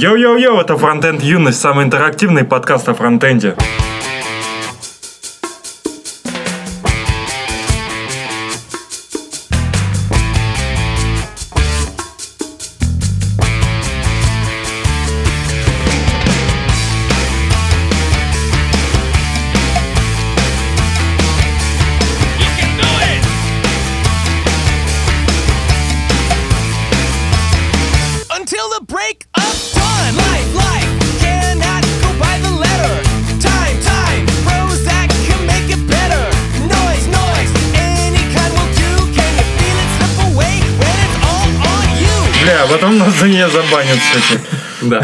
Йоу-йоу-йоу, 0.00 0.60
это 0.60 0.78
Фронтенд 0.78 1.24
Юность, 1.24 1.60
самый 1.60 1.84
интерактивный 1.84 2.44
подкаст 2.44 2.88
о 2.88 2.94
фронтенде. 2.94 3.56
Кстати. 44.12 44.40
Да, 44.82 45.02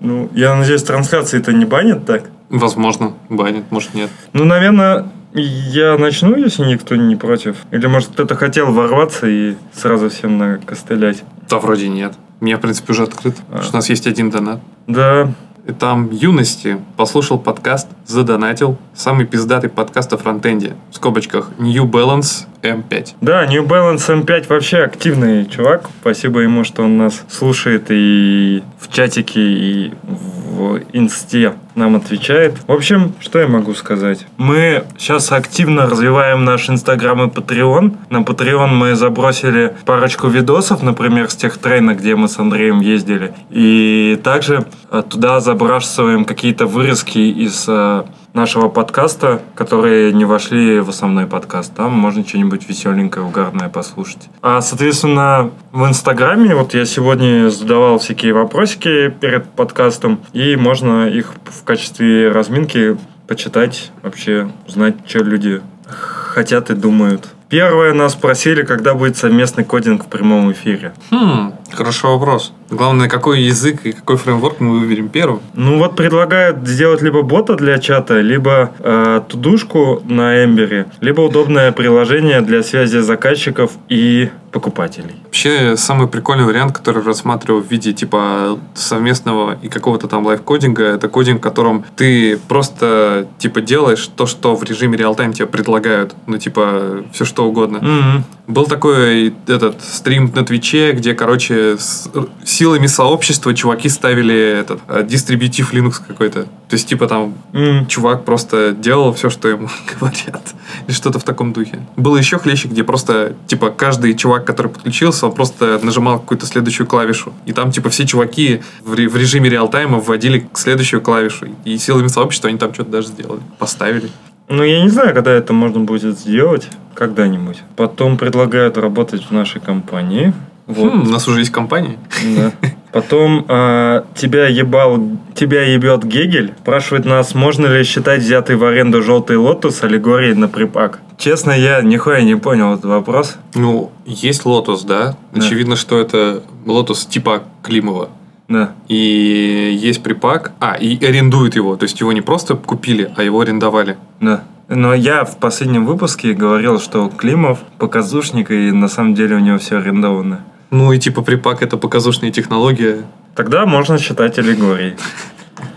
Ну, 0.00 0.28
я 0.34 0.54
надеюсь, 0.54 0.82
трансляции 0.82 1.38
это 1.38 1.52
не 1.52 1.64
банят 1.64 2.04
так? 2.06 2.24
возможно, 2.48 3.14
банит, 3.28 3.64
может 3.70 3.94
нет. 3.94 4.10
Ну, 4.32 4.44
наверное, 4.44 5.08
я 5.34 5.96
начну, 5.98 6.36
если 6.36 6.64
никто 6.64 6.94
не 6.96 7.16
против. 7.16 7.56
Или, 7.72 7.86
может, 7.86 8.10
кто-то 8.10 8.36
хотел 8.36 8.72
ворваться 8.72 9.26
и 9.26 9.54
сразу 9.72 10.08
всем 10.10 10.38
накостылять. 10.38 11.24
Да 11.48 11.58
вроде 11.58 11.88
нет. 11.88 12.14
Меня, 12.40 12.58
в 12.58 12.60
принципе, 12.60 12.92
уже 12.92 13.02
открыт. 13.04 13.36
что 13.62 13.70
у 13.72 13.76
нас 13.76 13.88
есть 13.88 14.06
один 14.06 14.30
донат. 14.30 14.60
Да, 14.86 15.32
И 15.66 15.72
там 15.72 16.10
юности 16.12 16.78
послушал 16.96 17.38
подкаст, 17.38 17.88
задонатил. 18.06 18.78
Самый 18.94 19.26
пиздатый 19.26 19.68
подкаст 19.70 20.12
о 20.12 20.18
фронтенде. 20.18 20.74
В 20.92 20.96
скобочках 20.96 21.50
New 21.58 21.84
Balance 21.86 22.44
M5. 22.70 23.14
Да, 23.20 23.46
New 23.46 23.64
Balance 23.64 24.24
M5 24.24 24.46
вообще 24.48 24.78
активный 24.78 25.46
чувак. 25.46 25.88
Спасибо 26.00 26.40
ему, 26.40 26.64
что 26.64 26.82
он 26.82 26.98
нас 26.98 27.24
слушает 27.28 27.86
и 27.90 28.62
в 28.78 28.92
чатике, 28.92 29.40
и 29.40 29.92
в 30.02 30.80
инсте 30.92 31.54
нам 31.74 31.96
отвечает. 31.96 32.54
В 32.66 32.72
общем, 32.72 33.12
что 33.20 33.38
я 33.38 33.46
могу 33.46 33.74
сказать? 33.74 34.26
Мы 34.38 34.84
сейчас 34.98 35.30
активно 35.30 35.86
развиваем 35.86 36.44
наш 36.44 36.70
Инстаграм 36.70 37.22
и 37.22 37.32
Patreon. 37.32 37.96
На 38.10 38.18
Patreon 38.18 38.68
мы 38.68 38.94
забросили 38.94 39.76
парочку 39.84 40.28
видосов, 40.28 40.82
например, 40.82 41.30
с 41.30 41.36
тех 41.36 41.58
трейна, 41.58 41.94
где 41.94 42.16
мы 42.16 42.28
с 42.28 42.38
Андреем 42.38 42.80
ездили. 42.80 43.34
И 43.50 44.18
также 44.24 44.64
э, 44.90 45.02
туда 45.08 45.40
забрасываем 45.40 46.24
какие-то 46.24 46.66
вырезки 46.66 47.18
из 47.18 47.66
э, 47.68 48.04
нашего 48.36 48.68
подкаста, 48.68 49.40
которые 49.54 50.12
не 50.12 50.26
вошли 50.26 50.78
в 50.80 50.90
основной 50.90 51.26
подкаст. 51.26 51.74
Там 51.74 51.92
можно 51.92 52.24
что-нибудь 52.24 52.68
веселенькое, 52.68 53.24
угарное 53.24 53.70
послушать. 53.70 54.28
А, 54.42 54.60
соответственно, 54.60 55.50
в 55.72 55.86
Инстаграме, 55.88 56.54
вот 56.54 56.74
я 56.74 56.84
сегодня 56.84 57.48
задавал 57.48 57.98
всякие 57.98 58.34
вопросики 58.34 59.08
перед 59.08 59.46
подкастом, 59.46 60.20
и 60.34 60.54
можно 60.54 61.08
их 61.08 61.32
в 61.46 61.64
качестве 61.64 62.30
разминки 62.30 62.98
почитать, 63.26 63.90
вообще 64.02 64.50
узнать, 64.68 64.96
что 65.06 65.20
люди 65.20 65.62
хотят 65.88 66.70
и 66.70 66.74
думают. 66.74 67.28
Первое 67.48 67.94
нас 67.94 68.12
спросили, 68.12 68.62
когда 68.64 68.94
будет 68.94 69.16
совместный 69.16 69.64
кодинг 69.64 70.04
в 70.04 70.08
прямом 70.08 70.50
эфире. 70.52 70.92
Хм, 71.10 71.52
хороший 71.76 72.10
вопрос. 72.10 72.52
Главное, 72.70 73.08
какой 73.08 73.42
язык 73.42 73.86
и 73.86 73.92
какой 73.92 74.16
фреймворк 74.16 74.60
мы 74.60 74.80
выберем 74.80 75.08
первым. 75.08 75.40
Ну 75.54 75.78
вот 75.78 75.94
предлагают 75.96 76.66
сделать 76.66 77.02
либо 77.02 77.22
бота 77.22 77.54
для 77.54 77.78
чата, 77.78 78.20
либо 78.20 78.72
э, 78.80 79.20
тудушку 79.28 80.02
на 80.04 80.44
Ember 80.44 80.74
е, 80.74 80.86
либо 81.00 81.20
удобное 81.20 81.72
приложение 81.72 82.40
для 82.40 82.62
связи 82.62 82.98
заказчиков 82.98 83.72
и 83.88 84.30
покупателей. 84.56 85.16
Вообще, 85.24 85.76
самый 85.76 86.08
прикольный 86.08 86.44
вариант, 86.44 86.72
который 86.72 87.02
рассматриваю 87.02 87.62
в 87.62 87.70
виде 87.70 87.92
типа 87.92 88.58
совместного 88.74 89.58
и 89.60 89.68
какого-то 89.68 90.08
там 90.08 90.24
live-кодинга, 90.24 90.84
это 90.84 91.08
кодинг, 91.08 91.40
в 91.40 91.42
котором 91.42 91.84
ты 91.94 92.38
просто 92.48 93.26
типа 93.38 93.60
делаешь 93.60 94.08
то, 94.16 94.24
что 94.24 94.56
в 94.56 94.64
режиме 94.64 94.96
real-time 94.96 95.34
тебе 95.34 95.46
предлагают. 95.46 96.14
Ну, 96.26 96.38
типа, 96.38 97.04
все 97.12 97.26
что 97.26 97.44
угодно. 97.46 97.80
Мгм. 97.80 98.24
Был 98.46 98.66
такой 98.66 99.34
этот 99.46 99.82
стрим 99.82 100.32
на 100.34 100.44
Твиче, 100.44 100.92
где, 100.92 101.12
короче, 101.14 101.65
с 101.78 102.08
силами 102.44 102.86
сообщества 102.86 103.54
чуваки 103.54 103.88
ставили 103.88 104.34
этот 104.34 104.80
э, 104.88 105.04
дистрибутив 105.04 105.72
Linux 105.74 106.00
какой-то. 106.06 106.42
То 106.42 106.74
есть, 106.74 106.88
типа, 106.88 107.06
там 107.06 107.34
М. 107.52 107.86
чувак 107.86 108.24
просто 108.24 108.72
делал 108.72 109.12
все, 109.12 109.30
что 109.30 109.48
ему 109.48 109.68
говорят. 110.00 110.54
Или 110.86 110.94
что-то 110.94 111.18
в 111.18 111.24
таком 111.24 111.52
духе. 111.52 111.80
Было 111.96 112.16
еще 112.16 112.38
хлеще, 112.38 112.68
где 112.68 112.84
просто, 112.84 113.34
типа, 113.46 113.70
каждый 113.70 114.14
чувак, 114.14 114.44
который 114.44 114.68
подключился, 114.68 115.26
он 115.26 115.32
просто 115.32 115.78
нажимал 115.82 116.18
какую-то 116.20 116.46
следующую 116.46 116.86
клавишу. 116.86 117.32
И 117.44 117.52
там, 117.52 117.72
типа, 117.72 117.90
все 117.90 118.06
чуваки 118.06 118.62
в, 118.84 118.92
в 118.94 119.16
режиме 119.16 119.50
реал-тайма 119.50 119.98
вводили 119.98 120.48
следующую 120.54 121.00
клавишу. 121.02 121.48
И 121.64 121.76
силами 121.78 122.08
сообщества 122.08 122.48
они 122.48 122.58
там 122.58 122.72
что-то 122.74 122.90
даже 122.90 123.08
сделали. 123.08 123.40
Поставили. 123.58 124.10
Ну, 124.48 124.62
я 124.62 124.80
не 124.82 124.88
знаю, 124.90 125.12
когда 125.14 125.32
это 125.32 125.52
можно 125.52 125.80
будет 125.80 126.18
сделать. 126.18 126.68
Когда-нибудь. 126.94 127.62
Потом 127.76 128.16
предлагают 128.16 128.78
работать 128.78 129.24
в 129.24 129.30
нашей 129.32 129.60
компании. 129.60 130.32
Вот. 130.66 130.92
Хм, 130.92 131.02
у 131.02 131.10
нас 131.10 131.28
уже 131.28 131.40
есть 131.40 131.52
компания. 131.52 131.98
Да. 132.36 132.52
Потом 132.92 133.44
а, 133.48 134.06
тебя 134.14 134.46
ебал, 134.46 134.98
тебя 135.34 135.62
ебет 135.62 136.04
Гегель. 136.04 136.54
Спрашивает 136.62 137.04
нас, 137.04 137.34
можно 137.34 137.66
ли 137.66 137.84
считать 137.84 138.22
взятый 138.22 138.56
в 138.56 138.64
аренду 138.64 139.02
желтый 139.02 139.36
лотос 139.36 139.82
аллегорией 139.82 140.34
на 140.34 140.48
припак. 140.48 141.00
Честно, 141.18 141.52
я 141.52 141.82
нихуя 141.82 142.22
не 142.22 142.36
понял 142.36 142.74
этот 142.74 142.86
вопрос. 142.86 143.36
Ну, 143.54 143.90
есть 144.04 144.44
Лотос, 144.44 144.84
да? 144.84 145.16
Да. 145.32 145.44
Очевидно, 145.44 145.76
что 145.76 145.98
это 145.98 146.42
Лотос 146.66 147.06
типа 147.06 147.44
Климова. 147.62 148.10
Да. 148.48 148.72
И 148.88 149.76
есть 149.80 150.02
припак. 150.02 150.52
А, 150.60 150.74
и 150.74 151.02
арендуют 151.04 151.56
его. 151.56 151.76
То 151.76 151.84
есть 151.84 152.00
его 152.00 152.12
не 152.12 152.20
просто 152.20 152.54
купили, 152.54 153.10
а 153.16 153.22
его 153.22 153.40
арендовали. 153.40 153.96
Да. 154.20 154.44
Но 154.68 154.94
я 154.94 155.24
в 155.24 155.38
последнем 155.38 155.86
выпуске 155.86 156.32
говорил, 156.32 156.80
что 156.80 157.08
Климов 157.08 157.60
показушник, 157.78 158.50
и 158.50 158.72
на 158.72 158.88
самом 158.88 159.14
деле 159.14 159.36
у 159.36 159.40
него 159.40 159.58
все 159.58 159.78
арендовано. 159.78 160.44
Ну 160.70 160.92
и 160.92 160.98
типа 160.98 161.22
припак 161.22 161.62
это 161.62 161.76
показушная 161.76 162.30
технология. 162.30 163.04
Тогда 163.34 163.66
можно 163.66 163.98
считать 163.98 164.38
аллегорией. 164.38 164.96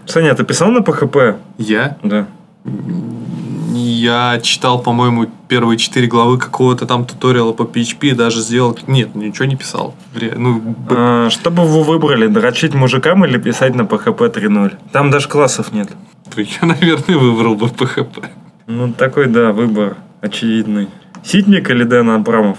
Саня, 0.06 0.34
ты 0.34 0.44
писал 0.44 0.72
на 0.72 0.82
ПХП? 0.82 1.38
Я? 1.58 1.98
Да. 2.04 2.28
Я 3.74 4.40
читал, 4.42 4.82
по-моему, 4.82 5.28
первые 5.48 5.78
четыре 5.78 6.08
главы 6.08 6.38
какого-то 6.38 6.86
там 6.86 7.06
туториала 7.06 7.54
по 7.54 7.64
PHP, 7.64 8.16
даже 8.16 8.42
сделал... 8.42 8.78
Нет, 8.88 9.16
ничего 9.16 9.46
не 9.46 9.56
писал. 9.56 9.96
Ну, 10.36 10.76
А, 10.90 11.30
что 11.30 11.52
бы 11.52 11.64
вы 11.66 11.84
выбрали, 11.84 12.28
дрочить 12.28 12.74
мужикам 12.74 13.26
или 13.26 13.38
писать 13.38 13.76
на 13.76 13.84
PHP 13.84 14.34
3.0? 14.34 14.78
Там 14.92 15.12
даже 15.12 15.28
классов 15.28 15.72
нет. 15.72 15.90
я, 16.36 16.68
наверное, 16.68 17.18
выбрал 17.18 17.56
бы 17.56 17.68
PHP. 17.68 18.26
Ну, 18.68 18.94
такой, 18.94 19.28
да, 19.28 19.52
выбор 19.52 19.98
очевидный. 20.22 20.88
Ситник 21.24 21.70
или 21.70 21.84
Дэн 21.84 22.10
Абрамов? 22.10 22.58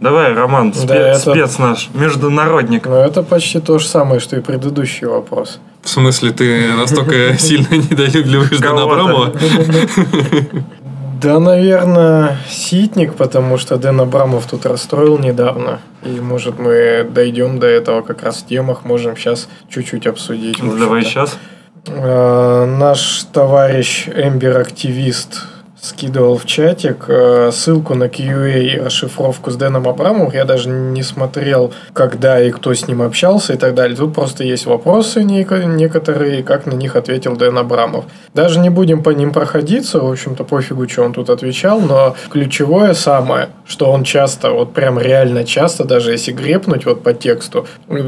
Давай, 0.00 0.34
Роман, 0.34 0.72
спе- 0.72 0.86
Да, 0.86 0.94
это- 0.94 1.18
спец 1.18 1.58
наш, 1.58 1.88
международник. 1.94 2.86
Но 2.86 2.96
это 3.04 3.22
почти 3.22 3.60
то 3.60 3.78
же 3.78 3.86
самое, 3.86 4.20
что 4.20 4.36
и 4.36 4.40
предыдущий 4.40 5.06
вопрос. 5.06 5.58
В 5.82 5.88
смысле, 5.88 6.32
ты 6.32 6.72
настолько 6.74 7.34
сильно 7.38 7.74
недолюбливаешь 7.76 8.58
Дэна 8.58 8.80
Кого-то. 8.80 9.00
Абрамова? 9.00 9.32
Да, 11.22 11.38
наверное, 11.40 12.36
Ситник, 12.46 13.14
потому 13.14 13.56
что 13.56 13.78
Дэн 13.78 14.02
Абрамов 14.02 14.44
тут 14.46 14.66
расстроил 14.66 15.18
недавно. 15.18 15.80
И, 16.04 16.10
может, 16.20 16.58
мы 16.58 17.08
дойдем 17.10 17.58
до 17.58 17.66
этого 17.66 18.02
как 18.02 18.22
раз 18.22 18.42
в 18.42 18.46
темах, 18.46 18.84
можем 18.84 19.16
сейчас 19.16 19.48
чуть-чуть 19.70 20.06
обсудить. 20.06 20.62
Ну, 20.62 20.76
Давай 20.76 21.02
сейчас. 21.04 21.38
Э, 21.86 22.66
Наш 22.66 23.24
товарищ 23.32 24.08
Эмбер-активист 24.08 25.42
скидывал 25.86 26.36
в 26.36 26.46
чатик 26.46 27.04
э, 27.08 27.50
ссылку 27.52 27.94
на 27.94 28.04
QA 28.04 28.84
расшифровку 28.84 29.50
с 29.50 29.56
Дэном 29.56 29.88
Абрамовым. 29.88 30.32
Я 30.32 30.44
даже 30.44 30.68
не 30.68 31.02
смотрел, 31.02 31.72
когда 31.92 32.42
и 32.42 32.50
кто 32.50 32.74
с 32.74 32.88
ним 32.88 33.02
общался 33.02 33.52
и 33.52 33.56
так 33.56 33.74
далее. 33.74 33.96
Тут 33.96 34.14
просто 34.14 34.42
есть 34.42 34.66
вопросы 34.66 35.20
неко- 35.20 35.64
некоторые, 35.64 36.42
как 36.42 36.66
на 36.66 36.74
них 36.74 36.96
ответил 36.96 37.36
Дэн 37.36 37.58
Абрамов. 37.58 38.04
Даже 38.34 38.58
не 38.58 38.70
будем 38.70 39.02
по 39.02 39.10
ним 39.10 39.32
проходиться, 39.32 40.00
в 40.00 40.10
общем-то, 40.10 40.44
пофигу, 40.44 40.88
что 40.88 41.04
он 41.04 41.12
тут 41.12 41.30
отвечал, 41.30 41.80
но 41.80 42.16
ключевое 42.30 42.94
самое, 42.94 43.50
что 43.64 43.90
он 43.92 44.02
часто, 44.02 44.50
вот 44.50 44.72
прям 44.72 44.98
реально 44.98 45.44
часто, 45.44 45.84
даже 45.84 46.10
если 46.10 46.32
грепнуть 46.32 46.84
вот 46.84 47.02
по 47.02 47.12
тексту, 47.12 47.66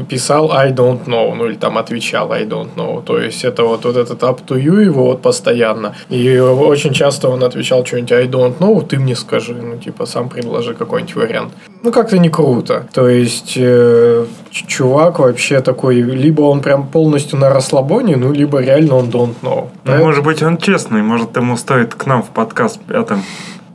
писал 0.09 0.51
I 0.51 0.71
don't 0.71 1.05
know, 1.05 1.33
ну 1.33 1.45
или 1.47 1.55
там 1.55 1.77
отвечал 1.77 2.31
I 2.33 2.43
don't 2.43 2.75
know. 2.75 3.01
То 3.03 3.19
есть 3.19 3.45
это 3.45 3.63
вот, 3.63 3.85
вот 3.85 3.95
этот 3.95 4.21
up 4.23 4.39
to 4.45 4.61
you 4.61 4.83
его 4.83 5.05
вот 5.05 5.21
постоянно. 5.21 5.95
И 6.09 6.37
очень 6.39 6.93
часто 6.93 7.29
он 7.29 7.43
отвечал 7.43 7.68
отвечал 7.69 7.85
что-нибудь 7.85 8.11
I 8.11 8.27
don't 8.27 8.57
know, 8.59 8.85
ты 8.85 8.97
мне 8.97 9.15
скажи, 9.15 9.53
ну, 9.53 9.77
типа, 9.77 10.05
сам 10.05 10.29
предложи 10.29 10.73
какой-нибудь 10.73 11.15
вариант. 11.15 11.53
Ну, 11.83 11.91
как-то 11.91 12.17
не 12.17 12.29
круто. 12.29 12.87
То 12.93 13.07
есть, 13.07 13.53
э, 13.57 14.25
чувак 14.51 15.19
вообще 15.19 15.61
такой, 15.61 15.95
либо 16.01 16.41
он 16.41 16.61
прям 16.61 16.87
полностью 16.87 17.39
на 17.39 17.49
расслабоне, 17.49 18.15
ну, 18.15 18.33
либо 18.33 18.59
реально 18.59 18.95
он 18.95 19.09
don't 19.09 19.35
know. 19.41 19.67
Ну, 19.85 19.97
может 19.97 20.23
быть, 20.23 20.43
он 20.43 20.57
честный, 20.57 21.01
может, 21.01 21.37
ему 21.37 21.57
стоит 21.57 21.93
к 21.93 22.05
нам 22.07 22.21
в 22.23 22.29
подкаст 22.29 22.79
пятым. 22.79 23.21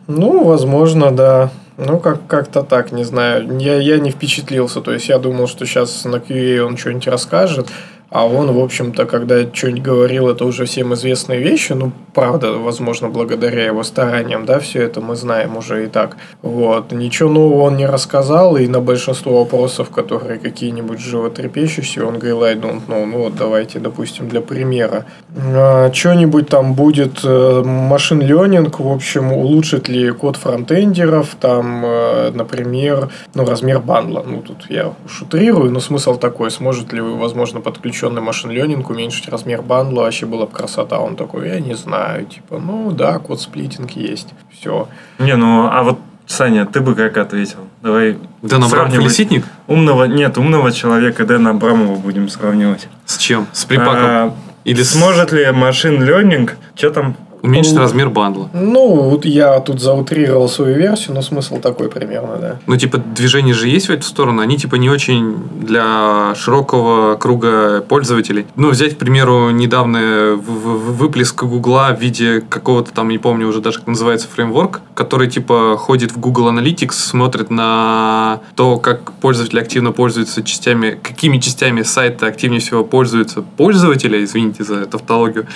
Ну, 0.09 0.45
возможно, 0.45 1.11
да. 1.11 1.51
Ну, 1.77 1.99
как- 1.99 2.27
как-то 2.29 2.63
так, 2.63 2.93
не 2.93 3.05
знаю. 3.05 3.59
Я, 3.59 3.81
я 3.81 3.99
не 3.99 4.11
впечатлился. 4.11 4.81
То 4.81 4.93
есть, 4.93 5.09
я 5.09 5.19
думал, 5.19 5.49
что 5.49 5.67
сейчас 5.67 6.05
на 6.05 6.17
QA 6.17 6.61
он 6.61 6.77
что-нибудь 6.77 7.09
расскажет. 7.09 7.69
А 8.15 8.29
он, 8.29 8.53
в 8.53 8.61
общем-то, 8.61 9.07
когда 9.07 9.43
что-нибудь 9.53 9.83
говорил, 9.83 10.29
это 10.29 10.45
уже 10.45 10.67
всем 10.67 10.95
известные 10.95 11.41
вещи. 11.41 11.73
Ну, 11.73 11.91
правда, 12.15 12.53
возможно, 12.53 13.09
благодаря 13.09 13.65
его 13.65 13.83
стараниям, 13.83 14.47
да, 14.47 14.61
все 14.61 14.83
это 14.83 15.01
мы 15.01 15.17
знаем 15.17 15.57
уже 15.57 15.83
и 15.83 15.87
так. 15.89 16.17
Вот. 16.41 16.93
Ничего 16.93 17.29
нового 17.29 17.63
он 17.63 17.77
не 17.77 17.87
рассказал, 17.87 18.57
и 18.57 18.69
на 18.69 18.79
большинство 18.79 19.41
вопросов, 19.41 19.91
которые 19.91 20.39
какие-нибудь 20.39 21.01
животрепещущие, 21.01 22.05
он 22.05 22.21
говорил, 22.21 22.45
I 22.45 22.55
don't 22.55 22.87
know. 22.87 23.05
Ну, 23.05 23.19
вот 23.19 23.35
давайте, 23.35 23.81
допустим, 23.81 24.29
для 24.29 24.41
примера. 24.41 25.07
А, 25.37 25.93
что-нибудь 25.93 26.49
там 26.49 26.75
будет 26.75 27.25
машин 27.25 28.21
ленинг, 28.21 28.79
в 28.79 28.93
общем, 28.93 29.33
улучшит 29.33 29.89
ли 29.89 30.13
код 30.13 30.37
фронтендеров, 30.37 31.35
там, 31.41 31.85
э, 31.85 32.31
например, 32.33 33.09
ну, 33.35 33.45
размер 33.45 33.81
бандла. 33.81 34.25
Ну, 34.25 34.41
тут 34.41 34.67
я 34.71 34.93
шутрирую, 35.09 35.73
но 35.73 35.81
смысл 35.81 36.15
такой, 36.15 36.53
сможет 36.53 36.93
ли, 36.93 37.01
возможно, 37.01 37.61
подключенный 38.05 38.23
машин 38.23 38.51
ленинг 38.51 38.91
уменьшить 38.91 39.29
размер 39.29 39.63
бандла, 39.63 40.03
вообще 40.03 40.27
была 40.27 40.47
бы 40.47 40.53
красота. 40.53 40.99
Он 40.99 41.17
такой, 41.17 41.49
я 41.49 41.61
не 41.61 41.75
знаю, 41.75 42.27
типа, 42.27 42.59
ну, 42.59 42.91
да, 42.93 43.19
код 43.19 43.41
сплитинг 43.41 43.93
есть, 43.93 44.29
все. 44.53 44.89
Не, 45.19 45.37
ну, 45.37 45.69
а 45.71 45.83
вот, 45.83 45.99
Саня, 46.27 46.67
ты 46.67 46.81
бы 46.81 46.95
как 46.95 47.17
ответил? 47.17 47.59
Давай 47.83 48.19
Да, 48.43 48.57
набрал 48.59 48.71
сравнивать 48.71 49.05
Фелиситник? 49.05 49.45
Умного, 49.67 50.05
нет, 50.05 50.37
умного 50.39 50.73
человека 50.73 51.25
Дэна 51.25 51.51
Абрамова 51.51 51.97
будем 51.97 52.29
сравнивать. 52.29 52.89
С 53.07 53.17
чем? 53.17 53.47
С 53.53 53.65
припаком? 53.65 53.95
А, 54.03 54.35
Или 54.65 54.83
с- 54.83 54.91
Сможет 54.93 55.33
ли 55.33 55.51
машин 55.53 56.03
ленинг, 56.03 56.57
что 56.75 56.91
там, 56.91 57.17
Уменьшить 57.45 57.77
размер 57.77 58.09
бандла. 58.09 58.49
Ну, 58.55 59.03
вот 59.03 59.27
я 59.27 59.61
тут 59.61 59.79
заутрировал 59.79 60.49
свою 60.49 60.77
версию, 60.77 61.15
но 61.15 61.21
смысл 61.21 61.59
такой 61.59 61.91
примерно, 61.91 62.37
да. 62.41 62.57
Ну, 62.67 62.75
типа, 62.77 62.97
движения 62.97 63.53
же 63.53 63.69
есть 63.69 63.89
в 63.89 63.93
эту 63.93 64.05
сторону, 64.05 64.41
они, 64.41 64.57
типа, 64.57 64.77
не 64.77 64.89
очень 64.89 65.37
для 65.61 66.35
широкого 66.37 67.17
круга 67.17 67.83
пользователей. 67.87 68.47
Ну, 68.57 68.71
взять, 68.71 68.95
к 68.95 68.99
примеру, 68.99 69.51
недавно 69.51 70.37
выплеск 70.37 71.45
Гугла 71.45 71.95
в 71.95 72.01
виде 72.01 72.41
какого-то 72.41 72.93
там, 72.93 73.11
не 73.11 73.19
помню 73.19 73.47
уже 73.47 73.61
даже, 73.61 73.81
как 73.81 73.89
называется, 73.89 74.27
фреймворк, 74.35 74.81
который, 74.95 75.29
типа, 75.29 75.77
ходит 75.77 76.13
в 76.13 76.19
Google 76.19 76.51
Analytics, 76.51 76.93
смотрит 76.93 77.51
на 77.51 78.41
то, 78.57 78.79
как 78.79 79.13
пользователи 79.13 79.61
активно 79.61 79.93
пользуются 79.93 80.43
частями, 80.43 80.99
какими 81.03 81.37
частями 81.37 81.83
сайта 81.83 82.27
активнее 82.27 82.61
всего 82.61 82.85
пользуются 82.85 83.43
пользователи, 83.43 84.25
извините 84.25 84.65
за 84.65 84.87
тавтологию, 84.87 85.47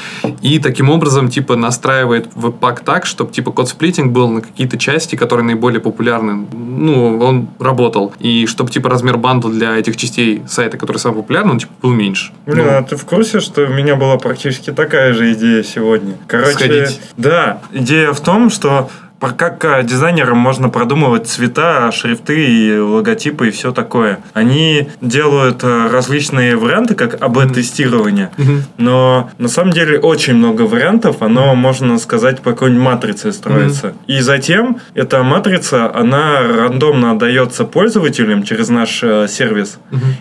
и 0.43 0.58
таким 0.58 0.90
образом, 0.90 1.31
типа, 1.31 1.56
настраивает 1.79 2.29
веб-пак 2.35 2.81
так, 2.81 3.07
чтобы, 3.07 3.33
типа, 3.33 3.53
код 3.53 3.69
сплитинг 3.69 4.13
был 4.13 4.29
на 4.29 4.41
какие-то 4.41 4.77
части, 4.79 5.15
которые 5.15 5.47
наиболее 5.47 5.81
популярны. 5.81 6.47
Ну, 6.53 7.19
он 7.21 7.49
работал. 7.61 8.13
И 8.19 8.47
чтобы, 8.47 8.71
типа, 8.71 8.91
размер 8.91 9.17
бандла 9.17 9.51
для 9.51 9.77
этих 9.77 9.97
частей 9.97 10.43
сайта, 10.49 10.77
который 10.77 10.99
самый 10.99 11.17
популярный, 11.17 11.53
он, 11.53 11.59
типа, 11.59 11.73
был 11.83 11.91
меньше. 11.91 12.33
Блин, 12.47 12.67
Ну, 12.67 12.71
а 12.73 12.83
ты 12.83 12.97
в 12.97 13.05
курсе, 13.05 13.39
что 13.41 13.63
у 13.63 13.69
меня 13.69 13.95
была 13.95 14.19
практически 14.19 14.73
такая 14.73 15.13
же 15.15 15.33
идея 15.33 15.63
сегодня? 15.63 16.15
Короче, 16.27 16.53
Сходить. 16.53 17.01
да, 17.17 17.61
идея 17.73 18.13
в 18.13 18.21
том, 18.21 18.51
что 18.51 18.91
как 19.20 19.65
э, 19.65 19.82
дизайнерам 19.82 20.38
можно 20.38 20.69
продумывать 20.69 21.26
цвета, 21.26 21.91
шрифты 21.93 22.44
и 22.44 22.79
логотипы 22.79 23.49
и 23.49 23.50
все 23.50 23.73
такое. 23.73 24.20
Они 24.32 24.88
делают 25.00 25.65
э, 25.65 25.88
различные 25.91 26.56
варианты, 26.56 26.94
как 26.94 27.20
АБ-тестирование, 27.20 28.31
но 28.76 29.31
на 29.38 29.49
самом 29.49 29.73
деле 29.73 29.99
очень 29.99 30.35
много 30.35 30.62
вариантов, 30.62 31.23
оно, 31.23 31.55
можно 31.55 31.99
сказать, 31.99 32.41
по 32.43 32.53
какой-нибудь 32.53 32.85
матрице 32.85 33.32
строится. 33.32 33.94
И 34.06 34.20
затем 34.20 34.79
эта 34.94 35.23
матрица, 35.23 35.94
она 35.94 36.41
рандомно 36.43 37.12
отдается 37.12 37.64
пользователям 37.64 38.43
через 38.43 38.69
наш 38.69 39.00
э, 39.03 39.26
сервис. 39.29 39.79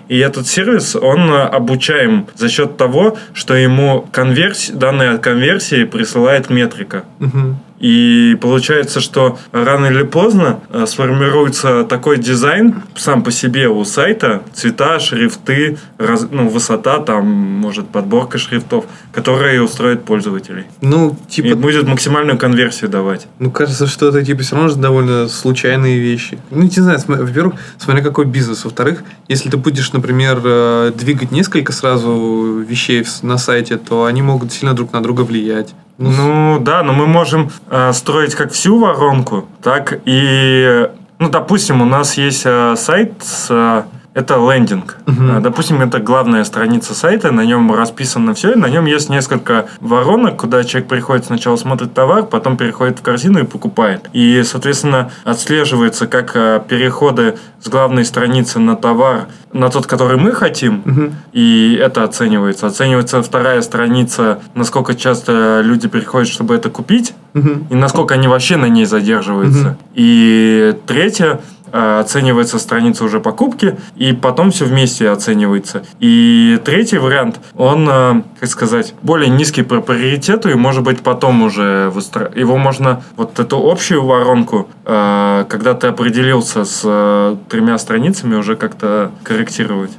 И 0.07 0.17
этот 0.17 0.47
сервис, 0.47 0.95
он 0.95 1.31
обучаем 1.31 2.27
за 2.35 2.49
счет 2.49 2.77
того, 2.77 3.17
что 3.33 3.53
ему 3.55 4.07
конверсия, 4.11 4.73
данные 4.73 5.11
от 5.11 5.21
конверсии 5.21 5.83
присылает 5.83 6.49
метрика. 6.49 7.03
Мгм. 7.19 7.57
И 7.79 8.37
получается, 8.41 8.99
что 8.99 9.37
рано 9.51 9.87
или 9.87 10.03
поздно 10.03 10.59
э, 10.71 10.85
сформируется 10.87 11.83
такой 11.83 12.17
дизайн 12.17 12.81
сам 12.95 13.23
по 13.23 13.31
себе 13.31 13.67
у 13.69 13.83
сайта, 13.85 14.41
цвета, 14.53 14.99
шрифты, 14.99 15.77
раз- 15.97 16.27
ну, 16.31 16.47
высота, 16.49 16.99
там, 16.99 17.25
может, 17.27 17.87
подборка 17.89 18.37
шрифтов, 18.37 18.85
которые 19.11 19.61
устроят 19.61 20.03
пользователей. 20.05 20.63
Ну, 20.81 21.15
типа, 21.29 21.47
И 21.47 21.53
будет 21.53 21.87
максимальную 21.87 22.37
конверсию 22.37 22.89
давать. 22.89 23.27
Ну, 23.39 23.51
кажется, 23.51 23.85
что 23.87 24.07
это, 24.09 24.23
типа, 24.25 24.41
все 24.41 24.55
равно 24.55 24.69
же 24.71 24.75
довольно 24.77 25.27
случайные 25.27 25.99
вещи. 25.99 26.39
Ну, 26.49 26.63
не 26.63 26.69
знаю, 26.69 26.99
см- 26.99 27.23
во-первых, 27.23 27.55
смотря 27.77 28.03
какой 28.03 28.25
бизнес. 28.25 28.63
Во-вторых, 28.65 29.03
если 29.27 29.49
ты 29.49 29.57
будешь, 29.57 29.91
например, 29.93 30.41
э, 30.43 30.91
двигать 30.97 31.31
несколько 31.31 31.71
сразу 31.73 32.63
вещей 32.67 33.05
на 33.21 33.37
сайте, 33.37 33.77
то 33.77 34.05
они 34.05 34.21
могут 34.21 34.51
сильно 34.51 34.73
друг 34.73 34.93
на 34.93 35.01
друга 35.03 35.21
влиять. 35.21 35.73
Ну, 35.97 36.59
да, 36.59 36.83
но 36.83 36.93
мы 36.93 37.07
можем 37.07 37.49
э, 37.69 37.91
строить 37.93 38.35
как 38.35 38.51
всю 38.51 38.79
воронку, 38.79 39.47
так 39.63 39.99
и, 40.05 40.89
ну, 41.17 41.29
допустим, 41.29 41.81
у 41.81 41.85
нас 41.85 42.17
есть 42.17 42.43
э, 42.45 42.75
сайт 42.77 43.13
с 43.23 43.47
э, 43.49 43.83
это 44.17 44.35
лендинг. 44.35 44.97
Э, 45.05 45.39
Допустим, 45.41 45.81
это 45.81 45.99
главная 45.99 46.43
страница 46.43 46.95
сайта, 46.95 47.31
на 47.31 47.45
нем 47.45 47.71
расписано 47.73 48.33
все, 48.33 48.53
и 48.53 48.55
на 48.55 48.67
нем 48.67 48.85
есть 48.85 49.09
несколько 49.09 49.67
воронок, 49.79 50.37
куда 50.37 50.63
человек 50.63 50.89
приходит 50.89 51.25
сначала 51.25 51.55
смотрит 51.55 51.93
товар, 51.93 52.23
потом 52.23 52.57
переходит 52.57 52.99
в 52.99 53.03
корзину 53.03 53.39
и 53.39 53.43
покупает. 53.43 54.09
И, 54.13 54.41
соответственно, 54.43 55.11
отслеживается, 55.23 56.07
как 56.07 56.31
э, 56.35 56.59
переходы 56.67 57.37
с 57.61 57.69
главной 57.69 58.05
страницы 58.05 58.57
на 58.59 58.75
товар, 58.75 59.27
на 59.53 59.69
тот, 59.69 59.85
который 59.85 60.17
мы 60.17 60.31
хотим, 60.31 60.81
Мгм. 60.85 61.15
и 61.33 61.79
это 61.81 62.03
оценивается. 62.03 62.67
Оценивается 62.67 63.21
вторая 63.21 63.61
страница, 63.61 64.39
насколько 64.55 64.95
часто 64.95 65.61
люди 65.63 65.87
переходят, 65.87 66.27
чтобы 66.27 66.55
это 66.55 66.69
купить, 66.69 67.13
Мгм. 67.33 67.67
и 67.69 67.75
насколько 67.75 68.15
они 68.15 68.27
вообще 68.27 68.57
на 68.57 68.65
ней 68.67 68.85
задерживаются. 68.85 69.59
Мгм. 69.69 69.77
И 69.93 70.75
третье, 70.87 71.25
э, 71.25 71.37
оценивается 71.71 72.59
страница 72.59 73.03
уже 73.03 73.19
покупки, 73.19 73.77
и 73.95 74.13
потом 74.13 74.51
все 74.51 74.65
вместе 74.65 75.09
оценивается. 75.09 75.83
И 75.99 76.59
третий 76.63 76.97
вариант, 76.97 77.39
он, 77.55 77.87
э, 77.89 78.21
как 78.39 78.49
сказать, 78.49 78.93
более 79.01 79.29
низкий 79.29 79.63
по 79.63 79.81
приоритету, 79.81 80.49
и 80.49 80.55
может 80.55 80.83
быть 80.83 81.01
потом 81.01 81.43
уже 81.43 81.89
выстро... 81.93 82.31
его 82.35 82.57
можно, 82.57 83.03
вот 83.15 83.39
эту 83.39 83.57
общую 83.69 84.03
воронку, 84.05 84.67
э, 84.85 85.45
когда 85.49 85.73
ты 85.73 85.87
определился 85.87 86.65
с 86.65 86.81
э, 86.83 87.35
тремя 87.49 87.77
страницами, 87.77 88.35
уже 88.35 88.55
как-то 88.55 89.11
корректировать. 89.23 89.91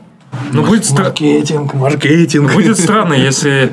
Ну, 0.52 0.62
будет, 0.62 0.82
стра- 0.82 1.04
Маркетинг, 1.04 1.75
маркетинг. 1.75 2.52
будет 2.52 2.78
странно, 2.78 3.14
если 3.28 3.72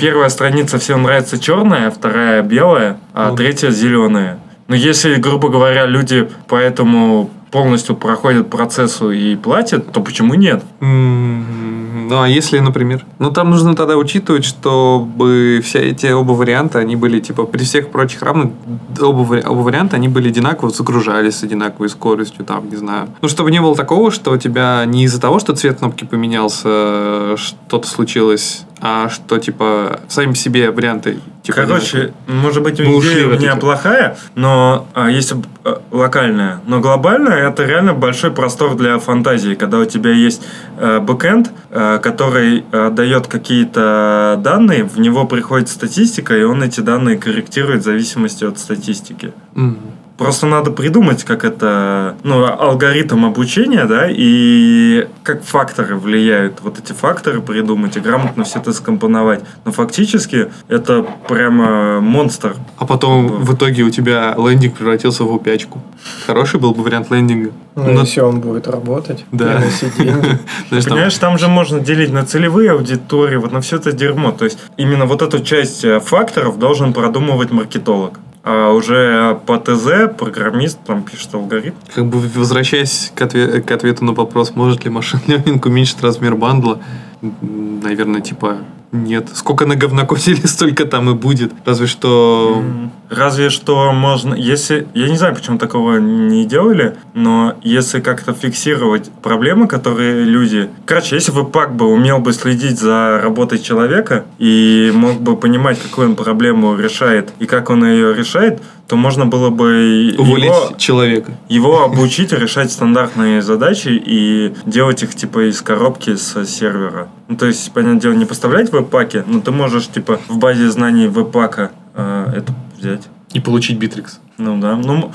первая 0.00 0.28
страница 0.28 0.78
всем 0.78 1.04
нравится 1.04 1.38
черная, 1.38 1.90
вторая 1.90 2.42
белая, 2.42 2.98
а 3.14 3.30
Ну. 3.30 3.36
третья 3.36 3.70
зеленая. 3.70 4.38
Но 4.72 4.76
если, 4.76 5.16
грубо 5.16 5.50
говоря, 5.50 5.84
люди 5.84 6.30
поэтому 6.48 7.28
полностью 7.50 7.94
проходят 7.94 8.48
процессу 8.48 9.10
и 9.10 9.36
платят, 9.36 9.92
то 9.92 10.00
почему 10.00 10.32
нет? 10.32 10.64
М, 10.80 12.08
Ну, 12.08 12.22
а 12.22 12.26
если, 12.28 12.58
например? 12.58 13.04
Ну, 13.18 13.30
там 13.30 13.50
нужно 13.50 13.74
тогда 13.74 13.96
учитывать, 13.96 14.46
чтобы 14.46 15.60
все 15.62 15.78
эти 15.90 16.06
оба 16.06 16.32
варианта, 16.32 16.78
они 16.78 16.96
были, 16.96 17.20
типа, 17.20 17.44
при 17.44 17.64
всех 17.64 17.90
прочих 17.90 18.22
равных, 18.22 18.52
оба, 18.98 19.42
оба 19.46 19.60
варианта, 19.60 19.96
они 19.96 20.08
были 20.08 20.28
одинаково, 20.28 20.70
загружались 20.70 21.36
с 21.36 21.42
одинаковой 21.42 21.90
скоростью, 21.90 22.44
там, 22.46 22.70
не 22.70 22.76
знаю. 22.76 23.08
Ну, 23.20 23.28
чтобы 23.28 23.50
не 23.50 23.60
было 23.60 23.76
такого, 23.76 24.10
что 24.10 24.30
у 24.32 24.38
тебя 24.38 24.84
не 24.86 25.04
из-за 25.04 25.20
того, 25.20 25.38
что 25.38 25.54
цвет 25.54 25.78
кнопки 25.80 26.04
поменялся, 26.04 26.68
э, 26.68 27.36
что-то 27.38 27.86
случилось, 27.86 28.64
а 28.84 29.08
что, 29.08 29.38
типа, 29.38 30.00
сами 30.08 30.34
себе 30.34 30.72
варианты, 30.72 31.20
типа, 31.44 31.62
Короче, 31.62 32.12
может 32.26 32.64
быть, 32.64 32.80
Мы 32.80 32.98
идея 32.98 33.28
у 33.28 33.30
меня 33.30 33.54
плохая, 33.54 34.16
но 34.34 34.88
а, 34.92 35.08
есть 35.08 35.32
а, 35.62 35.80
локальная. 35.92 36.60
Но 36.66 36.80
глобальная 36.80 37.48
это 37.48 37.64
реально 37.64 37.94
большой 37.94 38.32
простор 38.32 38.74
для 38.74 38.98
фантазии, 38.98 39.54
когда 39.54 39.78
у 39.78 39.84
тебя 39.84 40.10
есть 40.10 40.42
э, 40.78 40.98
бэкэнд, 40.98 41.52
э, 41.70 42.00
который 42.02 42.64
э, 42.72 42.90
дает 42.90 43.28
какие-то 43.28 44.40
данные, 44.42 44.82
в 44.82 44.98
него 44.98 45.26
приходит 45.26 45.68
статистика, 45.68 46.36
и 46.36 46.42
он 46.42 46.64
эти 46.64 46.80
данные 46.80 47.18
корректирует 47.18 47.82
в 47.82 47.84
зависимости 47.84 48.42
от 48.42 48.58
статистики. 48.58 49.32
Мгм. 49.54 49.78
Просто 50.18 50.46
надо 50.46 50.70
придумать, 50.70 51.24
как 51.24 51.44
это, 51.44 52.16
ну, 52.22 52.44
алгоритм 52.44 53.24
обучения, 53.24 53.86
да, 53.86 54.06
и 54.10 55.08
как 55.22 55.42
факторы 55.42 55.96
влияют. 55.96 56.60
Вот 56.60 56.78
эти 56.78 56.92
факторы 56.92 57.40
придумать 57.40 57.96
и 57.96 58.00
грамотно 58.00 58.44
все 58.44 58.58
это 58.60 58.72
скомпоновать. 58.72 59.40
Но 59.64 59.72
фактически 59.72 60.50
это 60.68 61.04
прямо 61.28 62.00
монстр. 62.00 62.54
А 62.76 62.84
потом 62.86 63.26
в 63.28 63.54
итоге 63.54 63.82
у 63.82 63.90
тебя 63.90 64.34
лендинг 64.36 64.74
превратился 64.76 65.24
в 65.24 65.32
упячку. 65.32 65.80
Хороший 66.26 66.60
был 66.60 66.74
бы 66.74 66.82
вариант 66.82 67.10
лендинга. 67.10 67.50
Ну, 67.74 67.92
Но- 67.92 68.00
если 68.02 68.20
он 68.20 68.40
будет 68.40 68.68
работать, 68.68 69.24
Да. 69.32 69.56
приносить 69.56 69.96
деньги. 69.98 70.38
Понимаешь, 70.70 71.14
там 71.16 71.38
же 71.38 71.48
можно 71.48 71.80
делить 71.80 72.12
на 72.12 72.24
целевые 72.26 72.72
аудитории, 72.72 73.36
вот 73.36 73.50
на 73.52 73.60
все 73.60 73.76
это 73.76 73.92
дерьмо. 73.92 74.30
То 74.32 74.44
есть 74.44 74.58
именно 74.76 75.06
вот 75.06 75.22
эту 75.22 75.40
часть 75.42 75.84
э, 75.84 76.00
факторов 76.00 76.58
должен 76.58 76.92
продумывать 76.92 77.50
маркетолог. 77.50 78.20
А 78.44 78.72
уже 78.72 79.38
по 79.46 79.56
ТЗ 79.58 80.12
программист 80.18 80.78
там 80.84 81.02
пишет 81.02 81.32
алгоритм. 81.34 81.76
Как 81.94 82.06
бы 82.06 82.18
возвращаясь 82.18 83.12
к, 83.14 83.22
отве- 83.22 83.60
к 83.60 83.70
ответу 83.70 84.04
на 84.04 84.12
вопрос, 84.12 84.54
может 84.56 84.84
ли 84.84 84.90
машин 84.90 85.20
learning 85.26 85.60
уменьшить 85.64 86.02
размер 86.02 86.34
бандла, 86.34 86.80
наверное, 87.20 88.20
типа 88.20 88.58
нет. 88.92 89.28
Сколько 89.34 89.66
на 89.66 89.74
говнокосили, 89.74 90.40
столько 90.46 90.84
там 90.84 91.10
и 91.10 91.14
будет. 91.14 91.52
Разве 91.64 91.86
что... 91.86 92.62
Разве 93.08 93.50
что 93.50 93.92
можно, 93.92 94.34
если, 94.34 94.86
я 94.94 95.08
не 95.08 95.16
знаю, 95.16 95.34
почему 95.34 95.58
такого 95.58 95.98
не 95.98 96.46
делали, 96.46 96.96
но 97.12 97.56
если 97.62 98.00
как-то 98.00 98.32
фиксировать 98.32 99.10
проблемы, 99.22 99.66
которые 99.66 100.24
люди... 100.24 100.70
Короче, 100.86 101.16
если 101.16 101.32
бы 101.32 101.44
пак 101.44 101.74
бы 101.74 101.86
умел 101.86 102.20
бы 102.20 102.32
следить 102.32 102.78
за 102.78 103.20
работой 103.22 103.58
человека 103.58 104.24
и 104.38 104.90
мог 104.94 105.20
бы 105.20 105.36
понимать, 105.36 105.78
какую 105.82 106.10
он 106.10 106.16
проблему 106.16 106.76
решает 106.76 107.32
и 107.38 107.46
как 107.46 107.68
он 107.68 107.84
ее 107.84 108.14
решает, 108.14 108.62
то 108.92 108.96
можно 108.96 109.24
было 109.24 109.48
бы 109.48 110.14
Уволить 110.18 110.44
его, 110.44 110.74
человека. 110.76 111.32
его 111.48 111.84
обучить 111.84 112.30
решать 112.30 112.70
стандартные 112.70 113.40
задачи 113.40 113.88
и 113.88 114.54
делать 114.66 115.02
их 115.02 115.14
типа 115.14 115.48
из 115.48 115.62
коробки 115.62 116.14
с 116.14 116.44
сервера. 116.44 117.08
Ну, 117.26 117.38
то 117.38 117.46
есть, 117.46 117.72
понятное 117.72 118.02
дело, 118.02 118.12
не 118.12 118.26
поставлять 118.26 118.70
веб-паки, 118.70 119.24
но 119.26 119.40
ты 119.40 119.50
можешь 119.50 119.88
типа 119.88 120.20
в 120.28 120.36
базе 120.36 120.70
знаний 120.70 121.06
веб-пака 121.06 121.70
э, 121.94 122.34
это 122.36 122.52
взять. 122.78 123.08
И 123.32 123.40
получить 123.40 123.78
битрикс. 123.78 124.20
Ну 124.36 124.60
да. 124.60 124.76
Ну, 124.76 125.10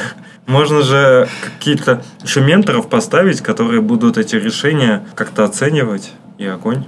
можно 0.46 0.82
же 0.82 1.28
какие-то 1.56 2.02
еще 2.24 2.40
менторов 2.40 2.88
поставить, 2.88 3.42
которые 3.42 3.80
будут 3.80 4.18
эти 4.18 4.34
решения 4.34 5.04
как-то 5.14 5.44
оценивать. 5.44 6.10
И 6.36 6.46
огонь. 6.46 6.84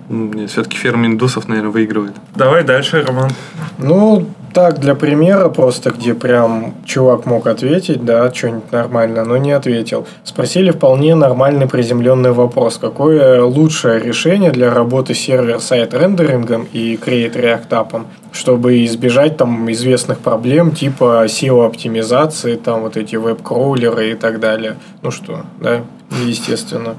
Все-таки 0.48 0.76
ферма 0.76 1.06
индусов, 1.06 1.46
наверное, 1.46 1.70
выигрывает. 1.70 2.16
Давай 2.34 2.64
дальше, 2.64 3.04
Роман. 3.06 3.30
Ну, 3.78 4.26
так, 4.52 4.78
для 4.78 4.94
примера 4.94 5.48
просто, 5.48 5.90
где 5.90 6.14
прям 6.14 6.74
чувак 6.84 7.26
мог 7.26 7.46
ответить, 7.46 8.04
да, 8.04 8.32
что-нибудь 8.32 8.70
нормально, 8.72 9.24
но 9.24 9.36
не 9.36 9.52
ответил. 9.52 10.06
Спросили 10.24 10.70
вполне 10.70 11.14
нормальный 11.14 11.68
приземленный 11.68 12.32
вопрос. 12.32 12.78
Какое 12.78 13.42
лучшее 13.42 14.00
решение 14.00 14.50
для 14.50 14.72
работы 14.72 15.14
сервер-сайт 15.14 15.94
рендерингом 15.94 16.66
и 16.72 16.96
Create 16.96 17.34
React 17.34 17.68
App, 17.68 18.04
чтобы 18.32 18.84
избежать 18.84 19.36
там 19.36 19.70
известных 19.70 20.18
проблем 20.18 20.72
типа 20.72 21.24
SEO-оптимизации, 21.26 22.56
там 22.56 22.82
вот 22.82 22.96
эти 22.96 23.16
веб-кроулеры 23.16 24.10
и 24.10 24.14
так 24.14 24.40
далее. 24.40 24.76
Ну 25.02 25.10
что, 25.10 25.42
да, 25.60 25.80
естественно. 26.24 26.96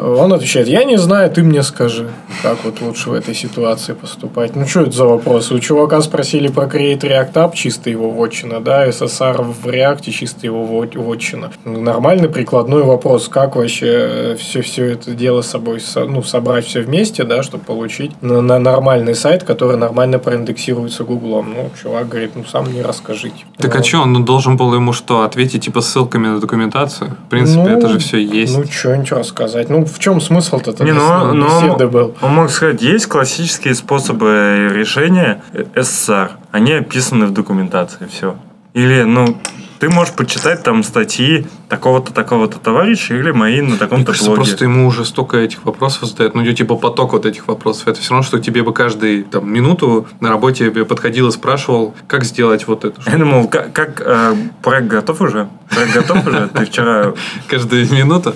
Он 0.00 0.32
отвечает, 0.32 0.68
я 0.68 0.84
не 0.84 0.96
знаю, 0.96 1.30
ты 1.30 1.42
мне 1.42 1.62
скажи, 1.62 2.08
как 2.42 2.64
вот 2.64 2.80
лучше 2.80 3.10
в 3.10 3.14
этой 3.14 3.34
ситуации 3.34 3.94
поступать. 3.94 4.54
Ну, 4.54 4.66
что 4.66 4.82
это 4.82 4.92
за 4.92 5.04
вопрос? 5.04 5.50
У 5.50 5.58
чувака 5.58 6.00
спросили 6.02 6.48
про 6.48 6.64
Create 6.66 7.00
React 7.00 7.32
App, 7.32 7.54
чисто 7.54 7.90
его 7.90 8.10
вотчина, 8.10 8.60
да, 8.60 8.86
SSR 8.86 9.42
в 9.42 9.66
React, 9.66 10.10
чисто 10.10 10.46
его 10.46 10.64
вот- 10.64 10.94
вотчина. 10.94 11.50
Ну, 11.64 11.80
Нормальный 11.80 12.28
прикладной 12.28 12.82
вопрос, 12.82 13.28
как 13.28 13.56
вообще 13.56 14.36
все, 14.38 14.62
все 14.62 14.84
это 14.92 15.12
дело 15.12 15.42
с 15.42 15.48
собой, 15.48 15.80
со- 15.80 16.04
ну, 16.04 16.22
собрать 16.22 16.66
все 16.66 16.80
вместе, 16.82 17.24
да, 17.24 17.42
чтобы 17.42 17.64
получить 17.64 18.12
на, 18.22 18.40
на 18.40 18.58
нормальный 18.58 19.14
сайт, 19.14 19.42
который 19.42 19.76
нормально 19.76 20.18
проиндексируется 20.18 21.04
Гуглом. 21.04 21.54
Ну, 21.56 21.70
чувак 21.82 22.08
говорит, 22.08 22.32
ну, 22.36 22.44
сам 22.44 22.72
не 22.72 22.82
расскажите. 22.82 23.44
Так 23.56 23.74
а 23.74 23.78
Вот. 23.78 23.86
что, 23.86 24.02
он 24.02 24.24
должен 24.24 24.56
был 24.56 24.74
ему 24.74 24.92
что, 24.92 25.22
ответить 25.22 25.64
типа 25.64 25.80
ссылками 25.80 26.28
на 26.28 26.40
документацию? 26.40 27.16
В 27.26 27.30
принципе, 27.30 27.62
Ну, 27.62 27.78
это 27.78 27.88
же 27.88 27.98
все 27.98 28.18
есть. 28.18 28.56
Ну, 28.56 28.64
что-нибудь 28.64 29.10
рассказать. 29.12 29.68
Ну, 29.70 29.87
в 29.88 29.98
чем 29.98 30.20
смысл-то 30.20 30.70
Не, 30.70 30.92
тогда 30.92 31.24
ну, 31.24 31.34
ну, 31.34 31.46
беседы 31.46 31.88
был? 31.88 32.14
он 32.20 32.32
мог 32.32 32.50
сказать, 32.50 32.82
есть 32.82 33.06
классические 33.06 33.74
способы 33.74 34.70
решения 34.72 35.42
СССР. 35.74 36.32
Они 36.52 36.72
описаны 36.72 37.26
в 37.26 37.32
документации, 37.32 38.06
все. 38.10 38.36
Или, 38.74 39.02
ну, 39.02 39.36
ты 39.78 39.88
можешь 39.88 40.14
почитать 40.14 40.62
там 40.62 40.82
статьи 40.82 41.46
такого-то, 41.68 42.12
такого-то 42.12 42.58
товарища 42.58 43.14
или 43.14 43.30
мои 43.30 43.60
на 43.60 43.76
таком-то 43.76 44.12
блоге. 44.12 44.34
просто 44.34 44.64
ему 44.64 44.86
уже 44.86 45.04
столько 45.04 45.36
этих 45.36 45.64
вопросов 45.64 46.08
задают, 46.08 46.34
ну, 46.34 46.44
типа 46.52 46.76
поток 46.76 47.12
вот 47.12 47.26
этих 47.26 47.46
вопросов. 47.48 47.88
Это 47.88 48.00
все 48.00 48.10
равно, 48.10 48.24
что 48.24 48.40
тебе 48.40 48.62
бы 48.62 48.72
каждый 48.72 49.22
там, 49.22 49.50
минуту 49.50 50.08
на 50.20 50.30
работе 50.30 50.70
подходил 50.70 51.28
и 51.28 51.30
спрашивал, 51.30 51.94
как 52.06 52.24
сделать 52.24 52.66
вот 52.66 52.84
это. 52.84 53.00
Я 53.06 53.18
думал, 53.18 53.48
как, 53.48 53.72
как, 53.72 54.02
э, 54.04 54.34
проект 54.62 54.88
готов 54.88 55.20
уже? 55.20 55.48
Проект 55.70 55.94
готов 55.94 56.26
уже? 56.26 56.48
Ты 56.48 56.64
вчера... 56.64 57.12
Каждую 57.48 57.90
минуту. 57.92 58.34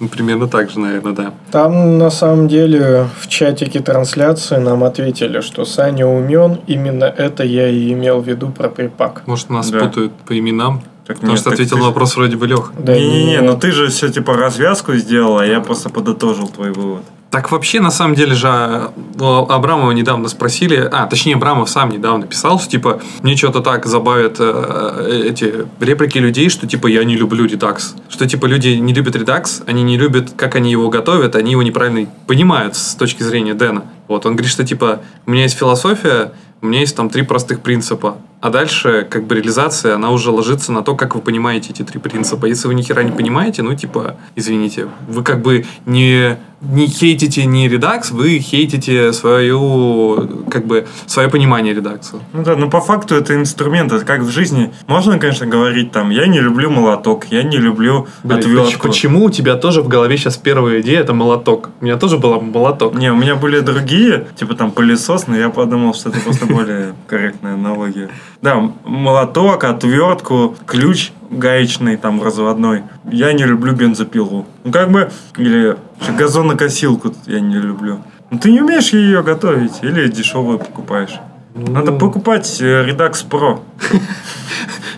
Ну, 0.00 0.08
примерно 0.08 0.48
так 0.48 0.70
же, 0.70 0.80
наверное, 0.80 1.12
да. 1.12 1.34
Там 1.52 1.98
на 1.98 2.10
самом 2.10 2.48
деле 2.48 3.08
в 3.20 3.28
чатике 3.28 3.80
трансляции 3.80 4.56
нам 4.56 4.82
ответили, 4.84 5.40
что 5.40 5.64
Саня 5.64 6.06
умен, 6.06 6.58
именно 6.66 7.04
это 7.04 7.44
я 7.44 7.68
и 7.68 7.92
имел 7.92 8.20
в 8.20 8.26
виду 8.28 8.48
про 8.50 8.68
припак. 8.68 9.22
Может, 9.26 9.50
нас 9.50 9.70
Да. 9.70 9.80
путают 9.80 10.12
по 10.26 10.36
именам. 10.38 10.82
Так 11.06 11.16
Потому 11.16 11.32
нет, 11.32 11.40
что 11.40 11.50
так 11.50 11.54
ответил 11.54 11.76
ты 11.76 11.82
на 11.82 11.88
вопрос 11.88 12.16
вроде 12.16 12.36
бы 12.36 12.46
Лех. 12.46 12.72
Да 12.78 12.94
Не-не-не, 12.94 13.26
нет. 13.32 13.42
ну 13.44 13.58
ты 13.58 13.72
же 13.72 13.88
все 13.88 14.08
типа 14.10 14.34
развязку 14.34 14.94
сделал, 14.94 15.38
а 15.38 15.44
я 15.46 15.60
просто 15.60 15.90
подытожил 15.90 16.48
твой 16.48 16.72
вывод. 16.72 17.02
Так 17.34 17.50
вообще, 17.50 17.80
на 17.80 17.90
самом 17.90 18.14
деле 18.14 18.32
же, 18.36 18.46
а, 18.46 18.92
у 19.18 19.52
Абрамова 19.52 19.90
недавно 19.90 20.28
спросили, 20.28 20.76
а, 20.76 21.06
точнее, 21.06 21.34
Абрамов 21.34 21.68
сам 21.68 21.90
недавно 21.90 22.28
писал, 22.28 22.60
что, 22.60 22.70
типа, 22.70 23.00
мне 23.22 23.34
что-то 23.34 23.60
так 23.60 23.86
забавят 23.86 24.36
э, 24.38 25.30
эти 25.30 25.66
реплики 25.80 26.18
людей, 26.18 26.48
что, 26.48 26.68
типа, 26.68 26.86
я 26.86 27.02
не 27.02 27.16
люблю 27.16 27.44
Redux. 27.44 27.96
Что, 28.08 28.28
типа, 28.28 28.46
люди 28.46 28.68
не 28.68 28.94
любят 28.94 29.16
Redux, 29.16 29.64
они 29.66 29.82
не 29.82 29.98
любят, 29.98 30.30
как 30.36 30.54
они 30.54 30.70
его 30.70 30.88
готовят, 30.90 31.34
они 31.34 31.50
его 31.50 31.64
неправильно 31.64 32.08
понимают 32.28 32.76
с 32.76 32.94
точки 32.94 33.24
зрения 33.24 33.54
Дэна. 33.54 33.82
Вот, 34.06 34.26
он 34.26 34.34
говорит, 34.34 34.52
что, 34.52 34.64
типа, 34.64 35.00
у 35.26 35.32
меня 35.32 35.42
есть 35.42 35.58
философия, 35.58 36.34
у 36.62 36.66
меня 36.66 36.80
есть 36.80 36.94
там 36.94 37.10
три 37.10 37.22
простых 37.22 37.62
принципа. 37.62 38.16
А 38.44 38.50
дальше, 38.50 39.06
как 39.08 39.24
бы, 39.24 39.36
реализация, 39.36 39.94
она 39.94 40.10
уже 40.10 40.30
ложится 40.30 40.70
на 40.70 40.82
то, 40.82 40.94
как 40.94 41.14
вы 41.14 41.22
понимаете 41.22 41.70
эти 41.70 41.80
три 41.82 41.98
принципа. 41.98 42.44
Если 42.44 42.68
вы 42.68 42.74
ни 42.74 42.82
хера 42.82 43.02
не 43.02 43.10
понимаете, 43.10 43.62
ну, 43.62 43.74
типа, 43.74 44.18
извините, 44.36 44.88
вы 45.08 45.22
как 45.22 45.40
бы 45.40 45.64
не, 45.86 46.36
не 46.60 46.86
хейтите 46.86 47.46
не 47.46 47.68
редакс, 47.68 48.10
вы 48.10 48.38
хейтите 48.38 49.12
свою, 49.14 50.44
как 50.50 50.66
бы, 50.66 50.86
свое 51.06 51.28
понимание 51.28 51.74
редакции. 51.74 52.18
Ну 52.32 52.42
да, 52.42 52.56
ну 52.56 52.68
по 52.70 52.80
факту 52.80 53.14
это 53.14 53.34
инструмент, 53.34 53.92
это 53.92 54.04
как 54.04 54.20
в 54.20 54.30
жизни. 54.30 54.72
Можно, 54.86 55.18
конечно, 55.18 55.46
говорить 55.46 55.92
там, 55.92 56.10
я 56.10 56.26
не 56.26 56.40
люблю 56.40 56.70
молоток, 56.70 57.26
я 57.30 57.42
не 57.42 57.56
люблю 57.56 58.08
Блин, 58.22 58.38
отвертку. 58.38 58.88
почему 58.88 59.24
у 59.24 59.30
тебя 59.30 59.56
тоже 59.56 59.82
в 59.82 59.88
голове 59.88 60.16
сейчас 60.16 60.36
первая 60.36 60.80
идея 60.80 61.00
это 61.00 61.14
молоток? 61.14 61.70
У 61.80 61.84
меня 61.84 61.96
тоже 61.96 62.18
была 62.18 62.38
молоток. 62.40 62.94
Не, 62.94 63.10
у 63.10 63.16
меня 63.16 63.36
были 63.36 63.60
другие, 63.60 64.26
типа 64.36 64.54
там 64.54 64.70
пылесос, 64.70 65.28
но 65.28 65.36
я 65.36 65.48
подумал, 65.50 65.94
что 65.94 66.10
это 66.10 66.20
просто 66.20 66.46
более 66.46 66.94
корректная 67.06 67.54
аналогия. 67.54 68.10
Да, 68.44 68.60
молоток, 68.84 69.64
отвертку, 69.64 70.54
ключ 70.66 71.12
гаечный, 71.30 71.96
там, 71.96 72.22
разводной. 72.22 72.82
Я 73.10 73.32
не 73.32 73.44
люблю 73.44 73.72
бензопилу. 73.72 74.44
Ну, 74.64 74.70
как 74.70 74.90
бы, 74.90 75.10
или 75.38 75.78
газонокосилку 76.18 77.14
я 77.24 77.40
не 77.40 77.56
люблю. 77.56 78.00
Ну, 78.28 78.38
ты 78.38 78.52
не 78.52 78.60
умеешь 78.60 78.90
ее 78.90 79.22
готовить, 79.22 79.78
или 79.80 80.08
дешевую 80.08 80.58
покупаешь. 80.58 81.18
Надо 81.54 81.92
Ну. 81.92 81.98
покупать 81.98 82.60
э, 82.60 82.84
Redux 82.88 83.24
Pro. 83.30 83.60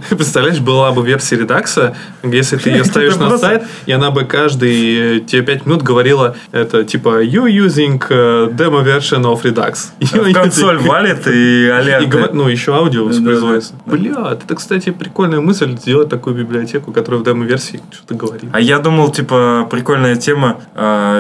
Представляешь, 0.09 0.61
была 0.61 0.93
бы 0.93 1.05
версия 1.05 1.37
редакса, 1.37 1.97
если 2.23 2.57
ты 2.57 2.71
ее 2.71 2.85
ставишь 2.85 3.17
на 3.17 3.37
сайт, 3.37 3.65
и 3.87 3.93
она 3.93 4.11
бы 4.11 4.25
каждые 4.25 5.19
э, 5.19 5.21
тебе 5.21 5.43
5 5.43 5.67
минут 5.67 5.83
говорила, 5.83 6.37
это 6.53 6.85
типа, 6.85 7.23
you 7.25 7.45
using 7.47 8.01
э, 8.09 8.49
demo 8.53 8.83
version 8.85 9.23
of 9.25 9.43
Redux. 9.43 10.33
Консоль 10.33 10.79
валит 10.79 11.27
и 11.27 11.69
говор- 12.07 12.33
ну, 12.33 12.49
еще 12.49 12.75
аудио 12.75 13.05
воспроизводится. 13.05 13.75
Бля, 13.85 14.31
это, 14.33 14.55
кстати, 14.55 14.91
прикольная 14.91 15.41
мысль 15.41 15.77
сделать 15.77 16.09
такую 16.09 16.37
библиотеку, 16.37 16.93
которая 16.93 17.21
в 17.21 17.25
демо-версии 17.25 17.81
что-то 17.93 18.15
говорит. 18.15 18.49
А 18.53 18.61
я 18.61 18.79
думал, 18.79 19.11
типа, 19.11 19.67
прикольная 19.71 20.17
тема 20.17 20.61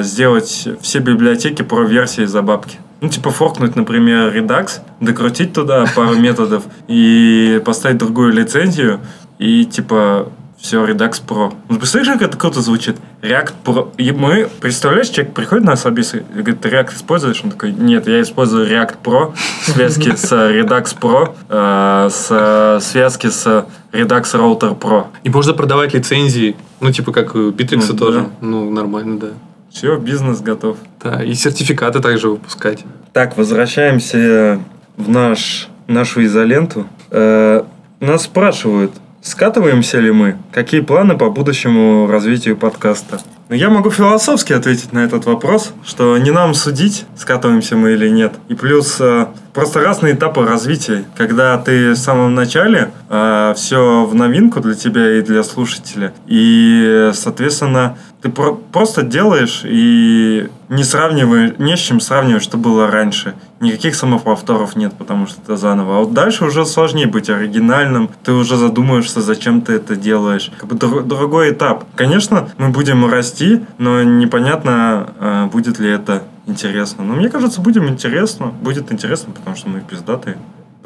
сделать 0.03 0.69
все 0.81 0.99
библиотеки 1.01 1.63
про 1.63 1.83
версии 1.85 2.25
за 2.25 2.41
бабки. 2.43 2.79
Ну, 3.01 3.09
типа, 3.09 3.31
форкнуть, 3.31 3.77
например, 3.77 4.35
Redux, 4.37 4.81
докрутить 5.01 5.53
туда 5.53 5.85
пару 5.95 6.15
методов 6.19 6.65
и 6.89 7.61
поставить 7.65 7.99
другую 7.99 8.33
лицензию, 8.33 9.01
и, 9.39 9.65
типа, 9.67 10.29
все 10.59 10.83
Redux 10.85 11.23
Pro. 11.29 11.53
Ну, 11.69 11.79
представляешь, 11.79 12.13
как 12.19 12.23
это 12.31 12.39
круто 12.39 12.63
звучит? 12.63 12.97
React 13.21 13.53
Pro. 13.65 13.89
И 13.99 14.11
мы, 14.13 14.49
представляешь, 14.61 15.09
человек 15.11 15.35
приходит 15.35 15.65
на 15.65 15.77
собес 15.77 16.15
и 16.15 16.21
говорит, 16.21 16.61
ты 16.63 16.71
React 16.71 16.95
используешь? 16.97 17.41
Он 17.45 17.51
такой, 17.51 17.73
нет, 17.73 18.09
я 18.09 18.23
использую 18.23 18.67
React 18.67 18.95
Pro 19.05 19.35
в 19.67 19.71
связке 19.71 20.17
с 20.17 20.33
Redux 20.33 20.97
Pro, 20.99 21.35
э, 21.51 22.09
с 22.11 22.29
э, 22.31 22.79
связки 22.81 23.29
с 23.29 23.67
Redux 23.93 24.23
Router 24.23 24.79
Pro. 24.79 25.05
И 25.25 25.29
можно 25.29 25.53
продавать 25.53 25.93
лицензии, 25.93 26.57
ну, 26.81 26.91
типа 26.91 27.13
как 27.13 27.35
у 27.35 27.51
Bittrex 27.51 27.85
Ну, 27.91 27.97
тоже. 27.97 28.21
да. 28.21 28.27
Ну, 28.41 28.71
нормально, 28.71 29.19
да. 29.21 29.27
Все, 29.71 29.97
бизнес 29.99 30.41
готов. 30.41 30.79
Да, 31.03 31.23
и 31.23 31.35
сертификаты 31.35 32.01
также 32.01 32.31
выпускать. 32.31 32.85
Так, 33.13 33.37
возвращаемся 33.37 34.61
в 34.97 35.09
наш, 35.09 35.69
нашу 35.87 36.25
изоленту. 36.25 36.87
Э, 37.11 37.63
нас 38.01 38.25
спрашивают, 38.25 38.93
скатываемся 39.23 39.99
ли 40.01 40.11
мы? 40.11 40.37
Какие 40.53 40.81
планы 40.81 41.17
по 41.17 41.31
будущему 41.31 42.07
развитию 42.07 42.57
подкаста? 42.57 43.21
Ну, 43.49 43.55
я 43.55 43.71
могу 43.71 43.91
философски 43.91 44.53
ответить 44.53 44.93
на 44.93 45.05
этот 45.05 45.25
вопрос, 45.25 45.73
что 45.85 46.19
не 46.19 46.31
нам 46.31 46.53
судить, 46.55 47.07
скатываемся 47.17 47.77
мы 47.77 47.93
или 47.93 48.09
нет. 48.09 48.35
И 48.49 48.55
плюс 48.55 49.01
э, 49.01 49.27
просто 49.53 49.81
разные 49.81 50.15
этапы 50.15 50.45
развития. 50.45 51.05
Когда 51.17 51.57
ты 51.59 51.93
в 51.93 51.97
самом 51.97 52.35
начале, 52.35 52.91
все 53.09 54.05
в 54.05 54.15
новинку 54.15 54.61
для 54.61 54.75
тебя 54.75 55.19
и 55.19 55.23
для 55.23 55.43
слушателя. 55.43 56.13
И, 56.27 57.11
соответственно, 57.15 57.97
ты 58.23 58.29
про- 58.31 58.55
просто 58.55 59.03
делаешь 59.03 59.63
и 59.65 60.49
не 60.69 60.83
сравниваешь, 60.83 61.53
не 61.59 61.77
с 61.77 61.81
чем 61.81 62.01
сравнивать, 62.01 62.43
что 62.43 62.57
было 62.57 62.91
раньше. 62.91 63.35
Никаких 63.61 63.95
самоповторов 63.95 64.75
нет, 64.77 64.93
потому 64.99 65.27
что 65.27 65.41
это 65.43 65.57
заново. 65.57 65.97
А 65.97 66.01
вот 66.01 66.13
дальше 66.13 66.45
уже 66.45 66.67
сложнее 66.67 67.07
быть 67.07 67.31
оригинальным. 67.31 68.11
Ты 68.25 68.33
уже 68.33 68.57
задумаешься, 68.57 69.21
зачем 69.21 69.61
ты 69.61 69.75
это 69.75 69.95
делаешь. 69.97 70.51
Как 70.59 70.69
бы 70.69 70.77
дру- 70.77 71.03
другой 71.03 71.53
этап. 71.53 71.85
Конечно, 71.95 72.49
мы 72.59 72.71
будем 72.71 73.09
расти, 73.09 73.61
но 73.79 74.03
непонятно, 74.03 75.09
э, 75.21 75.47
будет 75.53 75.79
ли 75.79 75.89
это 75.91 76.25
интересно. 76.47 77.05
Но 77.05 77.15
мне 77.15 77.29
кажется, 77.29 77.61
будем 77.61 77.89
интересно. 77.89 78.47
Будет 78.47 78.93
интересно, 78.93 79.33
потому 79.33 79.57
что 79.57 79.69
мы 79.69 79.81
пиздатые. 79.81 80.37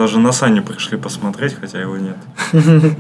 Даже 0.01 0.19
на 0.19 0.33
Саню 0.33 0.63
пришли 0.63 0.97
посмотреть, 0.97 1.57
хотя 1.61 1.79
его 1.79 1.99
нет. 1.99 2.17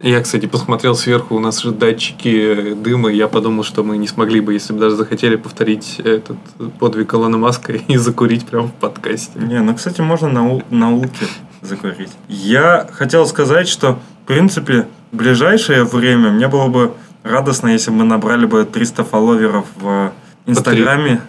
Я, 0.00 0.22
кстати, 0.22 0.46
посмотрел 0.46 0.94
сверху, 0.94 1.34
у 1.36 1.38
нас 1.38 1.60
же 1.60 1.72
датчики 1.72 2.72
дыма, 2.72 3.12
и 3.12 3.16
я 3.16 3.28
подумал, 3.28 3.64
что 3.64 3.84
мы 3.84 3.98
не 3.98 4.08
смогли 4.08 4.40
бы, 4.40 4.54
если 4.54 4.72
бы 4.72 4.80
даже 4.80 4.96
захотели 4.96 5.36
повторить 5.36 6.00
этот 6.00 6.38
подвиг 6.80 7.12
Илона 7.12 7.36
Маска 7.36 7.72
и 7.88 7.96
закурить 7.98 8.46
прямо 8.46 8.68
в 8.68 8.72
подкасте. 8.72 9.38
Не, 9.38 9.60
ну, 9.60 9.74
кстати, 9.74 10.00
можно 10.00 10.28
на, 10.28 10.62
на 10.70 10.90
улке 10.90 11.26
закурить. 11.60 12.10
Я 12.28 12.88
хотел 12.90 13.26
сказать, 13.26 13.68
что, 13.68 13.98
в 14.24 14.26
принципе, 14.26 14.88
в 15.12 15.16
ближайшее 15.16 15.84
время 15.84 16.30
мне 16.30 16.48
было 16.48 16.68
бы 16.68 16.94
радостно, 17.24 17.68
если 17.68 17.90
бы 17.90 17.98
мы 17.98 18.04
набрали 18.04 18.46
бы 18.46 18.64
300 18.64 19.04
фолловеров 19.04 19.66
в 19.76 20.12
Инстаграме. 20.46 21.20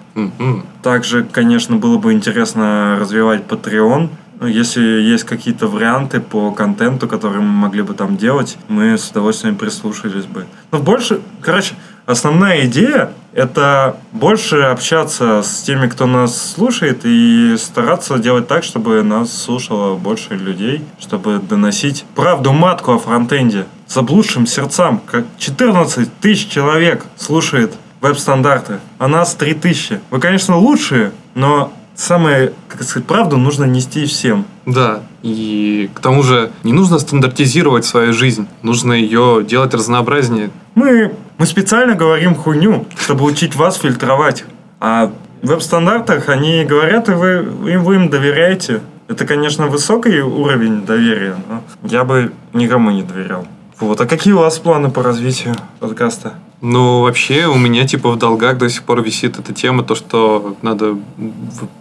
Также, 0.81 1.25
конечно, 1.25 1.75
было 1.75 1.97
бы 1.97 2.13
интересно 2.13 2.97
развивать 2.99 3.43
Patreon. 3.43 4.09
Ну, 4.43 4.49
Если 4.49 4.81
есть 4.81 5.23
какие-то 5.23 5.67
варианты 5.67 6.19
по 6.19 6.51
контенту, 6.51 7.07
которые 7.07 7.41
мы 7.41 7.47
могли 7.47 7.81
бы 7.81 7.93
там 7.93 8.17
делать, 8.17 8.57
мы 8.67 8.97
с 8.97 9.09
удовольствием 9.09 9.55
прислушались 9.55 10.25
бы. 10.25 10.47
Но 10.73 10.79
больше, 10.79 11.21
короче, 11.39 11.75
основная 12.05 12.65
идея– 12.65 13.13
это 13.33 13.95
больше 14.11 14.57
общаться 14.57 15.43
с 15.43 15.61
теми, 15.61 15.87
кто 15.87 16.07
нас 16.07 16.55
слушает, 16.55 17.05
и 17.05 17.55
стараться 17.57 18.17
делать 18.17 18.49
так, 18.49 18.65
чтобы 18.65 19.01
нас 19.01 19.31
слушало 19.31 19.95
больше 19.95 20.33
людей, 20.33 20.83
чтобы 20.99 21.39
доносить 21.39 22.03
правду 22.13 22.51
матку 22.51 22.91
о 22.91 22.99
фронтенде. 22.99 23.65
Заблудшим 23.87 24.45
сердцам, 24.45 24.99
как 25.09 25.23
14 25.37 26.09
тысяч 26.19 26.49
человек 26.49 27.05
слушает 27.15 27.75
веб-стандарты, 28.01 28.81
а 28.99 29.07
нас 29.07 29.35
3000. 29.35 30.01
Вы, 30.11 30.19
конечно, 30.19 30.57
лучшие, 30.57 31.13
но 31.33 31.71
самое, 31.95 32.53
как 32.67 32.83
сказать, 32.83 33.07
правду 33.07 33.37
нужно 33.37 33.65
нести 33.65 34.05
всем. 34.05 34.45
Да, 34.65 35.01
и 35.21 35.89
к 35.93 35.99
тому 35.99 36.23
же 36.23 36.51
не 36.63 36.73
нужно 36.73 36.99
стандартизировать 36.99 37.85
свою 37.85 38.13
жизнь, 38.13 38.47
нужно 38.61 38.93
ее 38.93 39.43
делать 39.47 39.73
разнообразнее. 39.73 40.49
Мы, 40.75 41.13
мы 41.37 41.45
специально 41.45 41.95
говорим 41.95 42.35
хуйню, 42.35 42.85
чтобы 42.97 43.25
учить 43.25 43.55
вас 43.55 43.77
фильтровать. 43.77 44.45
А 44.79 45.11
в 45.41 45.47
веб-стандартах 45.47 46.29
они 46.29 46.63
говорят, 46.65 47.09
и 47.09 47.13
вы, 47.13 47.47
и 47.69 47.77
вы 47.77 47.95
им 47.95 48.09
доверяете. 48.09 48.81
Это, 49.07 49.25
конечно, 49.25 49.67
высокий 49.67 50.21
уровень 50.21 50.85
доверия, 50.85 51.35
но 51.49 51.63
я 51.83 52.03
бы 52.03 52.31
никому 52.53 52.91
не 52.91 53.03
доверял. 53.03 53.45
Вот. 53.83 53.99
А 54.01 54.05
какие 54.05 54.33
у 54.33 54.39
вас 54.39 54.59
планы 54.59 54.89
по 54.89 55.03
развитию 55.03 55.55
подкаста? 55.79 56.33
Ну, 56.61 57.01
вообще, 57.01 57.45
у 57.47 57.55
меня 57.57 57.85
типа 57.85 58.09
в 58.09 58.17
долгах 58.17 58.57
до 58.57 58.69
сих 58.69 58.83
пор 58.83 59.01
висит 59.01 59.37
эта 59.37 59.53
тема, 59.53 59.83
то, 59.83 59.95
что 59.95 60.55
надо 60.61 60.95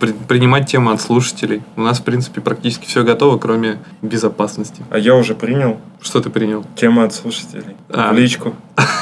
при- 0.00 0.12
принимать 0.12 0.68
темы 0.68 0.92
от 0.92 1.00
слушателей. 1.00 1.62
У 1.76 1.82
нас, 1.82 2.00
в 2.00 2.02
принципе, 2.02 2.40
практически 2.40 2.86
все 2.86 3.04
готово, 3.04 3.38
кроме 3.38 3.78
безопасности. 4.02 4.82
А 4.90 4.98
я 4.98 5.14
уже 5.14 5.34
принял 5.36 5.78
Что 6.00 6.20
ты 6.20 6.30
принял? 6.30 6.64
тему 6.74 7.02
от 7.04 7.14
слушателей. 7.14 7.76
А. 7.90 8.12
В 8.12 8.16
личку. 8.16 8.54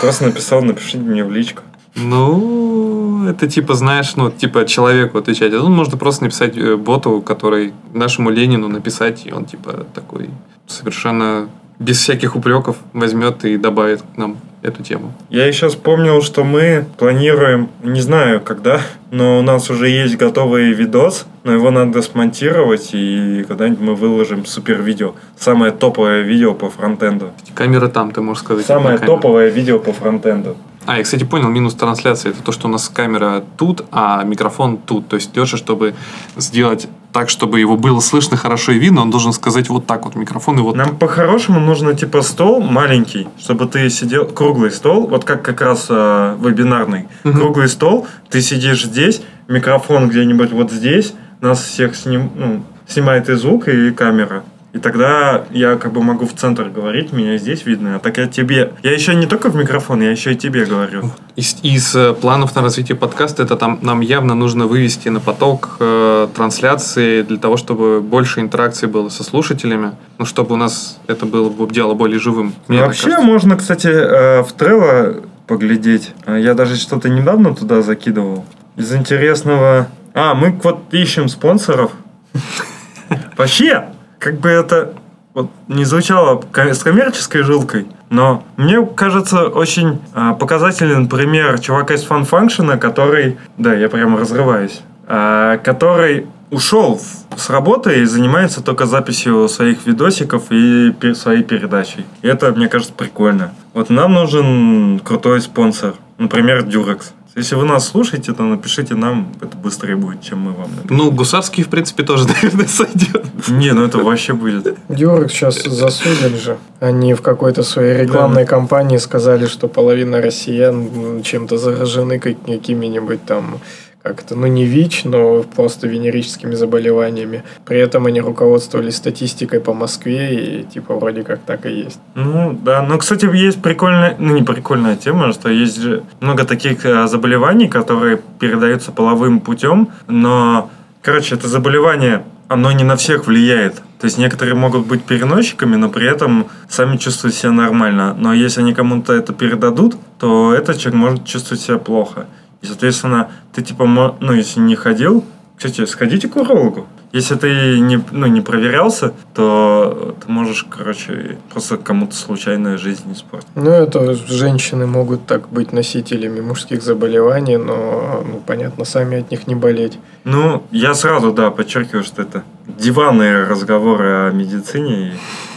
Просто 0.03 0.25
написал, 0.27 0.61
напишите 0.63 0.99
мне 0.99 1.25
в 1.25 1.33
личку. 1.33 1.63
Ну, 1.97 3.27
это 3.27 3.49
типа, 3.49 3.75
знаешь, 3.75 4.15
ну, 4.17 4.31
типа 4.31 4.67
человеку 4.67 5.19
отвечать. 5.19 5.53
А 5.55 5.61
тут 5.61 5.71
можно 5.71 5.97
просто 5.97 6.25
написать 6.25 6.57
э, 6.57 6.77
боту, 6.77 7.23
который 7.23 7.73
нашему 7.95 8.31
Ленину 8.31 8.69
написать, 8.69 9.23
и 9.27 9.33
он 9.33 9.45
типа 9.47 9.87
такой 9.95 10.31
совершенно 10.67 11.49
без 11.81 11.99
всяких 11.99 12.37
упреков 12.37 12.77
возьмет 12.93 13.45
и 13.45 13.57
добавит 13.57 14.03
к 14.03 14.16
нам 14.16 14.37
эту 14.62 14.83
тему. 14.83 15.12
Я 15.31 15.47
еще 15.47 15.71
вспомнил, 15.71 16.21
что 16.21 16.45
мы 16.45 16.85
планируем, 16.99 17.71
не 17.83 18.03
знаю 18.03 18.43
когда, 18.43 18.83
но 19.11 19.38
у 19.38 19.43
нас 19.43 19.71
уже 19.71 19.88
есть 19.88 20.19
готовый 20.19 20.73
видос, 20.73 21.27
но 21.43 21.53
его 21.53 21.71
надо 21.71 22.03
смонтировать, 22.03 22.90
и 22.93 23.45
когда-нибудь 23.49 23.81
мы 23.81 23.95
выложим 23.95 24.45
супер 24.45 24.83
видео. 24.83 25.14
Самое 25.38 25.73
топовое 25.73 26.21
видео 26.21 26.53
по 26.53 26.69
фронтенду. 26.69 27.31
Камера 27.55 27.88
там, 27.88 28.11
ты 28.12 28.21
можешь 28.21 28.43
сказать. 28.45 28.66
Самое 28.66 28.99
топовое 28.99 29.49
видео 29.49 29.79
по 29.79 29.95
фронтенду. 29.95 30.57
А, 30.87 30.99
я, 30.99 31.03
кстати, 31.03 31.25
понял, 31.25 31.49
минус 31.49 31.75
трансляции. 31.75 32.31
Это 32.31 32.43
то, 32.43 32.53
что 32.53 32.69
у 32.69 32.71
нас 32.71 32.88
камера 32.88 33.43
тут, 33.57 33.85
а 33.93 34.23
микрофон 34.25 34.77
тут. 34.77 35.09
То 35.09 35.16
есть 35.16 35.35
Леша, 35.37 35.57
чтобы 35.57 35.95
сделать 36.37 36.88
так, 37.12 37.29
чтобы 37.29 37.61
его 37.61 37.77
было 37.77 38.01
слышно 38.01 38.37
хорошо 38.37 38.73
и 38.73 38.79
видно, 38.79 39.03
он 39.03 39.11
должен 39.11 39.33
сказать 39.33 39.68
вот 39.68 39.87
так 39.87 40.05
вот 40.05 40.14
микрофон 40.14 40.59
и 40.59 40.62
вот 40.62 40.77
Нам 40.77 40.96
по-хорошему 40.96 41.61
нужно 41.61 41.94
типа 41.94 42.23
стол 42.23 42.61
маленький, 42.61 43.29
чтобы 43.38 43.66
ты 43.66 43.90
сидел, 43.90 44.27
круглый 44.27 44.70
стол, 44.70 45.07
вот 45.07 45.25
как 45.25 45.42
как 45.42 45.61
раз 45.61 45.87
э, 45.88 46.37
вебинарный. 46.40 47.09
Мгм. 47.25 47.38
Круглый 47.38 47.68
стол, 47.68 48.07
ты 48.29 48.40
сидишь 48.40 48.85
здесь, 48.85 49.23
микрофон 49.49 50.09
где-нибудь 50.09 50.53
вот 50.53 50.70
здесь, 50.70 51.14
нас 51.40 51.62
всех 51.62 51.96
сним, 51.96 52.31
ну, 52.35 52.64
снимает 52.87 53.29
и 53.29 53.35
звук, 53.35 53.68
и 53.68 53.90
камера. 53.90 54.44
И 54.73 54.79
тогда 54.79 55.45
я 55.51 55.77
как 55.77 55.93
бы 55.93 56.03
могу 56.03 56.27
в 56.27 56.35
центр 56.35 56.69
говорить, 56.69 57.13
меня 57.13 57.37
здесь 57.39 57.67
видно. 57.67 57.97
А 57.97 57.99
так 57.99 58.19
я 58.19 58.29
тебе... 58.29 58.73
Я 58.83 58.93
еще 58.93 59.15
не 59.17 59.27
только 59.27 59.51
в 59.51 59.57
микрофон, 59.57 60.01
я 60.01 60.11
еще 60.11 60.33
и 60.33 60.37
тебе 60.37 60.65
говорю. 60.65 61.11
Из, 61.35 61.57
из 61.63 61.97
э, 61.97 62.13
планов 62.15 62.55
на 62.55 62.63
развитие 62.63 62.97
подкаста 62.97 63.43
это 63.43 63.57
там 63.57 63.81
нам 63.83 64.01
явно 64.01 64.35
нужно 64.35 64.67
вывести 64.67 65.09
на 65.09 65.19
поток 65.19 65.77
э, 65.81 66.29
трансляции 66.37 67.23
для 67.23 67.39
того, 67.39 67.57
чтобы 67.57 68.01
больше 68.01 68.41
интеракции 68.41 68.87
было 68.87 69.09
со 69.09 69.25
слушателями, 69.25 69.93
ну, 70.19 70.25
чтобы 70.25 70.55
у 70.55 70.57
нас 70.57 71.01
это 71.09 71.27
было 71.27 71.51
бы 71.51 71.69
дело 71.73 71.95
более 71.95 72.21
живым. 72.21 72.55
Мне 72.69 72.81
Вообще 72.81 73.19
можно, 73.19 73.57
кстати, 73.57 73.89
э, 73.89 74.43
в 74.43 74.55
Trello 74.57 75.27
поглядеть. 75.49 76.15
А 76.27 76.37
Я 76.37 76.55
даже 76.55 76.77
что-то 76.77 77.09
недавно 77.09 77.57
туда 77.57 77.83
закидывал. 77.83 78.45
Из 78.77 78.95
интересного... 78.95 79.89
А, 80.15 80.35
мы 80.35 80.59
вот 80.63 80.93
ищем 80.93 81.29
спонсоров. 81.29 81.93
Вообще, 83.37 83.87
как 84.21 84.39
бы 84.39 84.51
это 84.51 84.93
вот 85.35 85.51
не 85.67 85.85
звучало 85.85 86.41
с 86.55 86.79
коммерческой 86.79 87.43
жилкой, 87.43 87.87
но 88.11 88.45
мне 88.57 88.85
кажется 88.85 89.47
очень 89.47 90.01
а, 90.15 90.35
показательный 90.35 91.09
пример 91.09 91.59
чувака 91.59 91.95
из 91.95 92.05
Function, 92.07 92.77
который, 92.79 93.39
да, 93.57 93.75
я 93.75 93.89
прямо 93.89 94.21
разрываюсь, 94.21 94.83
а, 95.09 95.59
который 95.59 96.27
ушел 96.51 97.01
с 97.37 97.49
работы 97.49 98.01
и 98.01 98.05
занимается 98.05 98.63
только 98.63 98.87
записью 98.87 99.49
своих 99.49 99.87
видосиков 99.87 100.45
и 100.51 100.93
пе- 100.93 101.15
своей 101.15 101.45
передачей. 101.45 102.05
И 102.23 102.29
это, 102.29 102.51
мне 102.53 102.69
кажется, 102.69 102.93
прикольно. 102.93 103.53
Вот 103.73 103.89
нам 103.89 104.13
нужен 104.15 104.99
крутой 104.99 105.41
спонсор, 105.41 105.95
например, 106.19 106.65
Durex. 106.65 107.13
Если 107.37 107.55
вы 107.55 107.64
нас 107.64 107.87
слушаете, 107.88 108.33
то 108.33 108.43
напишите 108.43 108.95
нам, 108.95 109.33
это 109.40 109.57
быстрее 109.57 109.95
будет, 109.97 110.21
чем 110.23 110.40
мы 110.40 110.53
вам 110.53 110.71
напишем. 110.77 110.97
Ну, 110.97 111.11
Гусарский, 111.12 111.62
в 111.62 111.69
принципе, 111.69 112.03
тоже, 112.03 112.27
наверное, 112.43 112.66
сойдет. 112.66 113.25
Не, 113.49 113.73
ну 113.73 113.85
это 113.85 113.99
вообще 113.99 114.33
будет. 114.33 114.77
Дюрек 114.88 115.31
сейчас 115.31 115.62
засудили 115.62 116.37
же. 116.37 116.59
Они 116.81 117.14
в 117.14 117.23
какой-то 117.23 117.62
своей 117.62 117.97
рекламной 118.03 118.47
кампании 118.47 118.97
сказали, 118.99 119.47
что 119.47 119.69
половина 119.69 120.21
россиян 120.21 121.23
чем-то 121.23 121.57
заражены 121.57 122.19
как- 122.19 122.45
какими-нибудь 122.45 123.25
там 123.25 123.61
как-то, 124.03 124.35
ну 124.35 124.47
не 124.47 124.65
ВИЧ, 124.65 125.05
но 125.05 125.43
просто 125.43 125.87
венерическими 125.87 126.55
заболеваниями. 126.55 127.45
При 127.67 127.79
этом 127.79 128.07
они 128.07 128.21
руководствовались 128.21 128.97
статистикой 128.97 129.61
по 129.61 129.75
Москве 129.75 130.35
и 130.35 130.65
типа 130.65 130.95
вроде 130.95 131.23
как 131.23 131.41
так 131.41 131.67
и 131.67 131.73
есть. 131.73 132.01
Ну, 132.15 132.59
да. 132.63 132.83
Но, 132.83 132.99
кстати, 132.99 133.27
есть 133.35 133.61
прикольная, 133.63 134.17
ну, 134.19 134.35
не 134.35 134.43
прикольная 134.43 134.97
тема, 134.97 135.33
что 135.33 135.51
есть 135.51 135.81
же 135.81 136.03
много 136.21 136.45
таких 136.45 136.87
э, 136.87 137.07
заболеваний, 137.07 137.69
которые 137.69 138.21
передаются 138.39 138.91
половым 138.93 139.41
путем, 139.41 139.91
но, 140.09 140.71
короче, 141.03 141.35
это 141.35 141.49
заболевание, 141.49 142.25
оно 142.49 142.73
не 142.73 142.85
на 142.85 142.97
всех 142.97 143.27
влияет. 143.27 143.77
То 144.01 144.07
есть 144.07 144.17
некоторые 144.17 144.55
могут 144.55 144.87
быть 144.87 145.05
переносчиками, 145.05 145.77
но 145.77 145.91
при 145.91 146.11
этом 146.11 146.47
сами 146.69 146.97
чувствуют 146.97 147.35
себя 147.35 147.53
нормально. 147.53 148.17
Но 148.19 148.33
если 148.33 148.63
они 148.63 148.73
кому-то 148.73 149.13
это 149.13 149.35
передадут, 149.35 149.97
то 150.19 150.55
этот 150.55 150.79
человек 150.79 151.01
может 151.01 151.25
чувствовать 151.27 151.63
себя 151.63 151.79
плохо. 151.79 152.27
И, 152.62 152.66
соответственно, 152.66 153.31
ты 153.53 153.62
типа, 153.62 153.87
ну, 153.87 154.33
если 154.33 154.61
не 154.61 154.77
ходил, 154.77 155.25
кстати, 155.57 155.85
сходите 155.85 156.29
к 156.29 156.37
урологу. 156.37 156.87
Если 157.12 157.35
ты 157.35 157.81
не, 157.81 158.01
ну, 158.12 158.27
не 158.29 158.40
проверялся, 158.40 159.12
то 159.35 160.14
ты 160.25 160.31
можешь, 160.31 160.64
короче, 160.70 161.38
просто 161.53 161.77
кому-то 161.77 162.14
случайно 162.14 162.79
жизнь 162.79 163.12
испортить. 163.12 163.49
Ну, 163.57 163.70
это 163.70 164.14
женщины 164.14 164.87
могут 164.87 165.27
так 165.27 165.49
быть 165.49 165.73
носителями 165.73 166.40
мужских 166.40 166.83
заболеваний, 166.83 167.57
но, 167.57 168.25
ну, 168.25 168.40
понятно, 168.46 168.85
сами 168.85 169.18
от 169.18 169.31
них 169.33 169.49
не 169.49 169.57
болеть. 169.57 169.99
Ну, 170.23 170.62
я 170.70 170.94
сразу, 170.94 171.33
да, 171.33 171.51
подчеркиваю, 171.51 172.05
что 172.05 172.23
это 172.23 172.44
диванные 172.68 173.44
разговоры 173.44 174.29
о 174.29 174.31
медицине, 174.31 175.09
и 175.09 175.12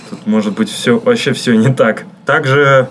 тут 0.10 0.26
может 0.26 0.54
быть 0.54 0.70
все, 0.70 0.98
вообще 0.98 1.34
все 1.34 1.56
не 1.56 1.72
так. 1.72 2.06
Также 2.26 2.90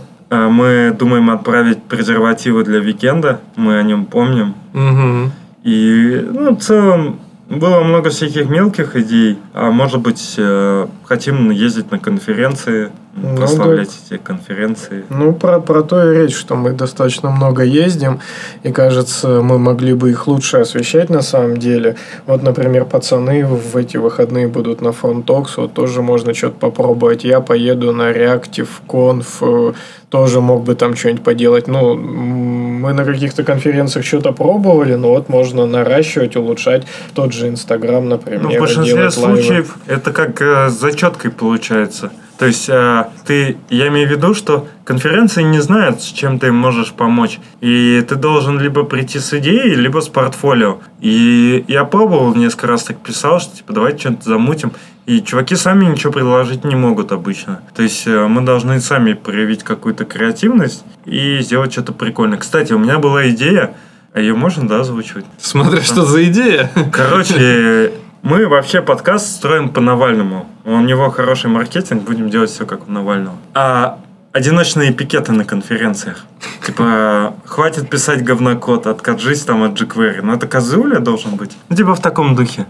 мы 0.48 0.96
думаем 0.98 1.30
отправить 1.30 1.82
презервативы 1.82 2.64
для 2.64 2.78
викенда, 2.78 3.40
мы 3.56 3.78
о 3.78 3.82
нем 3.82 4.06
помним. 4.06 4.54
Мгм. 4.72 5.32
И, 5.62 6.26
ну, 6.32 6.56
в 6.56 6.60
целом, 6.60 7.20
было 7.48 7.82
много 7.82 8.10
всяких 8.10 8.48
мелких 8.48 8.96
идей, 8.96 9.38
а 9.52 9.70
может 9.70 10.00
быть, 10.00 10.34
э, 10.38 10.86
хотим 11.04 11.50
ездить 11.50 11.90
на 11.90 11.98
конференции, 11.98 12.90
Ну, 13.14 13.36
прославлять 13.36 13.90
эти 14.06 14.18
конференции. 14.18 15.04
Ну, 15.10 15.34
про, 15.34 15.60
про 15.60 15.82
то 15.82 16.10
и 16.12 16.16
речь, 16.16 16.34
что 16.34 16.56
мы 16.56 16.72
достаточно 16.72 17.30
много 17.30 17.62
ездим, 17.62 18.20
и 18.62 18.72
кажется, 18.72 19.42
мы 19.42 19.58
могли 19.58 19.92
бы 19.92 20.10
их 20.10 20.26
лучше 20.26 20.58
освещать 20.58 21.10
на 21.10 21.20
самом 21.20 21.58
деле. 21.58 21.96
Вот, 22.26 22.42
например, 22.42 22.86
пацаны 22.86 23.44
в 23.44 23.76
эти 23.76 23.98
выходные 23.98 24.48
будут 24.48 24.80
на 24.80 24.92
FrontTalks, 24.92 25.58
вот 25.58 25.74
тоже 25.74 26.00
можно 26.00 26.32
что-то 26.32 26.56
попробовать. 26.58 27.22
Я 27.24 27.40
поеду 27.40 27.92
на 27.92 28.10
Reactive 28.12 28.68
Conf, 28.88 29.26
э, 29.42 29.72
тоже 30.08 30.40
мог 30.40 30.64
бы 30.64 30.74
там 30.74 30.96
что-нибудь 30.96 31.22
поделать. 31.22 31.68
Ну, 31.68 31.96
мы 31.96 32.94
на 32.94 33.04
каких-то 33.04 33.44
конференциях 33.44 34.06
что-то 34.06 34.32
пробовали, 34.32 34.94
но 34.94 35.08
вот 35.08 35.28
можно 35.28 35.66
наращивать, 35.66 36.36
улучшать 36.36 36.86
тот 37.14 37.34
же 37.34 37.48
Инстаграм, 37.48 38.08
например, 38.08 38.42
Ну, 38.42 38.56
в 38.56 38.58
большинстве 38.58 38.94
делать 38.94 39.16
лайвы. 39.18 39.42
случаев 39.42 39.76
это 39.86 40.12
как 40.12 40.40
э, 40.40 40.70
зачеткой 40.70 41.30
получается. 41.30 42.10
То 42.42 42.46
есть 42.46 42.68
э, 42.68 43.04
ты, 43.24 43.56
я 43.70 43.86
имею 43.86 44.08
в 44.08 44.10
виду, 44.10 44.34
что 44.34 44.66
конференции 44.82 45.44
не 45.44 45.60
знают, 45.60 46.02
с 46.02 46.06
чем 46.06 46.40
ты 46.40 46.50
можешь 46.50 46.90
помочь. 46.90 47.38
И 47.60 48.04
ты 48.08 48.16
должен 48.16 48.58
либо 48.58 48.82
прийти 48.82 49.20
с 49.20 49.32
идеей, 49.34 49.76
либо 49.76 50.00
с 50.00 50.08
портфолио. 50.08 50.80
И 51.00 51.64
я 51.68 51.84
пробовал, 51.84 52.34
несколько 52.34 52.66
раз 52.66 52.82
так 52.82 52.96
писал, 52.96 53.38
что 53.38 53.56
типа 53.56 53.74
давайте 53.74 54.00
что-то 54.00 54.30
замутим. 54.30 54.72
И 55.06 55.22
чуваки 55.22 55.54
сами 55.54 55.84
ничего 55.84 56.12
предложить 56.12 56.64
не 56.64 56.74
могут 56.74 57.12
обычно. 57.12 57.62
То 57.76 57.84
есть 57.84 58.08
э, 58.08 58.26
мы 58.26 58.40
должны 58.40 58.80
сами 58.80 59.12
проявить 59.12 59.62
какую-то 59.62 60.04
креативность 60.04 60.82
и 61.04 61.38
сделать 61.42 61.70
что-то 61.70 61.92
прикольное. 61.92 62.38
Кстати, 62.38 62.72
у 62.72 62.78
меня 62.80 62.98
была 62.98 63.28
идея, 63.28 63.76
а 64.14 64.18
ее 64.18 64.34
можно, 64.34 64.66
да, 64.66 64.80
озвучивать? 64.80 65.26
Смотря 65.38 65.80
что 65.80 66.04
за 66.04 66.24
идея. 66.24 66.72
Короче, 66.92 67.92
мы 68.22 68.46
вообще 68.48 68.82
подкаст 68.82 69.26
строим 69.36 69.68
по 69.68 69.80
Навальному. 69.80 70.46
У 70.64 70.76
него 70.80 71.10
хороший 71.10 71.50
маркетинг, 71.50 72.02
будем 72.04 72.30
делать 72.30 72.50
все 72.50 72.66
как 72.66 72.88
у 72.88 72.92
Навального. 72.92 73.36
А 73.54 73.98
одиночные 74.32 74.92
пикеты 74.92 75.32
на 75.32 75.44
конференциях. 75.44 76.24
Типа, 76.66 77.34
хватит 77.44 77.90
писать 77.90 78.22
говнокод, 78.24 78.86
откажись 78.86 79.42
там 79.42 79.62
от 79.64 79.72
jQuery. 79.80 80.20
Ну, 80.22 80.32
это 80.34 80.46
Казуля 80.46 81.00
должен 81.00 81.36
быть. 81.36 81.56
Ну, 81.68 81.76
типа 81.76 81.94
в 81.94 82.00
таком 82.00 82.34
духе. 82.34 82.66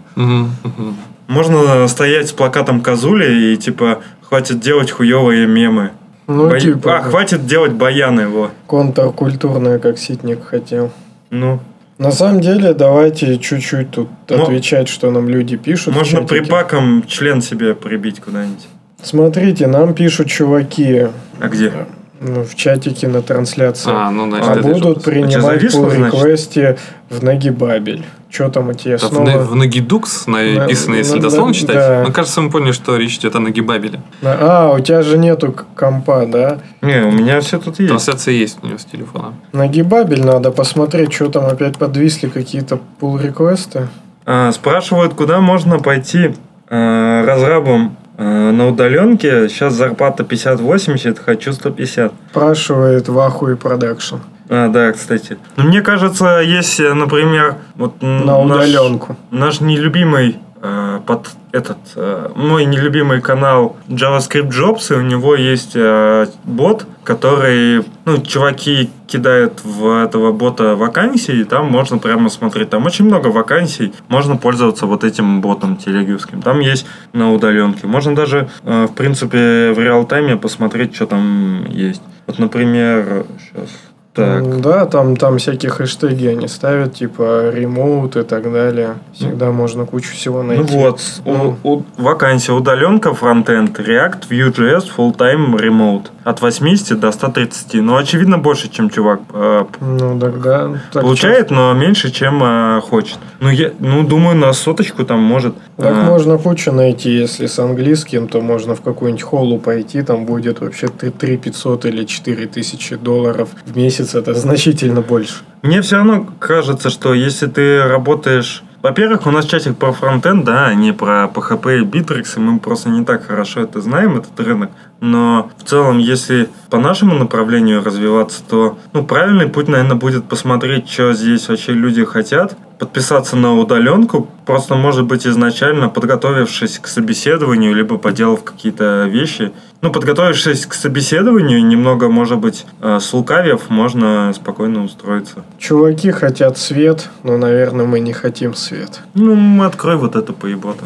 Можно 1.28 1.86
стоять 1.88 2.28
с 2.28 2.32
плакатом 2.32 2.80
Казули 2.80 3.52
и, 3.52 3.56
типа, 3.56 4.00
хватит 4.22 4.60
делать 4.60 4.90
хуевые 4.90 5.46
мемы. 5.46 5.90
Ну, 6.26 6.48
Бо- 6.48 6.58
типа, 6.60 6.98
А, 6.98 7.02
хватит 7.02 7.46
делать 7.46 7.72
баяны 7.72 8.22
его. 8.22 8.50
контркультурная, 8.66 9.78
как 9.78 9.98
Ситник 9.98 10.44
хотел. 10.46 10.90
Ну, 11.30 11.60
На 11.98 12.10
самом 12.10 12.40
деле, 12.40 12.74
давайте 12.74 13.38
чуть-чуть 13.38 13.90
тут 13.90 14.08
Мо- 14.30 14.42
отвечать, 14.42 14.88
что 14.88 15.10
нам 15.10 15.28
люди 15.28 15.56
пишут. 15.56 15.94
можно 15.94 16.22
припаком 16.22 17.04
член 17.06 17.40
себе 17.42 17.74
прибить 17.74 18.20
куда-нибудь. 18.20 18.66
Смотрите, 19.02 19.66
нам 19.66 19.94
пишут 19.94 20.28
чуваки 20.28 21.08
А 21.40 21.48
где? 21.48 21.72
ну, 22.20 22.44
в 22.44 22.54
чатике 22.54 23.08
на 23.08 23.20
трансляции. 23.22 23.90
А, 23.92 24.10
ну, 24.10 24.28
значит, 24.30 24.64
а 24.64 24.68
будут 24.68 25.04
принимать 25.04 25.60
по 25.72 25.88
реквесте 25.92 26.78
в 27.10 27.22
Нагибабель. 27.22 28.04
Что 28.32 28.48
там 28.48 28.70
у 28.70 28.72
тебя 28.72 28.96
в, 28.96 29.00
снова? 29.02 29.26
на- 29.26 29.38
в 29.38 29.54
Нагидукс 29.54 30.26
написано, 30.26 30.94
На- 30.94 30.98
если 30.98 31.16
на- 31.16 31.20
дословно 31.20 31.48
на- 31.48 31.54
читать. 31.54 31.76
да. 31.76 32.02
Ну, 32.06 32.12
кажется, 32.14 32.40
мы 32.40 32.48
поняли, 32.50 32.72
что 32.72 32.96
речь 32.96 33.18
идет 33.18 33.36
о 33.36 33.40
Нагибабеле. 33.40 34.00
А, 34.22 34.72
у 34.72 34.80
тебя 34.80 35.02
же 35.02 35.18
нету 35.18 35.54
компа, 35.76 36.24
да? 36.26 36.60
Не, 36.80 37.02
у 37.04 37.10
меня 37.12 37.40
все 37.42 37.58
тут 37.58 37.78
есть. 37.78 37.90
Трансляция 37.90 38.32
есть 38.32 38.58
у 38.62 38.66
него 38.66 38.78
с 38.78 38.86
телефона. 38.86 39.34
Нагибабель 39.52 40.24
надо 40.24 40.50
посмотреть, 40.50 41.12
что 41.12 41.28
там 41.28 41.44
опять 41.44 41.76
подвисли 41.76 42.28
какие-то 42.28 42.80
pull 43.00 43.22
request 43.22 43.80
ы 43.80 43.88
А, 44.24 44.50
спрашивают, 44.52 45.12
куда 45.12 45.40
можно 45.40 45.78
пойти 45.78 46.34
а, 46.70 47.26
разрабом 47.26 47.96
а, 48.16 48.50
на 48.50 48.68
удаленке. 48.68 49.50
Сейчас 49.50 49.74
зарплата 49.74 50.22
50-80, 50.22 51.18
хочу 51.22 51.52
150. 51.52 52.12
Спрашивает 52.30 53.08
Ваху 53.08 53.50
и 53.50 53.56
Продакшн. 53.56 54.16
А, 54.54 54.68
да, 54.68 54.92
кстати. 54.92 55.38
Но 55.56 55.64
мне 55.64 55.80
кажется, 55.80 56.40
если, 56.40 56.88
например, 56.88 57.56
вот 57.74 58.02
На 58.02 58.44
наш- 58.44 58.56
удаленку. 58.66 59.16
Наш 59.30 59.62
нелюбимый 59.62 60.36
э, 60.60 61.00
под 61.06 61.30
этот 61.52 61.78
э, 61.96 62.28
мой 62.34 62.66
нелюбимый 62.66 63.22
канал 63.22 63.76
JavaScript 63.88 64.50
Jobs, 64.50 64.92
и 64.94 64.98
у 64.98 65.00
него 65.00 65.36
есть 65.36 65.72
э, 65.74 66.26
бот, 66.44 66.84
который, 67.02 67.82
ну, 68.04 68.18
чуваки 68.20 68.90
кидают 69.06 69.60
в 69.64 70.04
этого 70.04 70.32
бота 70.32 70.76
вакансии, 70.76 71.36
и 71.40 71.44
там 71.44 71.70
можно 71.70 71.96
прямо 71.96 72.28
смотреть. 72.28 72.68
Там 72.68 72.84
очень 72.84 73.06
много 73.06 73.28
вакансий, 73.28 73.94
можно 74.08 74.36
пользоваться 74.36 74.84
вот 74.84 75.02
этим 75.02 75.40
ботом 75.40 75.78
телегиевским. 75.78 76.42
Там 76.42 76.60
есть 76.60 76.86
на 77.14 77.32
удаленке. 77.32 77.86
Можно 77.86 78.14
даже, 78.14 78.50
э, 78.64 78.84
в 78.86 78.92
принципе, 78.94 79.72
в 79.72 79.78
реал-тайме 79.78 80.36
посмотреть, 80.36 80.94
что 80.94 81.06
там 81.06 81.64
есть. 81.70 82.02
Вот, 82.26 82.38
например, 82.38 83.24
сейчас. 83.40 83.70
Так. 84.14 84.60
Да, 84.60 84.84
там, 84.84 85.16
там 85.16 85.38
всякие 85.38 85.70
хэштеги 85.70 86.26
они 86.26 86.46
ставят, 86.46 86.94
типа 86.94 87.50
ремоут 87.50 88.16
и 88.16 88.22
так 88.24 88.52
далее. 88.52 88.96
Всегда 89.14 89.50
можно 89.52 89.86
кучу 89.86 90.12
всего 90.12 90.42
найти. 90.42 90.64
Ну 90.74 90.78
вот, 90.80 91.00
Ну. 91.24 91.56
у- 91.62 91.72
у- 91.78 91.82
вакансия 91.96 92.52
удаленка, 92.52 93.14
фронтенд, 93.14 93.78
React, 93.78 94.28
Vue.js, 94.28 94.84
full-time, 94.94 95.56
remote. 95.56 96.06
От 96.24 96.40
80 96.40 97.00
до 97.00 97.12
130. 97.12 97.74
Ну, 97.74 97.96
очевидно, 97.96 98.38
больше, 98.38 98.68
чем 98.68 98.90
чувак 98.90 99.20
э, 99.32 99.64
Ну, 99.80 100.20
тогда... 100.20 100.70
так 100.92 101.02
получает, 101.02 101.50
но 101.50 101.74
меньше, 101.74 102.10
чем 102.10 102.42
э, 102.42 102.80
хочет. 102.80 103.18
Ну, 103.40 103.50
я, 103.50 103.72
ну, 103.80 104.02
думаю, 104.04 104.36
на 104.36 104.52
соточку 104.52 105.04
там 105.04 105.20
может. 105.20 105.54
Так 105.76 105.92
э, 105.92 106.02
можно 106.02 106.38
кучу 106.38 106.72
найти, 106.72 107.10
если 107.10 107.46
с 107.46 107.58
английским, 107.58 108.28
то 108.28 108.40
можно 108.40 108.74
в 108.74 108.82
какую-нибудь 108.82 109.22
холлу 109.22 109.58
пойти, 109.58 110.02
там 110.02 110.24
будет 110.24 110.60
вообще 110.60 110.88
3 110.88 111.36
500 111.36 111.86
или 111.86 112.04
4 112.04 112.46
тысячи 112.46 112.96
долларов 112.96 113.48
в 113.66 113.76
месяц, 113.76 114.14
это 114.14 114.34
значительно 114.34 115.00
больше. 115.00 115.34
Мне 115.62 115.80
все 115.80 115.96
равно 115.96 116.26
кажется, 116.38 116.90
что 116.90 117.14
если 117.14 117.46
ты 117.46 117.82
работаешь... 117.84 118.64
Во-первых, 118.82 119.26
у 119.26 119.30
нас 119.30 119.44
чатик 119.44 119.76
про 119.76 119.92
фронтенд, 119.92 120.44
да, 120.44 120.66
а 120.66 120.74
не 120.74 120.92
про 120.92 121.30
PHP 121.32 121.82
и 121.82 121.84
Bittrex, 121.84 122.36
и 122.36 122.40
мы 122.40 122.58
просто 122.58 122.88
не 122.88 123.04
так 123.04 123.26
хорошо 123.26 123.60
это 123.60 123.80
знаем, 123.80 124.16
этот 124.16 124.38
рынок. 124.40 124.70
Но 125.02 125.50
в 125.58 125.64
целом, 125.64 125.98
если 125.98 126.48
по 126.70 126.78
нашему 126.78 127.16
направлению 127.16 127.82
развиваться, 127.82 128.40
то 128.48 128.78
ну, 128.92 129.04
правильный 129.04 129.48
путь, 129.48 129.66
наверное, 129.66 129.96
будет 129.96 130.26
посмотреть, 130.26 130.88
что 130.88 131.12
здесь 131.12 131.48
вообще 131.48 131.72
люди 131.72 132.04
хотят, 132.04 132.56
подписаться 132.78 133.34
на 133.34 133.58
удаленку, 133.58 134.28
просто, 134.46 134.76
может 134.76 135.06
быть, 135.06 135.26
изначально 135.26 135.88
подготовившись 135.88 136.78
к 136.78 136.86
собеседованию, 136.86 137.74
либо 137.74 137.98
поделав 137.98 138.44
какие-то 138.44 139.06
вещи. 139.10 139.50
Ну, 139.80 139.90
подготовившись 139.90 140.66
к 140.66 140.74
собеседованию, 140.74 141.66
немного, 141.66 142.08
может 142.08 142.38
быть, 142.38 142.64
э, 142.80 143.00
слукавив, 143.00 143.70
можно 143.70 144.32
спокойно 144.32 144.84
устроиться. 144.84 145.42
Чуваки 145.58 146.12
хотят 146.12 146.58
свет, 146.58 147.10
но, 147.24 147.36
наверное, 147.38 147.86
мы 147.86 147.98
не 147.98 148.12
хотим 148.12 148.54
свет. 148.54 149.00
Ну, 149.14 149.64
открой 149.64 149.96
вот 149.96 150.14
это 150.14 150.32
поебота. 150.32 150.84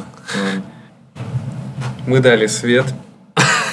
Мы 2.07 2.21
дали 2.21 2.47
свет. 2.47 2.87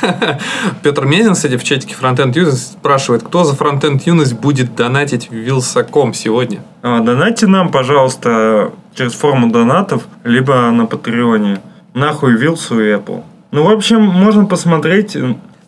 Петр 0.83 1.05
Мезин, 1.05 1.33
кстати, 1.33 1.57
в 1.57 1.63
чатике 1.63 1.95
Frontend 1.99 2.37
Юность 2.37 2.73
спрашивает, 2.73 3.23
кто 3.23 3.43
за 3.43 3.53
Frontend 3.53 4.01
Юность 4.05 4.33
будет 4.33 4.75
донатить 4.75 5.29
Вилсаком 5.31 6.13
сегодня? 6.13 6.61
А, 6.81 6.99
донайте 7.01 7.47
нам, 7.47 7.71
пожалуйста, 7.71 8.71
через 8.95 9.13
форму 9.13 9.51
донатов, 9.51 10.03
либо 10.23 10.69
на 10.71 10.85
Патреоне. 10.85 11.61
Нахуй 11.93 12.35
Вилсу 12.35 12.79
и 12.79 12.93
Apple. 12.93 13.23
Ну, 13.51 13.63
в 13.65 13.71
общем, 13.71 14.01
можно 14.01 14.45
посмотреть. 14.45 15.15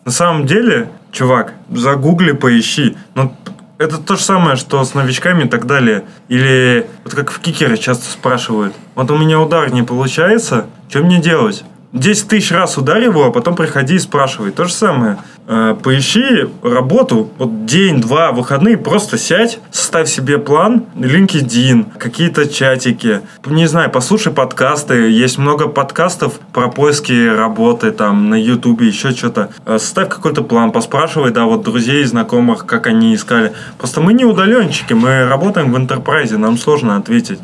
На 0.04 0.10
самом 0.10 0.46
деле, 0.46 0.88
чувак, 1.12 1.54
загугли, 1.70 2.32
поищи. 2.32 2.96
Ну, 3.14 3.32
это 3.78 3.98
то 3.98 4.16
же 4.16 4.22
самое, 4.22 4.56
что 4.56 4.82
с 4.84 4.94
новичками 4.94 5.44
и 5.44 5.48
так 5.48 5.66
далее. 5.66 6.04
Или 6.28 6.86
вот 7.04 7.14
как 7.14 7.30
в 7.30 7.40
кикере 7.40 7.76
часто 7.76 8.10
спрашивают. 8.10 8.74
Вот 8.94 9.10
у 9.10 9.18
меня 9.18 9.40
удар 9.40 9.72
не 9.72 9.82
получается, 9.82 10.66
что 10.88 11.00
мне 11.00 11.20
делать? 11.20 11.64
10 11.92 12.28
тысяч 12.28 12.50
раз 12.52 12.76
ударь 12.78 13.04
его, 13.04 13.26
а 13.26 13.30
потом 13.30 13.54
приходи 13.54 13.94
и 13.94 13.98
спрашивай. 13.98 14.50
То 14.50 14.64
же 14.64 14.72
самое. 14.72 15.18
Э, 15.48 15.76
Поищи 15.80 16.48
работу, 16.62 17.30
вот 17.38 17.66
день-два, 17.66 18.32
выходные, 18.32 18.76
просто 18.76 19.16
сядь, 19.16 19.60
составь 19.70 20.08
себе 20.08 20.38
план, 20.38 20.84
LinkedIn, 20.96 21.96
какие-то 21.98 22.48
чатики, 22.48 23.20
не 23.46 23.66
знаю, 23.66 23.90
послушай 23.90 24.32
подкасты, 24.32 25.10
есть 25.10 25.38
много 25.38 25.68
подкастов 25.68 26.40
про 26.52 26.68
поиски 26.68 27.28
работы 27.28 27.92
там 27.92 28.28
на 28.28 28.34
Ютубе, 28.34 28.88
еще 28.88 29.12
что-то. 29.12 29.50
Э, 29.64 29.78
Составь 29.78 30.08
какой-то 30.08 30.42
план, 30.42 30.72
поспрашивай, 30.72 31.30
да, 31.30 31.44
вот 31.44 31.62
друзей, 31.62 32.04
знакомых, 32.04 32.66
как 32.66 32.88
они 32.88 33.14
искали. 33.14 33.52
Просто 33.78 34.00
мы 34.00 34.12
не 34.14 34.24
удаленщики, 34.24 34.94
мы 34.94 35.24
работаем 35.28 35.72
в 35.72 35.76
интерпрайзе, 35.76 36.38
нам 36.38 36.58
сложно 36.58 36.96
ответить. 36.96 37.38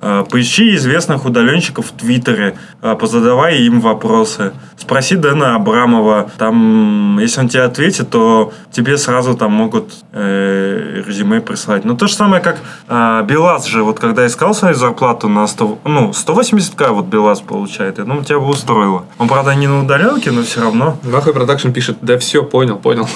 Э, 0.00 0.24
Поищи 0.30 0.76
известных 0.76 1.24
удаленщиков 1.24 1.86
в 1.86 1.92
Твиттере, 1.92 2.56
э, 2.82 2.94
позадавай 2.94 3.58
им 3.58 3.80
вопросы. 3.80 4.52
Спроси 4.76 5.16
Дэна 5.16 5.56
Абрамова, 5.56 6.30
там, 6.38 7.18
если 7.18 7.40
он 7.40 7.48
тебе 7.48 7.64
ответит, 7.64 8.10
то 8.10 8.52
тебе 8.70 8.96
сразу 8.96 9.34
там 9.34 9.52
могут 9.52 9.92
э, 10.12 11.02
резюме 11.04 11.40
прислать. 11.40 11.84
Ну, 11.84 11.96
то 11.96 12.06
же 12.06 12.14
самое, 12.14 12.40
как 12.40 12.58
э, 12.88 13.24
Белаз 13.26 13.66
же, 13.66 13.82
вот 13.82 13.98
когда 13.98 14.24
искал 14.26 14.54
свою 14.54 14.74
зарплату 14.74 15.28
на 15.28 15.46
100, 15.46 15.78
ну, 15.84 16.10
180к 16.10 16.90
вот 16.92 17.06
Белаз 17.06 17.40
получает, 17.40 17.98
я 17.98 18.04
думаю, 18.04 18.24
тебя 18.24 18.38
бы 18.38 18.48
устроило. 18.48 19.04
Он, 19.18 19.26
правда, 19.26 19.54
не 19.56 19.66
на 19.66 19.82
удаленке, 19.82 20.30
но 20.30 20.42
все 20.42 20.60
равно. 20.60 20.96
Нахуй 21.02 21.32
продакшн 21.32 21.70
пишет, 21.70 21.98
да 22.02 22.18
все, 22.18 22.44
понял, 22.44 22.78
понял. 22.78 23.08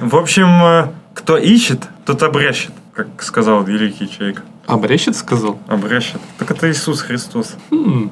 В 0.00 0.16
общем, 0.16 0.48
э, 0.62 0.88
кто 1.12 1.36
ищет, 1.36 1.82
тот 2.04 2.22
обрящет, 2.22 2.72
как 2.96 3.22
сказал 3.22 3.62
великий 3.62 4.08
человек. 4.08 4.42
Обрещет 4.66 5.16
сказал? 5.16 5.58
Обрящет. 5.68 6.20
Так 6.38 6.50
это 6.50 6.70
Иисус 6.70 7.02
Христос. 7.02 7.54
Хм. 7.70 8.10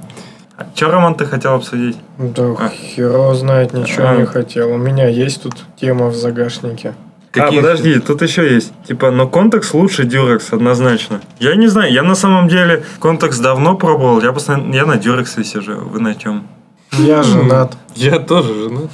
А 0.56 0.66
что, 0.74 0.90
Роман, 0.90 1.14
ты 1.14 1.24
хотел 1.24 1.54
обсудить? 1.54 1.96
Да 2.18 2.54
А. 2.58 2.68
хер 2.68 3.10
его 3.12 3.34
знает, 3.34 3.72
ничего 3.72 4.08
А. 4.08 4.16
не 4.16 4.26
хотел. 4.26 4.70
У 4.72 4.76
меня 4.76 5.08
есть 5.08 5.42
тут 5.42 5.54
тема 5.80 6.08
в 6.08 6.14
загашнике. 6.14 6.94
Какие- 7.32 7.58
А, 7.58 7.62
подожди, 7.62 7.98
тут 7.98 8.22
еще 8.22 8.54
есть. 8.54 8.72
Типа, 8.86 9.10
но 9.10 9.26
контекст 9.26 9.74
лучше 9.74 10.04
Дюрекс, 10.04 10.52
однозначно. 10.52 11.20
Я 11.40 11.56
не 11.56 11.66
знаю, 11.66 11.92
я 11.92 12.02
на 12.04 12.14
самом 12.14 12.46
деле 12.46 12.84
контекст 13.00 13.42
давно 13.42 13.74
пробовал. 13.76 14.20
Я, 14.22 14.32
постоянно, 14.32 14.72
я 14.72 14.86
на 14.86 14.96
Дюрексе 14.98 15.42
сижу. 15.42 15.76
Вы 15.80 15.98
на 16.00 16.14
чем? 16.14 16.46
Я 16.92 17.24
женат. 17.24 17.76
Я 17.96 18.20
тоже 18.20 18.54
женат. 18.54 18.90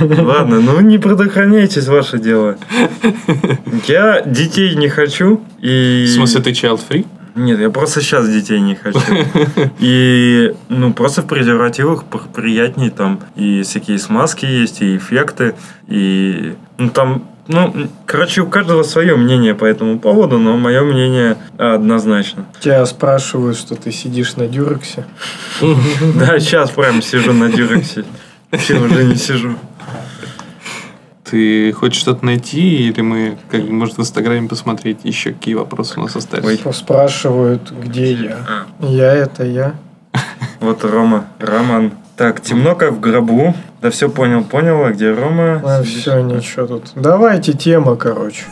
Ладно, 0.00 0.60
ну 0.60 0.80
не 0.80 0.98
предохраняйтесь, 0.98 1.86
ваше 1.86 2.18
дело. 2.18 2.56
Я 3.86 4.22
детей 4.22 4.74
не 4.74 4.88
хочу. 4.88 5.40
И... 5.60 6.06
В 6.08 6.12
смысле, 6.14 6.42
ты 6.42 6.50
child 6.50 6.80
free? 6.88 7.06
Нет, 7.34 7.60
я 7.60 7.70
просто 7.70 8.00
сейчас 8.00 8.28
детей 8.28 8.60
не 8.60 8.74
хочу. 8.74 9.00
И, 9.78 10.52
ну, 10.68 10.92
просто 10.92 11.22
в 11.22 11.26
презервативах 11.26 12.04
пр- 12.04 12.22
приятнее 12.34 12.90
там 12.90 13.20
и 13.36 13.62
всякие 13.62 13.98
смазки 13.98 14.46
есть, 14.46 14.82
и 14.82 14.96
эффекты, 14.96 15.54
и, 15.86 16.54
ну, 16.76 16.90
там, 16.90 17.28
ну, 17.46 17.88
короче, 18.04 18.42
у 18.42 18.46
каждого 18.46 18.82
свое 18.82 19.16
мнение 19.16 19.54
по 19.54 19.64
этому 19.64 19.98
поводу, 20.00 20.38
но 20.38 20.56
мое 20.56 20.82
мнение 20.82 21.36
однозначно. 21.56 22.46
Тебя 22.60 22.84
спрашивают, 22.84 23.56
что 23.56 23.76
ты 23.76 23.92
сидишь 23.92 24.36
на 24.36 24.46
дюрексе. 24.48 25.04
Да, 26.16 26.38
сейчас 26.40 26.70
прям 26.70 27.00
сижу 27.00 27.32
на 27.32 27.48
дюрексе. 27.48 28.04
Вообще 28.50 28.78
уже 28.78 29.04
не 29.04 29.16
сижу. 29.16 29.56
Ты 31.24 31.72
хочешь 31.72 32.00
что-то 32.00 32.26
найти, 32.26 32.88
или 32.88 33.00
мы, 33.02 33.38
как 33.50 33.62
может, 33.68 33.98
в 33.98 34.00
Инстаграме 34.00 34.48
посмотреть 34.48 34.98
еще 35.04 35.32
какие 35.32 35.54
вопросы 35.54 36.00
у 36.00 36.02
нас 36.02 36.16
остались? 36.16 36.60
Ой. 36.64 36.74
Спрашивают, 36.74 37.70
где 37.70 38.12
я. 38.12 38.38
А. 38.80 38.86
Я 38.86 39.14
это 39.14 39.44
я. 39.44 39.74
Вот 40.60 40.84
Рома, 40.84 41.26
Роман. 41.38 41.92
Так, 42.16 42.42
темно 42.42 42.74
как 42.74 42.92
в 42.92 43.00
гробу. 43.00 43.54
Да 43.80 43.90
все 43.90 44.10
понял, 44.10 44.44
понял, 44.44 44.84
а 44.84 44.90
где 44.90 45.10
Рома? 45.12 45.62
А, 45.64 45.82
все, 45.82 46.20
ничего 46.20 46.66
тут. 46.66 46.90
Давайте 46.94 47.52
тема, 47.52 47.96
короче. 47.96 48.42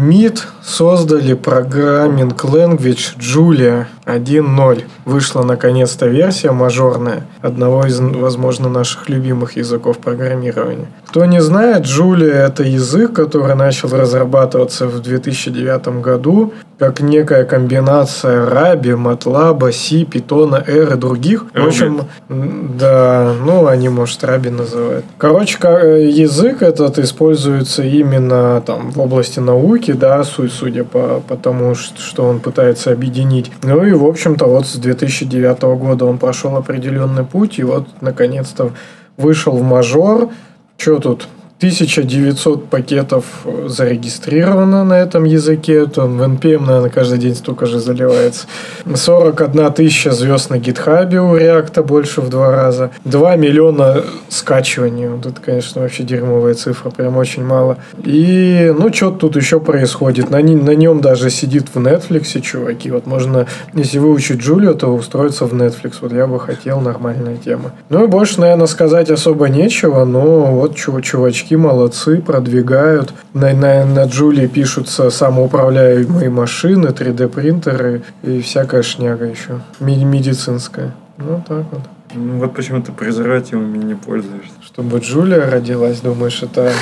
МИД 0.00 0.36
создали 0.80 1.34
программинг 1.34 2.42
language 2.42 3.18
Julia 3.18 3.84
1.0. 4.06 4.84
Вышла 5.04 5.42
наконец-то 5.42 6.06
версия 6.06 6.52
мажорная 6.52 7.26
одного 7.42 7.84
из, 7.84 8.00
возможно, 8.00 8.70
наших 8.70 9.10
любимых 9.10 9.56
языков 9.56 9.98
программирования. 9.98 10.86
Кто 11.06 11.26
не 11.26 11.42
знает, 11.42 11.84
Julia 11.84 12.32
это 12.32 12.62
язык, 12.62 13.12
который 13.12 13.54
начал 13.56 13.90
разрабатываться 13.90 14.86
в 14.86 15.02
2009 15.02 16.00
году 16.00 16.54
как 16.80 17.00
некая 17.00 17.44
комбинация 17.44 18.48
Раби, 18.48 18.94
Матлаба, 18.94 19.70
Си, 19.70 20.06
Питона, 20.06 20.64
R 20.66 20.94
и 20.94 20.96
других. 20.96 21.44
В 21.54 21.66
общем, 21.66 22.06
да, 22.30 23.34
ну 23.44 23.66
они, 23.66 23.90
может, 23.90 24.24
Раби 24.24 24.48
называют. 24.48 25.04
Короче, 25.18 25.58
э, 25.62 26.08
язык 26.08 26.62
этот 26.62 26.98
используется 26.98 27.82
именно 27.82 28.62
там 28.64 28.92
в 28.92 28.98
области 28.98 29.40
науки, 29.40 29.92
да, 29.92 30.24
су- 30.24 30.48
судя 30.70 30.84
по, 30.84 31.20
по 31.26 31.36
тому, 31.36 31.74
что 31.74 32.24
он 32.24 32.38
пытается 32.38 32.92
объединить. 32.92 33.50
Ну 33.62 33.84
и, 33.84 33.92
в 33.92 34.04
общем-то, 34.04 34.46
вот 34.46 34.66
с 34.66 34.76
2009 34.76 35.62
года 35.62 36.04
он 36.04 36.18
прошел 36.18 36.56
определенный 36.56 37.24
путь, 37.24 37.58
и 37.58 37.64
вот, 37.64 37.88
наконец-то, 38.00 38.70
вышел 39.16 39.56
в 39.56 39.62
мажор. 39.62 40.30
Что 40.78 40.98
тут? 40.98 41.28
1900 41.60 42.70
пакетов 42.70 43.24
э, 43.44 43.66
зарегистрировано 43.68 44.82
на 44.82 44.94
этом 44.94 45.24
языке. 45.24 45.84
Там 45.84 46.16
в 46.16 46.22
NPM, 46.22 46.64
наверное, 46.64 46.88
каждый 46.88 47.18
день 47.18 47.34
столько 47.34 47.66
же 47.66 47.80
заливается. 47.80 48.46
41 48.94 49.70
тысяча 49.74 50.12
звезд 50.12 50.48
на 50.48 50.58
гитхабе 50.58 51.20
у 51.20 51.36
React 51.36 51.82
больше 51.82 52.22
в 52.22 52.30
два 52.30 52.50
раза. 52.50 52.92
2 53.04 53.36
миллиона 53.36 54.02
скачиваний. 54.30 55.08
Вот 55.08 55.26
это, 55.26 55.38
конечно, 55.38 55.82
вообще 55.82 56.02
дерьмовая 56.02 56.54
цифра. 56.54 56.88
Прям 56.88 57.18
очень 57.18 57.44
мало. 57.44 57.76
И, 58.04 58.74
ну, 58.78 58.90
что 58.90 59.10
тут 59.10 59.36
еще 59.36 59.60
происходит? 59.60 60.30
На, 60.30 60.38
на 60.38 60.74
нем 60.74 61.02
даже 61.02 61.28
сидит 61.28 61.68
в 61.74 61.76
Netflix, 61.76 62.40
чуваки. 62.40 62.90
Вот 62.90 63.06
можно, 63.06 63.46
если 63.74 63.98
выучить 63.98 64.40
Джулию, 64.40 64.74
то 64.74 64.86
устроиться 64.94 65.44
в 65.44 65.52
Netflix. 65.52 65.96
Вот 66.00 66.14
я 66.14 66.26
бы 66.26 66.40
хотел, 66.40 66.80
нормальная 66.80 67.36
тема. 67.36 67.72
Ну 67.90 68.04
и 68.04 68.06
больше, 68.06 68.40
наверное, 68.40 68.66
сказать 68.66 69.10
особо 69.10 69.50
нечего. 69.50 70.06
Но 70.06 70.46
вот 70.46 70.74
чу- 70.74 71.02
чувачки 71.50 71.56
молодцы, 71.56 72.20
продвигают. 72.20 73.12
На, 73.34 73.52
на, 73.52 73.84
на 73.84 74.04
Джулии 74.04 74.46
пишутся 74.46 75.10
самоуправляемые 75.10 76.30
машины, 76.30 76.88
3D 76.88 77.28
принтеры 77.28 78.02
и 78.22 78.40
всякая 78.40 78.82
шняга 78.82 79.24
еще. 79.24 79.60
Медицинская. 79.80 80.92
Ну, 81.18 81.42
так 81.46 81.64
вот. 81.72 81.82
Ну, 82.14 82.38
вот 82.38 82.54
почему 82.54 82.82
ты 82.82 82.92
презервативами 82.92 83.78
не 83.78 83.94
пользуешься. 83.94 84.54
Чтобы 84.64 84.98
Джулия 84.98 85.50
родилась, 85.50 86.00
думаешь, 86.00 86.42
это 86.42 86.72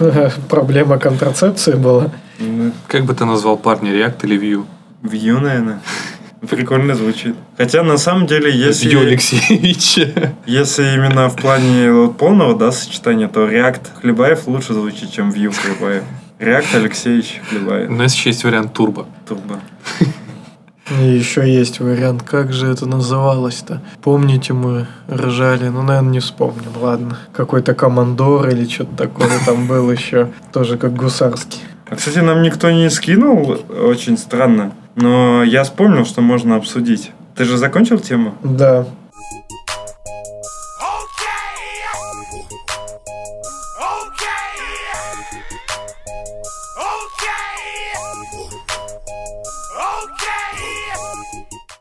э, 0.00 0.30
проблема 0.48 0.98
контрацепции 0.98 1.74
была? 1.74 2.10
Ну, 2.40 2.72
Как 2.88 3.04
бы 3.04 3.14
ты 3.14 3.24
назвал 3.24 3.56
парня, 3.56 3.92
React 3.92 4.24
или 4.24 4.36
Vue? 4.36 4.64
Вью, 5.02 5.40
наверное. 5.40 5.78
Прикольно 6.48 6.94
звучит. 6.94 7.34
Хотя 7.56 7.82
на 7.82 7.98
самом 7.98 8.26
деле, 8.26 8.50
если, 8.50 8.88
Вью 8.88 9.00
Алексеевич. 9.00 9.98
если 10.46 10.94
именно 10.94 11.28
в 11.28 11.36
плане 11.36 11.92
вот 11.92 12.16
полного 12.16 12.56
да, 12.56 12.72
сочетания, 12.72 13.28
то 13.28 13.48
React 13.48 14.00
Хлебаев 14.00 14.46
лучше 14.46 14.74
звучит, 14.74 15.10
чем 15.12 15.30
Vue 15.30 15.52
Хлебаев. 15.52 16.04
React 16.38 16.76
Алексеевич 16.76 17.40
У 17.42 17.46
Хлебаев. 17.50 17.90
нас 17.90 18.14
еще 18.14 18.30
есть 18.30 18.44
вариант 18.44 18.72
турбо. 18.74 19.06
Турбо. 19.26 19.60
И 20.90 21.04
еще 21.04 21.52
есть 21.52 21.80
вариант, 21.80 22.22
как 22.22 22.52
же 22.52 22.68
это 22.68 22.86
называлось-то? 22.86 23.82
Помните, 24.02 24.52
мы 24.52 24.86
ржали, 25.10 25.66
ну, 25.68 25.82
наверное, 25.82 26.12
не 26.12 26.20
вспомним, 26.20 26.70
ладно. 26.80 27.18
Какой-то 27.32 27.74
командор 27.74 28.48
или 28.48 28.68
что-то 28.68 28.96
такое 28.96 29.30
там 29.44 29.66
был 29.66 29.90
еще, 29.90 30.28
тоже 30.52 30.78
как 30.78 30.94
гусарский. 30.94 31.60
А, 31.90 31.96
кстати, 31.96 32.18
нам 32.18 32.42
никто 32.42 32.70
не 32.70 32.88
скинул, 32.90 33.58
очень 33.68 34.16
странно 34.16 34.74
но 34.96 35.44
я 35.44 35.62
вспомнил, 35.62 36.04
что 36.04 36.22
можно 36.22 36.56
обсудить. 36.56 37.12
Ты 37.36 37.44
же 37.44 37.56
закончил 37.58 37.98
тему? 37.98 38.34
Да. 38.42 38.86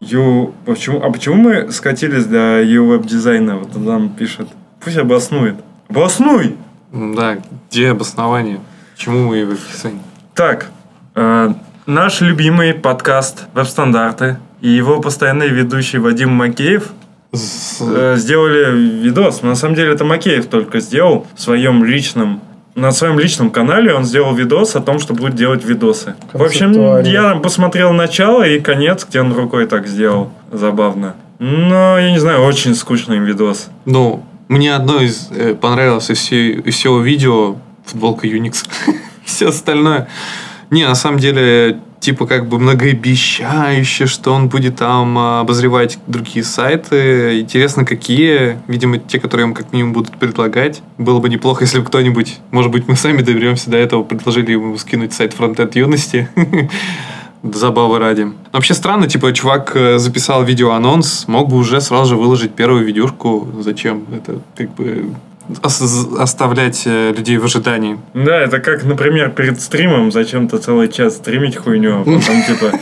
Ю... 0.01 0.53
Почему... 0.65 1.01
А 1.01 1.11
почему 1.11 1.35
мы 1.35 1.71
скатились 1.71 2.25
до 2.25 2.61
uWebDesign 2.61 3.41
а? 3.41 3.57
Вот 3.57 3.75
нам 3.75 4.09
пишет. 4.09 4.47
Пусть 4.83 4.97
обоснует. 4.97 5.55
Обоснуй! 5.89 6.57
Да, 6.91 7.37
где 7.69 7.91
обоснование? 7.91 8.59
Почему 8.95 9.29
мы 9.29 9.45
веб-дизайн? 9.45 9.99
Так, 10.33 10.67
а, 11.15 11.55
наш 11.85 12.21
любимый 12.21 12.73
подкаст 12.73 13.45
«Веб-стандарты» 13.53 14.37
и 14.61 14.69
его 14.69 14.99
постоянный 15.01 15.49
ведущий 15.49 15.99
Вадим 15.99 16.31
Макеев 16.31 16.89
э, 17.31 18.15
сделали 18.17 18.75
видос. 19.03 19.43
На 19.43 19.55
самом 19.55 19.75
деле 19.75 19.93
это 19.93 20.03
Макеев 20.03 20.47
только 20.47 20.79
сделал 20.79 21.27
в 21.35 21.41
своем 21.41 21.83
личном 21.83 22.41
на 22.73 22.91
своем 22.91 23.17
личном 23.17 23.51
канале 23.51 23.93
он 23.93 24.03
сделал 24.03 24.35
видос 24.35 24.75
о 24.75 24.81
том, 24.81 24.99
что 24.99 25.13
будет 25.13 25.33
делать 25.35 25.63
видосы. 25.63 26.15
В 26.33 26.43
общем, 26.43 26.73
я 27.05 27.35
посмотрел 27.35 27.93
начало 27.93 28.43
и 28.45 28.59
конец, 28.59 29.05
где 29.07 29.21
он 29.21 29.31
рукой 29.31 29.65
так 29.65 29.87
сделал. 29.87 30.29
Забавно. 30.51 31.15
Но, 31.39 31.97
я 31.97 32.11
не 32.11 32.19
знаю, 32.19 32.43
очень 32.43 32.75
скучный 32.75 33.19
видос. 33.19 33.69
Ну, 33.85 34.25
мне 34.49 34.75
одно 34.75 34.99
из 34.99 35.29
э, 35.31 35.55
понравилось 35.55 36.09
из, 36.09 36.29
из 36.29 36.75
всего 36.75 36.99
видео 36.99 37.55
футболка 37.85 38.27
Unix. 38.27 38.65
Все 39.23 39.47
остальное. 39.47 40.09
Не, 40.71 40.87
на 40.87 40.95
самом 40.95 41.19
деле, 41.19 41.79
типа 41.99 42.27
как 42.27 42.47
бы 42.47 42.59
многообещающе, 42.59 44.05
что 44.05 44.31
он 44.33 44.47
будет 44.47 44.77
там 44.77 45.17
а, 45.17 45.39
обозревать 45.41 45.97
другие 46.07 46.43
сайты. 46.43 47.39
Интересно, 47.39 47.85
какие. 47.85 48.59
Видимо, 48.67 48.99
те, 48.99 49.19
которые 49.19 49.45
ему 49.45 49.55
как 49.55 49.73
минимум 49.73 49.93
будут 49.93 50.17
предлагать. 50.17 50.81
Было 50.97 51.19
бы 51.19 51.29
неплохо, 51.29 51.63
если 51.63 51.79
бы 51.79 51.85
кто-нибудь, 51.85 52.39
может 52.51 52.71
быть, 52.71 52.87
мы 52.87 52.95
сами 52.95 53.21
доберемся 53.21 53.69
до 53.69 53.77
этого, 53.77 54.03
предложили 54.03 54.51
ему 54.51 54.77
скинуть 54.77 55.13
сайт 55.13 55.33
фронтенд 55.33 55.75
юности. 55.75 56.29
Забавы 57.43 57.99
ради. 57.99 58.27
Вообще 58.51 58.73
странно, 58.73 59.07
типа, 59.07 59.31
чувак 59.31 59.75
э, 59.75 59.99
записал 59.99 60.43
видеоанонс, 60.43 61.27
мог 61.27 61.49
бы 61.49 61.57
уже 61.57 61.79
сразу 61.79 62.09
же 62.09 62.15
выложить 62.15 62.55
первую 62.55 62.83
видюшку. 62.83 63.47
Зачем? 63.61 64.05
Это 64.11 64.41
как 64.55 64.73
бы 64.73 65.13
оставлять 65.61 66.83
э, 66.85 67.13
людей 67.15 67.37
в 67.37 67.45
ожидании. 67.45 67.97
Да, 68.13 68.39
это 68.39 68.59
как, 68.59 68.83
например, 68.83 69.29
перед 69.29 69.59
стримом 69.61 70.11
зачем-то 70.11 70.57
целый 70.57 70.87
час 70.87 71.15
стримить 71.15 71.55
хуйню, 71.55 72.01
а 72.01 72.03
потом, 72.03 72.43
типа, 72.43 72.79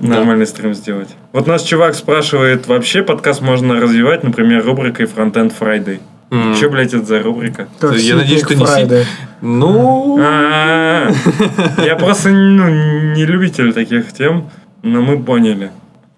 нормальный 0.00 0.46
стрим 0.46 0.74
сделать. 0.74 1.08
Вот 1.32 1.46
нас 1.46 1.62
чувак 1.62 1.94
спрашивает, 1.94 2.66
вообще 2.66 3.02
подкаст 3.02 3.40
можно 3.40 3.80
развивать, 3.80 4.24
например, 4.24 4.64
рубрикой 4.64 5.06
Frontend 5.06 5.52
Friday. 5.58 6.00
М. 6.30 6.54
Че, 6.54 6.68
блядь, 6.68 6.92
это 6.92 7.04
за 7.04 7.22
рубрика? 7.22 7.68
Я 7.96 8.16
надеюсь, 8.16 8.44
что 8.44 8.54
не 8.54 8.64
Friday. 8.64 9.04
Ну, 9.40 10.18
Я 10.18 11.96
просто 11.98 12.30
ну, 12.30 13.14
не 13.14 13.24
любитель 13.24 13.72
таких 13.72 14.12
тем, 14.12 14.50
но 14.82 15.00
мы 15.00 15.22
поняли. 15.22 15.70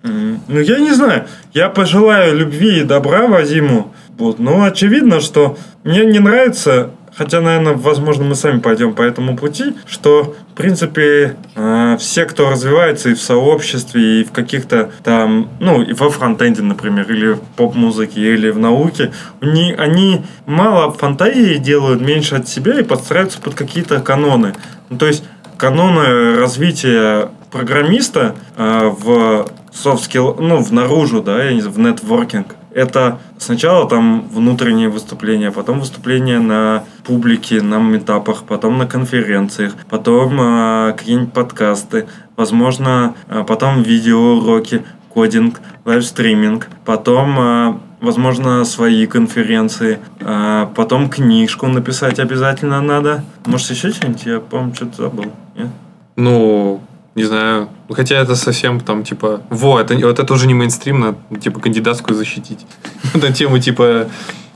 Ну, 0.03 0.61
я 0.61 0.79
не 0.79 0.93
знаю. 0.93 1.27
Я 1.53 1.69
пожелаю 1.69 2.37
любви 2.37 2.81
и 2.81 2.85
добра 2.85 3.27
Вадиму. 3.27 3.95
Вот. 4.21 4.39
Но 4.39 4.65
очевидно, 4.65 5.21
что 5.21 5.57
мне 5.83 6.05
не 6.05 6.19
нравится, 6.19 6.91
хотя, 7.15 7.41
наверное, 7.41 7.73
возможно, 7.73 8.23
мы 8.23 8.35
сами 8.35 8.61
пойдем 8.61 8.93
по 8.93 9.01
этому 9.01 9.35
пути, 9.35 9.75
что, 9.87 10.37
в 10.53 10.55
принципе, 10.55 11.37
э, 11.57 11.97
все, 11.99 12.27
кто 12.27 12.51
развивается 12.51 13.09
и 13.09 13.15
в 13.15 13.23
сообществе, 13.23 14.21
и 14.21 14.25
в 14.25 14.31
каких-то 14.31 14.91
там, 15.03 15.49
ну, 15.59 15.81
и 15.81 15.95
во 15.95 16.11
фронтенде, 16.11 16.61
например, 16.61 17.11
или 17.11 17.33
в 17.33 17.41
поп-музыке, 17.57 18.21
или 18.21 18.51
в 18.51 18.59
науке, 18.59 19.11
они, 19.41 19.73
они 19.73 20.21
мало 20.45 20.93
фантазии 20.93 21.55
делают, 21.57 22.03
меньше 22.03 22.35
от 22.35 22.47
себя 22.47 22.79
и 22.79 22.83
подстраиваются 22.83 23.41
под 23.41 23.55
какие-то 23.55 24.01
каноны. 24.01 24.53
Ну, 24.91 24.99
то 24.99 25.07
есть 25.07 25.25
каноны 25.57 26.37
развития 26.37 27.31
программиста 27.51 28.37
э, 28.59 28.91
в 28.99 29.47
skill, 29.73 30.37
ну, 30.39 30.59
в 30.59 30.75
наружу, 30.75 31.23
да, 31.23 31.43
я 31.43 31.55
не 31.55 31.63
знаю, 31.63 31.75
в 31.75 31.79
нетворкинг. 31.79 32.60
Это 32.73 33.19
сначала 33.39 33.89
там 33.89 34.29
внутренние 34.29 34.89
выступления, 34.89 35.51
потом 35.51 35.81
выступления 35.81 36.39
на 36.39 36.85
публике, 37.05 37.63
на 37.63 37.79
метапах, 37.79 38.45
потом 38.45 38.79
на 38.79 38.87
конференциях, 38.87 39.75
потом 39.89 40.41
э, 40.41 40.95
какие-нибудь 40.97 41.33
подкасты, 41.33 42.07
возможно, 42.37 43.15
э, 43.29 43.45
потом 43.47 43.83
видеоуроки, 43.83 44.85
кодинг, 45.09 45.61
лайвстриминг, 45.85 46.69
потом, 46.85 47.39
э, 47.39 47.75
возможно, 48.01 48.65
свои 48.65 49.07
конференции, 49.07 49.99
э, 50.21 50.67
потом 50.75 51.11
книжку 51.11 51.67
написать 51.67 52.19
обязательно 52.19 52.81
надо. 52.81 53.25
Может, 53.47 53.71
еще 53.71 53.91
что-нибудь? 53.91 54.25
Я, 54.27 54.41
по-моему, 54.41 54.75
что-то 54.75 55.03
забыл. 55.03 55.33
Нет? 55.57 55.69
ну, 56.17 56.81
не 57.15 57.25
знаю. 57.25 57.69
Хотя 57.91 58.17
это 58.17 58.37
совсем 58.37 58.81
там, 58.81 59.05
типа, 59.05 59.43
во, 59.51 59.81
это, 59.81 59.95
вот 59.95 60.19
это 60.19 60.33
уже 60.33 60.47
не 60.47 60.55
мейнстрим, 60.55 61.17
типа, 61.41 61.61
кандидатскую 61.61 62.17
защитить. 62.17 62.67
На 63.15 63.33
тему, 63.33 63.59
типа, 63.59 64.09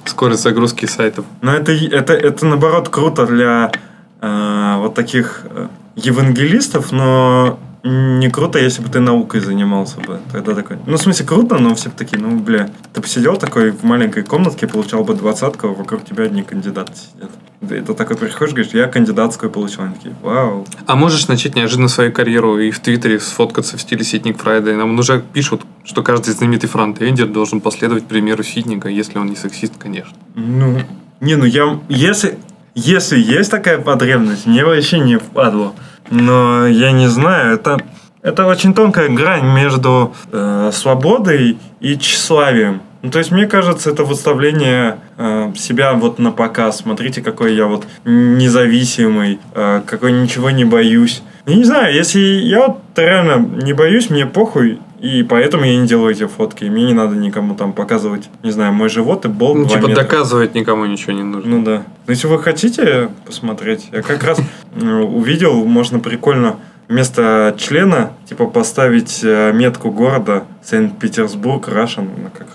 скорость 0.04 0.42
загрузки 0.42 0.86
сайтов. 0.86 1.24
Но 1.40 1.52
это, 1.52 1.72
это, 1.72 2.12
это 2.12 2.46
наоборот 2.46 2.88
круто 2.88 3.26
для 3.26 3.72
э, 4.20 4.76
вот 4.78 4.94
таких 4.94 5.42
э, 5.44 5.68
евангелистов, 5.96 6.92
но 6.92 7.58
не 7.82 8.30
круто, 8.30 8.58
если 8.58 8.82
бы 8.82 8.88
ты 8.88 9.00
наукой 9.00 9.40
занимался 9.40 10.00
бы. 10.00 10.18
Тогда 10.32 10.54
такой. 10.54 10.78
Ну, 10.86 10.96
в 10.96 11.00
смысле, 11.00 11.26
круто, 11.26 11.58
но 11.58 11.74
все 11.74 11.90
бы 11.90 11.96
такие, 11.96 12.18
ну, 12.18 12.38
бля, 12.38 12.70
ты 12.94 13.02
посидел 13.02 13.36
такой 13.36 13.72
в 13.72 13.82
маленькой 13.84 14.22
комнатке, 14.22 14.66
получал 14.66 15.04
бы 15.04 15.14
двадцатку, 15.14 15.68
а 15.68 15.70
вокруг 15.74 16.04
тебя 16.04 16.24
одни 16.24 16.42
кандидаты 16.42 16.92
сидят. 16.94 17.30
И 17.70 17.80
ты 17.80 17.94
такой 17.94 18.16
приходишь, 18.16 18.54
говоришь, 18.54 18.74
я 18.74 18.86
кандидатскую 18.86 19.50
получил. 19.50 19.84
Они 19.84 19.94
такие, 19.94 20.14
вау. 20.22 20.66
А 20.86 20.96
можешь 20.96 21.28
начать 21.28 21.54
неожиданно 21.54 21.88
свою 21.88 22.12
карьеру 22.12 22.58
и 22.58 22.70
в 22.70 22.80
Твиттере 22.80 23.20
сфоткаться 23.20 23.76
в 23.76 23.80
стиле 23.80 24.04
Ситник 24.04 24.38
Friday. 24.38 24.74
Нам 24.74 24.98
уже 24.98 25.22
пишут, 25.32 25.62
что 25.84 26.02
каждый 26.02 26.34
знаменитый 26.34 26.68
фронтендер 26.68 27.26
должен 27.26 27.60
последовать 27.60 28.06
примеру 28.06 28.42
Ситника, 28.42 28.88
если 28.88 29.18
он 29.18 29.26
не 29.26 29.36
сексист, 29.36 29.74
конечно. 29.78 30.14
Ну, 30.34 30.80
не, 31.20 31.36
ну 31.36 31.44
я, 31.44 31.78
если, 31.88 32.38
если 32.74 33.18
есть 33.18 33.50
такая 33.50 33.78
потребность, 33.78 34.46
мне 34.46 34.64
вообще 34.64 34.98
не 34.98 35.18
впадло. 35.18 35.74
Но 36.10 36.66
я 36.66 36.92
не 36.92 37.08
знаю, 37.08 37.54
это, 37.54 37.80
это 38.22 38.46
очень 38.46 38.74
тонкая 38.74 39.08
грань 39.08 39.54
между 39.54 40.14
э, 40.32 40.70
свободой 40.72 41.58
и 41.80 41.98
тщеславием. 41.98 42.82
Ну, 43.04 43.10
то 43.10 43.18
есть, 43.18 43.30
мне 43.30 43.46
кажется, 43.46 43.90
это 43.90 44.02
выставление 44.02 44.96
э, 45.18 45.52
себя 45.54 45.92
вот 45.92 46.18
на 46.18 46.30
показ. 46.32 46.78
Смотрите, 46.78 47.20
какой 47.20 47.54
я 47.54 47.66
вот 47.66 47.86
независимый, 48.06 49.40
э, 49.54 49.82
какой 49.84 50.12
ничего 50.12 50.48
не 50.50 50.64
боюсь. 50.64 51.22
Я 51.44 51.54
не 51.54 51.64
знаю, 51.64 51.94
если 51.94 52.18
я 52.18 52.68
вот 52.68 52.78
реально 52.96 53.46
не 53.62 53.74
боюсь, 53.74 54.08
мне 54.08 54.24
похуй, 54.24 54.78
и 55.00 55.22
поэтому 55.22 55.64
я 55.66 55.76
не 55.76 55.86
делаю 55.86 56.12
эти 56.12 56.26
фотки. 56.26 56.64
Мне 56.64 56.84
не 56.84 56.94
надо 56.94 57.14
никому 57.14 57.54
там 57.54 57.74
показывать, 57.74 58.30
не 58.42 58.50
знаю, 58.50 58.72
мой 58.72 58.88
живот 58.88 59.26
и 59.26 59.28
болт 59.28 59.58
Ну, 59.58 59.66
типа, 59.66 59.88
метра. 59.88 60.02
доказывать 60.02 60.54
никому 60.54 60.86
ничего 60.86 61.12
не 61.12 61.24
нужно. 61.24 61.58
Ну 61.58 61.62
да. 61.62 61.82
Но 62.06 62.12
если 62.12 62.26
вы 62.26 62.42
хотите 62.42 63.10
посмотреть, 63.26 63.86
я 63.92 64.00
как 64.00 64.24
раз 64.24 64.40
э, 64.80 64.86
увидел, 64.86 65.62
можно 65.66 65.98
прикольно 65.98 66.56
вместо 66.88 67.54
члена, 67.58 68.10
типа, 68.28 68.46
поставить 68.46 69.20
э, 69.22 69.52
метку 69.52 69.90
города 69.90 70.44
Санкт-Петербург, 70.62 71.68
Russian, 71.68 72.08
ну 72.16 72.30
как. 72.36 72.48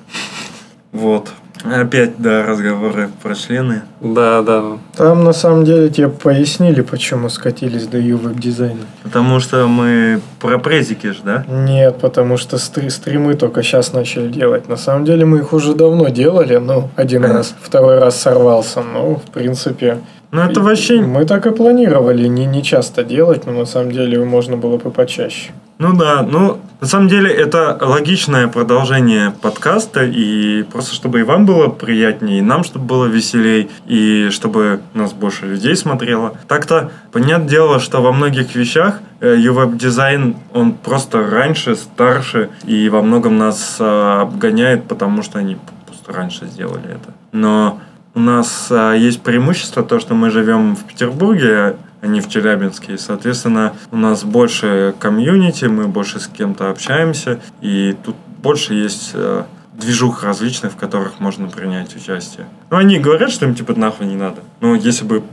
Вот. 0.91 1.29
Опять, 1.63 2.11
да, 2.17 2.45
разговоры 2.45 3.09
про 3.21 3.35
члены. 3.35 3.81
Да, 3.99 4.41
да. 4.43 4.63
Там 4.95 5.25
на 5.25 5.33
самом 5.33 5.65
деле 5.65 5.89
тебе 5.89 6.07
пояснили, 6.07 6.79
почему 6.79 7.27
скатились 7.27 7.85
до 7.85 7.97
веб-дизайна. 7.97 8.85
Потому 9.03 9.41
что 9.41 9.67
мы 9.67 10.21
про 10.39 10.57
презики 10.57 11.11
ж, 11.11 11.17
да? 11.21 11.43
Нет, 11.49 11.97
потому 11.99 12.37
что 12.37 12.57
стри- 12.57 12.89
стримы 12.89 13.33
только 13.33 13.61
сейчас 13.61 13.91
начали 13.91 14.29
делать. 14.29 14.69
На 14.69 14.77
самом 14.77 15.03
деле 15.03 15.25
мы 15.25 15.39
их 15.39 15.51
уже 15.51 15.73
давно 15.73 16.07
делали, 16.07 16.55
ну, 16.55 16.89
один 16.95 17.25
раз, 17.25 17.53
второй 17.61 17.99
раз 17.99 18.21
сорвался. 18.21 18.81
Ну, 18.81 19.15
в 19.15 19.29
принципе, 19.31 19.97
Ну 20.31 20.41
это 20.41 20.61
вообще... 20.61 21.01
мы 21.01 21.25
так 21.25 21.47
и 21.47 21.51
планировали, 21.51 22.27
не, 22.27 22.45
не 22.45 22.63
часто 22.63 23.03
делать, 23.03 23.45
но 23.45 23.53
на 23.53 23.65
самом 23.65 23.91
деле 23.91 24.23
можно 24.23 24.57
было 24.57 24.77
бы 24.77 24.91
почаще. 24.91 25.51
Ну 25.79 25.95
да, 25.95 26.23
ну 26.23 26.59
на 26.81 26.87
самом 26.87 27.07
деле 27.07 27.31
это 27.31 27.77
логичное 27.81 28.47
продолжение 28.47 29.31
подкаста, 29.41 30.03
и 30.03 30.63
просто 30.63 30.93
чтобы 30.93 31.21
и 31.21 31.23
вам 31.23 31.45
было 31.45 31.69
приятнее, 31.69 32.39
и 32.39 32.41
нам 32.41 32.65
чтобы 32.65 32.85
было 32.85 33.05
веселей, 33.05 33.71
и 33.87 34.29
чтобы 34.29 34.81
нас 34.93 35.13
больше 35.13 35.45
людей 35.45 35.75
смотрело. 35.77 36.33
Так-то, 36.47 36.91
понятное 37.13 37.49
дело, 37.49 37.79
что 37.79 38.01
во 38.01 38.11
многих 38.11 38.55
вещах 38.55 38.99
э, 39.21 39.35
UWeb-дизайн, 39.35 40.35
он 40.53 40.73
просто 40.73 41.25
раньше, 41.25 41.75
старше, 41.75 42.49
и 42.65 42.89
во 42.89 43.01
многом 43.01 43.37
нас 43.37 43.77
э, 43.79 44.19
обгоняет, 44.21 44.83
потому 44.83 45.23
что 45.23 45.39
они 45.39 45.57
просто 45.87 46.11
раньше 46.11 46.45
сделали 46.47 46.89
это. 46.89 47.13
Но 47.31 47.79
у 48.19 48.21
нас 48.21 48.67
а, 48.69 48.93
есть 48.93 49.21
преимущество 49.21 49.82
то, 49.82 49.97
что 49.97 50.13
мы 50.13 50.29
живем 50.29 50.75
в 50.75 50.84
Петербурге, 50.84 51.77
а 52.01 52.08
не 52.08 52.19
в 52.19 52.27
Челябинске. 52.27 52.95
И, 52.95 52.97
соответственно, 52.97 53.73
у 53.91 53.95
нас 53.95 54.25
больше 54.25 54.93
комьюнити, 54.99 55.65
мы 55.65 55.88
больше 55.88 56.19
с 56.19 56.27
кем-то 56.27 56.69
общаемся, 56.69 57.39
и 57.62 57.95
тут 58.03 58.17
больше 58.43 58.73
есть 58.73 59.12
э, 59.13 59.43
движух 59.73 60.23
различных, 60.23 60.73
в 60.73 60.75
которых 60.75 61.21
можно 61.21 61.47
принять 61.47 61.95
участие. 61.95 62.45
Ну, 62.69 62.75
они 62.75 62.99
говорят, 62.99 63.32
что 63.32 63.45
им 63.45 63.55
типа 63.55 63.73
нахуй 63.79 64.05
не 64.05 64.17
надо. 64.17 64.41
Но 64.60 64.75
если 64.75 65.05
бы 65.05 65.23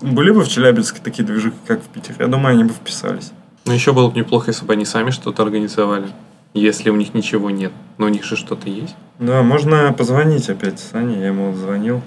были 0.00 0.30
бы 0.30 0.40
в 0.44 0.48
Челябинске 0.48 1.00
такие 1.04 1.24
движухи, 1.24 1.56
как 1.66 1.82
в 1.82 1.88
Питере, 1.88 2.16
я 2.20 2.26
думаю, 2.26 2.54
они 2.54 2.64
бы 2.64 2.72
вписались. 2.72 3.32
Но 3.66 3.74
еще 3.74 3.92
было 3.92 4.08
бы 4.08 4.18
неплохо, 4.18 4.50
если 4.50 4.64
бы 4.64 4.72
они 4.72 4.86
сами 4.86 5.10
что-то 5.10 5.42
организовали. 5.42 6.06
если 6.54 6.88
у 6.88 6.96
них 6.96 7.12
ничего 7.12 7.50
нет. 7.50 7.72
Но 7.98 8.06
у 8.06 8.08
них 8.08 8.24
же 8.24 8.36
что-то 8.36 8.70
есть. 8.70 8.96
Да, 9.18 9.42
можно 9.42 9.92
позвонить 9.92 10.48
опять 10.48 10.80
Сане, 10.80 11.20
я 11.20 11.26
ему 11.26 11.52
звонил. 11.54 12.00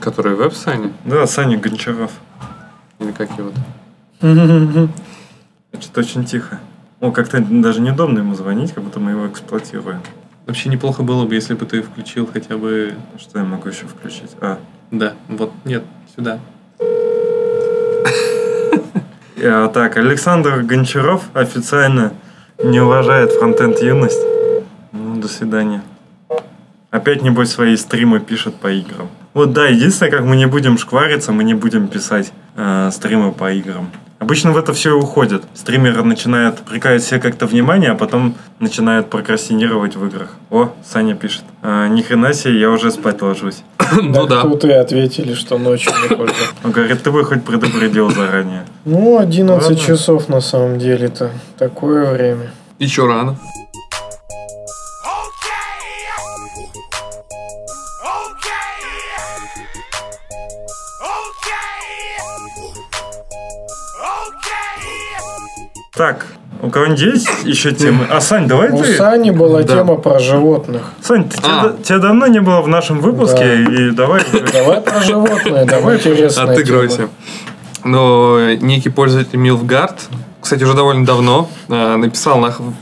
Который 0.00 0.34
веб-сайне? 0.34 0.92
Да, 1.04 1.26
Саня 1.26 1.58
Гончаров. 1.58 2.12
Или 2.98 3.12
как 3.12 3.30
его? 3.38 3.50
Что-то 5.78 6.00
очень 6.00 6.24
тихо. 6.24 6.58
О, 7.00 7.10
как-то 7.10 7.40
даже 7.40 7.80
неудобно 7.80 8.18
ему 8.18 8.34
звонить, 8.34 8.72
как 8.72 8.84
будто 8.84 9.00
мы 9.00 9.12
его 9.12 9.28
эксплуатируем. 9.28 10.00
Вообще 10.46 10.68
неплохо 10.68 11.02
было 11.02 11.24
бы, 11.26 11.34
если 11.34 11.54
бы 11.54 11.64
ты 11.64 11.82
включил 11.82 12.26
хотя 12.30 12.56
бы... 12.56 12.94
Что 13.18 13.38
я 13.38 13.44
могу 13.44 13.68
еще 13.68 13.86
включить? 13.86 14.30
А, 14.40 14.58
Да, 14.90 15.14
вот, 15.28 15.52
нет, 15.64 15.84
сюда. 16.14 16.40
А, 19.42 19.68
так, 19.68 19.96
Александр 19.96 20.62
Гончаров 20.62 21.24
официально 21.32 22.12
не 22.62 22.80
уважает 22.80 23.32
фронтенд 23.32 23.80
юность. 23.80 24.20
Ну, 24.92 25.20
до 25.20 25.28
свидания. 25.28 25.82
Опять, 26.90 27.22
небось, 27.22 27.50
свои 27.50 27.76
стримы 27.76 28.20
пишет 28.20 28.56
по 28.56 28.70
играм. 28.70 29.08
Вот 29.32 29.52
да, 29.52 29.66
единственное, 29.66 30.10
как 30.10 30.22
мы 30.22 30.36
не 30.36 30.46
будем 30.46 30.76
шквариться, 30.78 31.32
мы 31.32 31.44
не 31.44 31.54
будем 31.54 31.86
писать 31.88 32.32
э, 32.56 32.90
стримы 32.92 33.32
по 33.32 33.52
играм. 33.52 33.90
Обычно 34.18 34.52
в 34.52 34.58
это 34.58 34.74
все 34.74 34.90
и 34.90 34.92
уходит. 35.00 35.44
Стример 35.54 36.02
начинает 36.04 36.58
привлекать 36.58 37.02
себе 37.02 37.20
как-то 37.20 37.46
внимание, 37.46 37.92
а 37.92 37.94
потом 37.94 38.34
начинает 38.58 39.08
прокрастинировать 39.08 39.96
в 39.96 40.04
играх. 40.04 40.36
О, 40.50 40.74
Саня 40.84 41.14
пишет. 41.14 41.42
«А, 41.62 41.88
ни 41.88 42.02
хрена 42.02 42.34
себе, 42.34 42.60
я 42.60 42.70
уже 42.70 42.90
спать 42.90 43.22
ложусь. 43.22 43.62
Ну 44.02 44.26
да. 44.26 44.42
Тут 44.42 44.64
и 44.64 44.70
ответили, 44.72 45.34
что 45.34 45.58
ночью 45.58 45.92
не 46.02 46.14
ходят. 46.14 46.34
Он 46.62 46.70
говорит, 46.70 47.02
ты 47.02 47.10
бы 47.10 47.24
хоть 47.24 47.42
предупредил 47.44 48.10
заранее. 48.10 48.64
Ну, 48.84 49.18
11 49.18 49.62
Ладно. 49.62 49.76
часов 49.76 50.28
на 50.28 50.40
самом 50.40 50.78
деле-то. 50.78 51.30
Такое 51.56 52.12
время. 52.12 52.50
Еще 52.78 53.06
рано. 53.06 53.36
Так, 66.00 66.24
у 66.62 66.70
кого-нибудь 66.70 66.98
есть 67.02 67.28
еще 67.44 67.72
темы? 67.72 68.06
А, 68.08 68.22
Сань, 68.22 68.48
давай 68.48 68.70
У 68.70 68.78
ты... 68.82 68.94
Сани 68.96 69.30
была 69.32 69.60
Да. 69.62 69.74
тема 69.76 69.96
про 69.96 70.18
животных. 70.18 70.80
Сань, 71.02 71.28
ты- 71.28 71.36
тебя, 71.36 71.60
А. 71.60 71.62
да- 71.68 71.82
тебя 71.84 71.98
давно 71.98 72.26
не 72.26 72.40
было 72.40 72.62
в 72.62 72.68
нашем 72.68 73.00
выпуске, 73.00 73.64
и 73.64 73.90
давай... 73.90 74.22
Давай 74.50 74.80
про 74.80 75.00
животное, 75.02 75.66
давай 75.66 75.98
интересная 75.98 76.54
Отыгрывайся. 76.54 77.10
Но 77.84 78.54
некий 78.62 78.88
пользователь 78.88 79.38
Милфгард, 79.38 80.00
кстати, 80.40 80.64
уже 80.64 80.72
довольно 80.72 81.04
давно, 81.04 81.50
э, 81.68 81.96
написал 81.96 82.40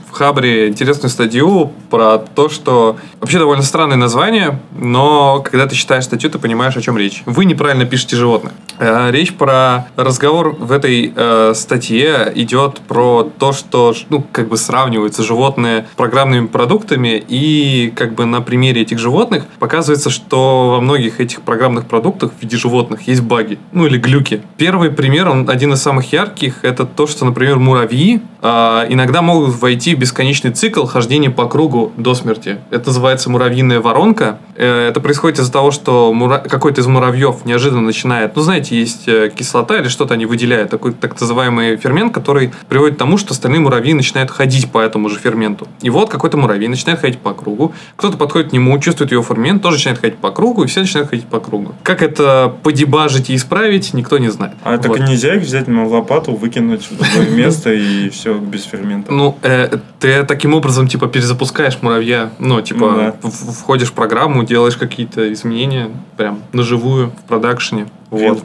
в 0.08 0.12
Хабре 0.12 0.68
интересную 0.68 1.10
статью 1.10 1.72
про 1.90 2.18
то, 2.18 2.48
что 2.48 2.96
вообще 3.20 3.38
довольно 3.38 3.62
странное 3.62 3.96
название, 3.96 4.60
но 4.76 5.42
когда 5.44 5.66
ты 5.66 5.74
читаешь 5.74 6.04
статью, 6.04 6.30
ты 6.30 6.38
понимаешь, 6.38 6.76
о 6.76 6.80
чем 6.80 6.96
речь. 6.96 7.22
Вы 7.26 7.44
неправильно 7.44 7.84
пишете 7.84 8.16
животных. 8.16 8.52
Э, 8.78 9.10
Речь 9.10 9.34
про 9.34 9.88
разговор 9.96 10.56
в 10.58 10.72
этой 10.72 11.12
э, 11.14 11.52
статье 11.54 12.32
идет 12.34 12.80
про 12.80 13.30
то, 13.38 13.52
что 13.52 13.94
ну, 14.08 14.24
как 14.32 14.48
бы 14.48 14.56
сравниваются 14.56 15.22
животные 15.22 15.86
программными 15.96 16.46
продуктами, 16.46 17.22
и 17.28 17.92
как 17.96 18.14
бы 18.14 18.24
на 18.24 18.40
примере 18.40 18.82
этих 18.82 18.98
животных 18.98 19.44
показывается, 19.58 20.10
что 20.10 20.70
во 20.70 20.80
многих 20.80 21.20
этих 21.20 21.42
программных 21.42 21.86
продуктах 21.86 22.32
в 22.32 22.42
виде 22.42 22.56
животных 22.56 23.02
есть 23.08 23.22
баги, 23.22 23.58
ну 23.72 23.86
или 23.86 23.98
глюки. 23.98 24.42
Первый 24.56 24.90
пример, 24.90 25.28
он 25.28 25.50
один 25.50 25.72
из 25.72 25.82
самых 25.82 26.12
ярких, 26.12 26.64
это 26.64 26.86
то, 26.86 27.06
что, 27.06 27.24
например, 27.24 27.58
муравьи 27.58 28.20
а, 28.40 28.86
иногда 28.88 29.22
могут 29.22 29.60
войти 29.60 29.94
бесконечный 29.98 30.50
цикл 30.52 30.84
хождения 30.86 31.30
по 31.30 31.46
кругу 31.46 31.92
до 31.96 32.14
смерти. 32.14 32.58
Это 32.70 32.88
называется 32.88 33.30
муравьиная 33.30 33.80
воронка. 33.80 34.38
Э, 34.56 34.88
Это 34.88 35.00
происходит 35.00 35.38
из-за 35.40 35.52
того, 35.52 35.70
что 35.70 36.12
мура- 36.12 36.38
какой-то 36.48 36.80
из 36.80 36.86
муравьев 36.86 37.44
неожиданно 37.44 37.82
начинает, 37.82 38.34
ну 38.36 38.42
знаете, 38.42 38.78
есть 38.78 39.06
э, 39.08 39.30
кислота 39.34 39.78
или 39.78 39.88
что-то 39.88 40.14
они 40.14 40.26
выделяют, 40.26 40.70
такой 40.70 40.92
так 40.92 41.20
называемый 41.20 41.76
фермент, 41.76 42.14
который 42.14 42.52
приводит 42.68 42.96
к 42.96 42.98
тому, 42.98 43.18
что 43.18 43.32
остальные 43.34 43.60
муравьи 43.60 43.92
начинают 43.94 44.30
ходить 44.30 44.70
по 44.70 44.78
этому 44.78 45.08
же 45.08 45.18
ферменту. 45.18 45.66
И 45.82 45.90
вот 45.90 46.08
какой-то 46.10 46.36
муравей 46.36 46.68
начинает 46.68 47.00
ходить 47.00 47.18
по 47.18 47.34
кругу, 47.34 47.72
кто-то 47.96 48.16
подходит 48.16 48.50
к 48.50 48.52
нему, 48.52 48.78
чувствует 48.78 49.12
его 49.12 49.22
фермент, 49.22 49.62
тоже 49.62 49.76
начинает 49.76 50.00
ходить 50.00 50.18
по 50.18 50.30
кругу, 50.30 50.64
и 50.64 50.66
все 50.66 50.80
начинают 50.80 51.10
ходить 51.10 51.26
по 51.26 51.40
кругу. 51.40 51.74
Как 51.82 52.02
это 52.02 52.52
подебажить 52.62 53.30
и 53.30 53.34
исправить, 53.36 53.94
никто 53.94 54.18
не 54.18 54.28
знает. 54.30 54.54
А 54.64 54.78
так 54.78 54.88
Вот. 54.88 55.00
нельзя 55.00 55.34
их 55.34 55.42
взять 55.42 55.68
на 55.68 55.86
лопату, 55.86 56.32
выкинуть 56.34 56.88
в 56.90 56.96
другое 56.96 57.30
место 57.36 57.72
и 57.72 58.08
все 58.10 58.34
без 58.38 58.64
фермента. 58.64 59.12
Ну, 59.12 59.36
э, 59.42 59.78
ты 59.98 60.24
таким 60.24 60.54
образом, 60.54 60.88
типа, 60.88 61.06
перезапускаешь 61.08 61.78
муравья. 61.82 62.30
Ну, 62.38 62.60
типа, 62.60 62.90
Ну 62.90 62.96
да. 63.22 63.30
входишь 63.30 63.88
в 63.88 63.92
программу, 63.92 64.44
делаешь 64.44 64.76
какие-то 64.76 65.32
изменения, 65.32 65.90
прям, 66.16 66.42
наживую, 66.52 67.10
в 67.10 67.28
продакшене. 67.28 67.88
Вот. 68.10 68.42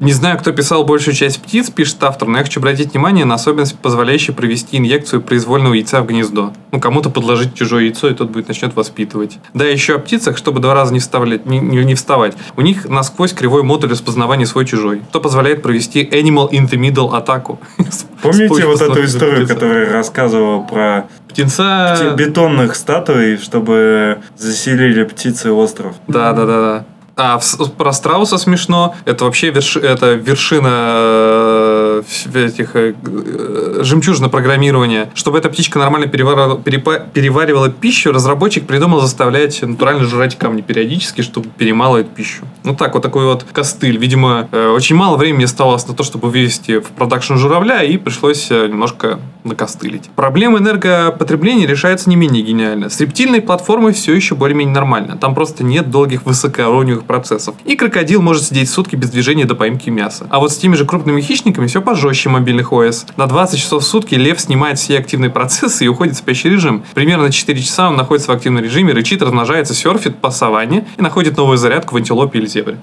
Не 0.00 0.12
знаю, 0.14 0.38
кто 0.38 0.50
писал 0.52 0.84
большую 0.84 1.14
часть 1.14 1.42
птиц, 1.42 1.68
пишет 1.68 2.02
автор, 2.02 2.26
но 2.26 2.38
я 2.38 2.44
хочу 2.44 2.58
обратить 2.58 2.92
внимание 2.94 3.26
на 3.26 3.34
особенность, 3.34 3.78
позволяющую 3.78 4.34
провести 4.34 4.78
инъекцию 4.78 5.20
произвольного 5.20 5.74
яйца 5.74 6.00
в 6.00 6.06
гнездо. 6.06 6.54
Ну, 6.72 6.80
кому-то 6.80 7.10
подложить 7.10 7.54
чужое 7.54 7.84
яйцо, 7.84 8.08
и 8.08 8.14
тот 8.14 8.30
будет 8.30 8.48
начнет 8.48 8.74
воспитывать. 8.74 9.38
Да, 9.52 9.66
еще 9.66 9.96
о 9.96 9.98
птицах, 9.98 10.38
чтобы 10.38 10.60
два 10.60 10.72
раза 10.72 10.94
не, 10.94 11.00
вставлять, 11.00 11.44
не, 11.44 11.58
не- 11.58 11.84
не 11.84 11.94
вставать. 11.94 12.34
У 12.56 12.62
них 12.62 12.88
насквозь 12.88 13.34
кривой 13.34 13.62
модуль 13.62 13.90
распознавания 13.90 14.46
свой-чужой, 14.46 15.02
что 15.10 15.20
позволяет 15.20 15.60
провести 15.62 16.02
animal 16.02 16.50
in 16.50 16.66
the 16.66 16.78
middle 16.80 17.14
атаку. 17.14 17.60
Помните 18.22 18.64
вот 18.66 18.80
эту 18.80 19.04
историю, 19.04 19.46
которую 19.46 19.86
я 19.86 19.92
рассказывал 19.92 20.64
про 20.64 21.08
Птенца... 21.28 21.96
те- 21.98 22.14
бетонных 22.16 22.74
статуй, 22.74 23.36
чтобы 23.36 24.18
заселили 24.36 25.04
птицы 25.04 25.52
остров? 25.52 25.94
Да, 26.08 26.32
да, 26.32 26.46
да, 26.46 26.60
да. 26.60 26.84
А 27.22 27.38
про 27.76 27.92
страуса 27.92 28.38
смешно. 28.38 28.94
Это 29.04 29.26
вообще 29.26 29.50
верши- 29.50 29.80
это 29.80 30.14
вершина 30.14 30.68
э, 30.72 31.89
этих 32.34 32.76
э, 32.76 32.94
э, 33.04 33.80
жемчужина 33.82 34.28
программирования. 34.28 35.10
Чтобы 35.14 35.38
эта 35.38 35.48
птичка 35.48 35.78
нормально 35.78 36.06
переваривала, 36.06 37.70
пищу, 37.70 38.12
разработчик 38.12 38.66
придумал 38.66 39.00
заставлять 39.00 39.62
натурально 39.62 40.04
жрать 40.04 40.36
камни 40.38 40.60
периодически, 40.60 41.22
чтобы 41.22 41.48
перемалывать 41.48 42.08
пищу. 42.10 42.44
Ну 42.64 42.74
так, 42.74 42.94
вот 42.94 43.02
такой 43.02 43.24
вот 43.24 43.44
костыль. 43.52 43.96
Видимо, 43.96 44.48
э, 44.52 44.68
очень 44.68 44.96
мало 44.96 45.16
времени 45.16 45.44
оставалось 45.44 45.86
на 45.88 45.94
то, 45.94 46.02
чтобы 46.02 46.30
вывести 46.30 46.80
в 46.80 46.88
продакшн 46.88 47.34
журавля, 47.34 47.82
и 47.82 47.96
пришлось 47.96 48.50
немножко 48.50 49.18
накостылить. 49.44 50.10
Проблема 50.16 50.58
энергопотребления 50.58 51.66
решается 51.66 52.10
не 52.10 52.16
менее 52.16 52.42
гениально. 52.42 52.90
С 52.90 53.00
рептильной 53.00 53.40
платформой 53.40 53.92
все 53.92 54.14
еще 54.14 54.34
более-менее 54.34 54.74
нормально. 54.74 55.16
Там 55.16 55.34
просто 55.34 55.64
нет 55.64 55.90
долгих 55.90 56.26
высокоуровневых 56.26 57.04
процессов. 57.04 57.54
И 57.64 57.76
крокодил 57.76 58.22
может 58.22 58.44
сидеть 58.44 58.70
сутки 58.70 58.96
без 58.96 59.10
движения 59.10 59.44
до 59.44 59.54
поимки 59.54 59.90
мяса. 59.90 60.26
А 60.30 60.38
вот 60.38 60.52
с 60.52 60.56
теми 60.56 60.74
же 60.74 60.84
крупными 60.84 61.20
хищниками 61.20 61.66
все 61.66 61.80
пожестче 61.90 62.28
мобильных 62.28 62.72
ОС. 62.72 63.04
На 63.16 63.26
20 63.26 63.58
часов 63.58 63.82
в 63.82 63.86
сутки 63.86 64.14
лев 64.14 64.40
снимает 64.40 64.78
все 64.78 64.98
активные 64.98 65.28
процессы 65.30 65.84
и 65.84 65.88
уходит 65.88 66.14
в 66.14 66.18
спящий 66.18 66.48
режим. 66.48 66.84
Примерно 66.94 67.32
4 67.32 67.60
часа 67.60 67.88
он 67.88 67.96
находится 67.96 68.30
в 68.30 68.34
активном 68.36 68.62
режиме, 68.62 68.92
рычит, 68.92 69.22
размножается, 69.22 69.74
серфит 69.74 70.18
по 70.18 70.30
саванне 70.30 70.86
и 70.96 71.02
находит 71.02 71.36
новую 71.36 71.58
зарядку 71.58 71.94
в 71.94 71.96
антилопе 71.98 72.38
или 72.38 72.46
зебре. 72.46 72.78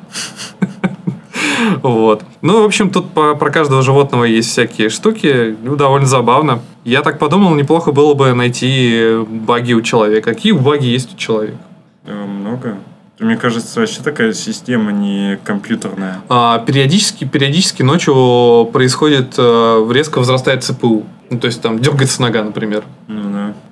Вот. 1.83 2.23
Ну, 2.41 2.61
в 2.61 2.65
общем, 2.65 2.89
тут 2.89 3.11
по- 3.11 3.35
про 3.35 3.49
каждого 3.49 3.81
животного 3.81 4.25
есть 4.25 4.49
всякие 4.49 4.89
штуки. 4.89 5.55
Ну, 5.63 5.75
довольно 5.77 6.05
забавно. 6.05 6.59
Я 6.83 7.01
так 7.01 7.17
подумал, 7.19 7.55
неплохо 7.55 7.91
было 7.91 8.13
бы 8.13 8.33
найти 8.33 9.19
баги 9.29 9.73
у 9.73 9.81
человека. 9.81 10.33
Какие 10.33 10.51
баги 10.53 10.85
есть 10.85 11.13
у 11.13 11.17
человека? 11.17 11.57
Э, 12.05 12.25
Много. 12.25 12.77
Мне 13.19 13.35
кажется, 13.35 13.79
вообще 13.79 14.01
такая 14.03 14.33
система 14.33 14.91
не 14.91 15.39
компьютерная. 15.43 16.21
А, 16.29 16.59
периодически, 16.59 17.25
периодически 17.25 17.81
ночью 17.81 18.69
происходит, 18.71 19.33
э, 19.37 19.89
резко 19.91 20.19
возрастает 20.19 20.63
ЦПУ. 20.63 21.05
Ну, 21.29 21.39
то 21.39 21.47
есть 21.47 21.61
там 21.61 21.79
дергается 21.79 22.21
нога, 22.21 22.43
например. 22.43 22.83
Ну. 23.07 23.26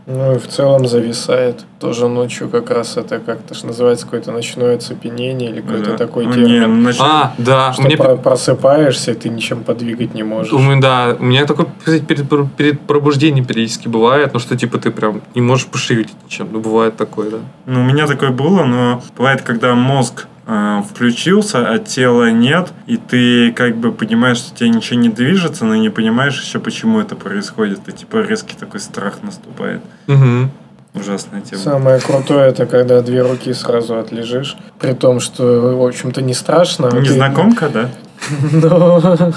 Ну 0.08 0.36
и 0.36 0.38
в 0.38 0.48
целом 0.48 0.88
зависает. 0.88 1.66
Тоже 1.80 2.08
ночью 2.08 2.48
как 2.48 2.70
раз 2.70 2.96
это 2.96 3.18
как-то 3.18 3.56
ж 3.56 3.64
называется 3.64 4.06
какое-то 4.06 4.32
ночное 4.32 4.76
оцепенение 4.76 5.50
или 5.50 5.62
какой-то 5.62 5.92
Да. 5.92 5.98
такой 5.98 6.28
Ну, 6.28 6.34
термин. 6.34 6.80
не, 6.82 6.88
нач- 6.90 6.98
А, 7.00 7.34
да. 7.40 7.74
Что 7.74 7.82
мне 7.82 7.98
про- 7.98 8.16
просыпаешься, 8.16 9.12
и 9.12 9.16
ты 9.16 9.30
ничем 9.30 9.64
подвигать 9.64 10.14
не 10.14 10.22
можешь. 10.22 10.52
Думаю, 10.52 10.80
да. 10.80 11.16
У 11.20 11.24
меня 11.26 11.46
такое 11.46 11.66
перед, 12.08 12.28
перед 12.56 12.82
пробуждением 12.82 13.46
периодически 13.46 13.88
бывает, 13.88 14.32
ну 14.34 14.40
что 14.40 14.56
типа 14.56 14.78
ты 14.78 14.92
прям 14.92 15.22
не 15.34 15.42
можешь 15.42 15.66
пошевелить 15.66 16.14
ничем. 16.24 16.50
Ну, 16.52 16.60
бывает 16.60 16.96
такое, 16.98 17.32
да. 17.32 17.38
Ну, 17.66 17.82
у 17.82 17.84
меня 17.84 18.06
такое 18.06 18.30
было, 18.30 18.64
но 18.64 19.02
бывает, 19.18 19.42
когда 19.42 19.74
мозг 19.74 20.28
э, 20.48 20.82
включился, 20.90 21.68
а 21.70 21.80
тела 21.80 22.32
нет, 22.32 22.72
и 22.88 22.98
ты 22.98 23.52
как 23.52 23.78
бы 23.78 23.92
понимаешь, 23.92 24.38
что 24.38 24.54
у 24.54 24.58
тебя 24.58 24.70
ничего 24.70 25.00
не 25.00 25.10
движется, 25.10 25.66
но 25.66 25.76
не 25.76 25.90
понимаешь 25.90 26.42
еще, 26.42 26.60
почему 26.60 27.00
это 27.00 27.16
происходит. 27.16 27.88
И 27.88 27.92
типа 27.92 28.18
резкий 28.18 28.56
такой 28.56 28.80
страх 28.80 29.24
наступает. 29.24 29.82
Угу. 30.08 30.50
Ужасная 30.96 31.42
тема. 31.42 31.62
Самое 31.62 32.00
крутое 32.00 32.48
это 32.50 32.66
когда 32.66 33.02
две 33.02 33.22
руки 33.22 33.54
сразу 33.54 33.98
отлежишь, 33.98 34.56
при 34.80 34.94
том, 34.94 35.20
что 35.20 35.76
в 35.78 35.86
общем-то 35.86 36.22
не 36.22 36.34
страшно. 36.34 36.88
а 36.88 36.92
ты- 36.92 37.00
Незнакомка, 37.02 37.68
да? 37.70 37.90
Но 38.54 39.34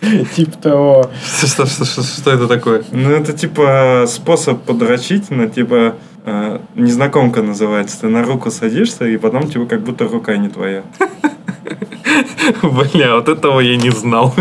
Типа 0.34 0.58
того. 0.58 1.10
Что, 1.42 1.66
что- 1.66 1.84
что- 1.84 2.02
что 2.02 2.30
это 2.30 2.46
такое? 2.46 2.82
Ну, 2.92 3.10
это 3.10 3.32
типа 3.32 4.04
способ 4.06 4.62
подрочить, 4.62 5.30
но 5.30 5.46
типа 5.46 5.94
э, 6.26 6.58
незнакомка 6.74 7.42
называется. 7.42 8.00
Ты 8.00 8.08
на 8.08 8.22
руку 8.22 8.50
садишься, 8.50 9.06
и 9.06 9.16
потом 9.16 9.48
типа 9.48 9.64
как 9.66 9.80
будто 9.80 10.06
рука 10.06 10.36
не 10.36 10.48
твоя. 10.48 10.82
Бля, 12.62 13.14
вот 13.14 13.28
этого 13.28 13.60
я 13.60 13.76
не 13.76 13.90
знал. 13.90 14.34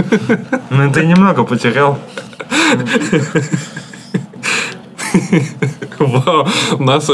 Ну, 0.69 0.91
ты 0.91 1.05
немного 1.05 1.43
потерял. 1.43 1.97
Вау, 5.99 6.47
у 6.77 6.83
нас 6.83 7.09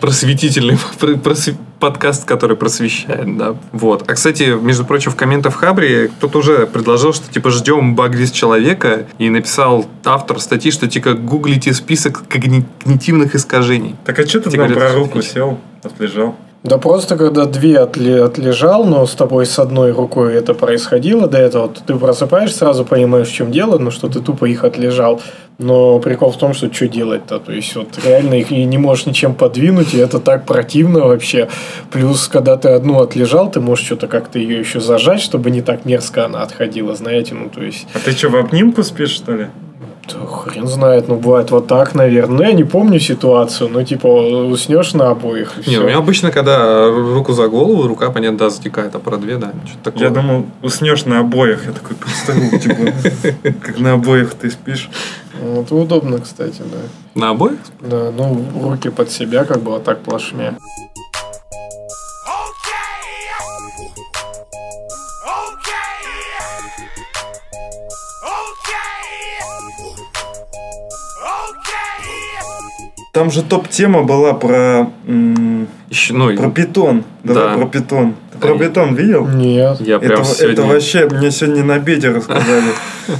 просветительный 0.00 0.78
пр- 0.98 1.16
просв- 1.16 1.56
подкаст, 1.78 2.24
который 2.24 2.56
просвещает, 2.56 3.36
да. 3.36 3.56
Вот. 3.72 4.08
А, 4.08 4.14
кстати, 4.14 4.56
между 4.60 4.84
прочим, 4.84 5.10
в 5.10 5.16
комментах 5.16 5.54
в 5.54 5.56
Хабре 5.56 6.08
кто-то 6.08 6.38
уже 6.38 6.66
предложил, 6.66 7.12
что, 7.12 7.32
типа, 7.32 7.50
ждем 7.50 7.94
баг-лист 7.94 8.34
человека, 8.34 9.06
и 9.18 9.28
написал 9.28 9.86
автор 10.04 10.40
статьи, 10.40 10.70
что, 10.70 10.86
типа, 10.88 11.14
гуглите 11.14 11.72
список 11.74 12.24
когнитивных 12.28 13.34
искажений. 13.34 13.96
Так 14.04 14.18
а 14.18 14.26
что 14.26 14.40
ты 14.40 14.50
там 14.50 14.58
говорят, 14.58 14.78
про 14.78 14.92
руку 14.92 15.22
сел, 15.22 15.58
отлежал? 15.82 16.36
Да 16.64 16.78
просто 16.78 17.16
когда 17.16 17.46
две 17.46 17.74
отле- 17.74 18.22
отлежал, 18.22 18.84
но 18.84 19.04
с 19.04 19.14
тобой 19.14 19.46
с 19.46 19.58
одной 19.58 19.90
рукой 19.90 20.34
это 20.34 20.54
происходило 20.54 21.26
до 21.26 21.38
этого, 21.38 21.68
то 21.68 21.80
ты 21.84 21.94
просыпаешь, 21.96 22.54
сразу 22.54 22.84
понимаешь, 22.84 23.28
в 23.28 23.34
чем 23.34 23.50
дело, 23.50 23.78
но 23.78 23.90
что 23.90 24.08
ты 24.08 24.20
тупо 24.20 24.44
их 24.44 24.62
отлежал. 24.62 25.20
Но 25.58 25.98
прикол 25.98 26.30
в 26.30 26.38
том, 26.38 26.54
что 26.54 26.72
что 26.72 26.86
делать-то? 26.86 27.40
То 27.40 27.52
есть 27.52 27.74
вот 27.74 27.88
реально 28.04 28.34
их 28.34 28.50
не 28.50 28.78
можешь 28.78 29.06
ничем 29.06 29.34
подвинуть, 29.34 29.92
и 29.92 29.98
это 29.98 30.20
так 30.20 30.46
противно 30.46 31.00
вообще. 31.00 31.48
Плюс, 31.90 32.28
когда 32.28 32.56
ты 32.56 32.68
одну 32.68 33.00
отлежал, 33.00 33.50
ты 33.50 33.60
можешь 33.60 33.84
что-то 33.84 34.06
как-то 34.06 34.38
ее 34.38 34.60
еще 34.60 34.78
зажать, 34.78 35.20
чтобы 35.20 35.50
не 35.50 35.62
так 35.62 35.84
мерзко 35.84 36.26
она 36.26 36.42
отходила, 36.42 36.94
знаете, 36.94 37.34
ну 37.34 37.48
то 37.48 37.60
есть... 37.60 37.88
А 37.92 37.98
ты 37.98 38.12
что, 38.12 38.28
в 38.28 38.36
обнимку 38.36 38.84
спишь, 38.84 39.10
что 39.10 39.32
ли? 39.32 39.48
Да 40.08 40.26
хрен 40.26 40.66
знает, 40.66 41.08
ну 41.08 41.16
бывает 41.16 41.50
вот 41.50 41.68
так, 41.68 41.94
наверное. 41.94 42.36
Ну 42.36 42.42
я 42.42 42.52
не 42.52 42.64
помню 42.64 42.98
ситуацию, 42.98 43.70
но 43.70 43.84
типа 43.84 44.06
уснешь 44.08 44.94
на 44.94 45.10
обоих. 45.10 45.66
Не, 45.66 45.78
у 45.78 45.84
меня 45.84 45.98
обычно, 45.98 46.30
когда 46.32 46.88
руку 46.90 47.32
за 47.32 47.46
голову, 47.48 47.86
рука, 47.86 48.10
понятно, 48.10 48.38
да, 48.38 48.50
затекает, 48.50 48.94
а 48.94 48.98
про 48.98 49.16
две, 49.16 49.36
да, 49.36 49.52
что-то 49.64 49.92
такое. 49.92 50.02
Я 50.02 50.10
думал, 50.10 50.46
уснешь 50.60 51.04
на 51.04 51.20
обоих. 51.20 51.66
Я 51.66 51.72
такой 51.72 51.96
представил, 51.96 52.58
типа, 52.58 53.54
как 53.60 53.78
на 53.78 53.92
обоих 53.92 54.34
ты 54.34 54.50
спишь. 54.50 54.90
Ну, 55.40 55.62
Это 55.62 55.74
удобно, 55.74 56.18
кстати, 56.18 56.58
да. 56.58 57.20
На 57.20 57.30
обоих? 57.30 57.58
Да, 57.80 58.10
ну, 58.16 58.44
руки 58.60 58.90
под 58.90 59.10
себя, 59.10 59.44
как 59.44 59.62
бы 59.62 59.72
вот 59.72 59.84
так 59.84 60.00
плашмя. 60.00 60.56
Там 73.22 73.30
же 73.30 73.44
топ-тема 73.44 74.02
была 74.02 74.34
про, 74.34 74.90
Еще, 75.88 76.12
ну, 76.12 76.36
про 76.36 76.50
питон. 76.50 77.04
Давай 77.22 77.50
Да. 77.50 77.54
про 77.56 77.66
питон. 77.68 78.16
Ты 78.32 78.38
про 78.38 78.58
питон 78.58 78.96
видел? 78.96 79.28
Нет. 79.28 79.80
я 79.80 80.00
прям 80.00 80.22
это, 80.22 80.24
сегодня... 80.24 80.52
это 80.54 80.62
вообще 80.62 81.08
мне 81.08 81.30
сегодня 81.30 81.62
на 81.62 81.78
беде 81.78 82.10
рассказали. 82.10 82.72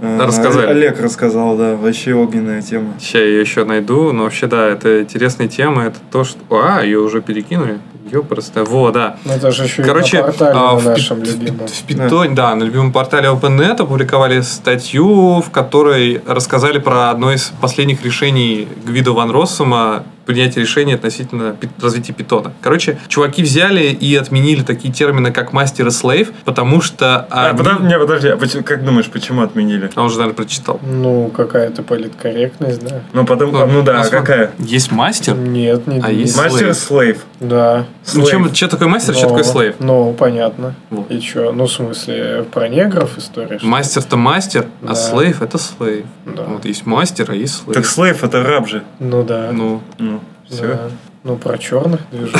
Э, 0.00 0.20
Рассказали. 0.24 0.66
Олег 0.68 1.00
рассказал, 1.00 1.56
да, 1.56 1.74
вообще 1.74 2.14
огненная 2.14 2.62
тема. 2.62 2.94
Сейчас 3.00 3.14
я 3.14 3.24
ее 3.24 3.40
еще 3.40 3.64
найду, 3.64 4.12
но 4.12 4.22
вообще, 4.22 4.46
да, 4.46 4.68
это 4.68 5.02
интересная 5.02 5.48
тема, 5.48 5.86
это 5.86 5.96
то, 6.12 6.22
что... 6.22 6.38
А, 6.50 6.84
ее 6.84 7.00
уже 7.00 7.20
перекинули? 7.20 7.80
Ее 8.10 8.22
просто... 8.22 8.64
Во, 8.64 8.90
да. 8.90 9.16
Ну, 9.24 9.32
это 9.32 9.50
же 9.50 9.64
еще 9.64 9.82
Короче, 9.82 10.18
и 10.18 10.20
на 10.20 10.26
портале 10.26 10.52
а, 10.58 10.72
на 10.72 10.78
в, 10.78 10.82
пи- 10.82 10.88
нашем 10.88 11.22
любимом. 11.22 11.66
в 11.68 11.82
Питоне, 11.84 12.34
да, 12.34 12.54
на 12.54 12.62
любимом 12.64 12.92
портале 12.92 13.28
OpenNet 13.28 13.80
опубликовали 13.82 14.40
статью, 14.40 15.40
в 15.40 15.50
которой 15.50 16.22
рассказали 16.26 16.78
про 16.78 17.10
одно 17.10 17.32
из 17.32 17.52
последних 17.60 18.02
решений 18.04 18.68
Гвида 18.86 19.12
Ван 19.12 19.30
Россума 19.30 20.04
принятие 20.28 20.62
решения 20.62 20.94
относительно 20.94 21.56
развития 21.80 22.12
питона. 22.12 22.52
Короче, 22.60 22.98
чуваки 23.08 23.42
взяли 23.42 23.84
и 23.86 24.14
отменили 24.14 24.60
такие 24.62 24.92
термины, 24.92 25.32
как 25.32 25.54
мастер 25.54 25.86
и 25.86 25.90
слейв, 25.90 26.32
потому 26.44 26.82
что 26.82 27.26
А, 27.30 27.48
они- 27.48 27.56
подожди, 27.58 27.84
не, 27.84 27.98
подожди, 27.98 28.28
а 28.28 28.36
почему- 28.36 28.62
как 28.62 28.84
думаешь, 28.84 29.06
почему 29.06 29.40
отменили? 29.40 29.90
А 29.94 30.02
он 30.02 30.10
же, 30.10 30.16
наверное, 30.18 30.36
прочитал. 30.36 30.80
Ну, 30.82 31.28
какая-то 31.34 31.82
политкорректность, 31.82 32.84
да? 32.86 33.00
Ну, 33.14 33.24
потом, 33.24 33.52
Ну, 33.52 33.66
ну 33.66 33.82
да, 33.82 34.02
а 34.02 34.08
какая? 34.08 34.50
Есть 34.58 34.92
мастер? 34.92 35.34
Нет, 35.34 35.86
не 35.86 35.98
А 36.00 36.10
есть 36.10 36.36
Мастер 36.36 36.74
слейв. 36.74 37.24
Да. 37.40 37.86
Ну, 38.14 38.22
Slave. 38.22 38.30
чем, 38.30 38.54
что 38.54 38.68
такое 38.68 38.88
мастер, 38.88 39.14
что 39.14 39.22
Ну, 39.24 39.28
такое 39.30 39.44
слейв? 39.44 39.74
Ну, 39.78 40.12
понятно. 40.12 40.74
Вот. 40.90 41.10
И 41.10 41.20
что? 41.22 41.52
Ну, 41.52 41.64
в 41.66 41.72
смысле, 41.72 42.44
про 42.52 42.68
негров 42.68 43.16
история? 43.16 43.58
Мастер-то 43.62 44.16
мастер, 44.18 44.66
Да. 44.82 44.92
а 44.92 44.94
слейв 44.94 45.40
это 45.40 45.56
слейв. 45.56 46.04
Да. 46.26 46.42
Вот 46.42 46.66
есть 46.66 46.84
мастер, 46.84 47.30
а 47.30 47.34
есть 47.34 47.62
слейв. 47.62 47.74
Так 47.76 47.86
слейв 47.86 48.22
это 48.24 48.42
раб 48.42 48.68
же. 48.68 48.82
Ну, 48.98 49.22
да. 49.22 49.50
Ну, 49.52 49.80
Ну, 49.98 50.17
все. 50.48 50.62
Да. 50.62 50.90
Ну, 51.24 51.36
про 51.36 51.58
черных 51.58 52.00
движу. 52.10 52.36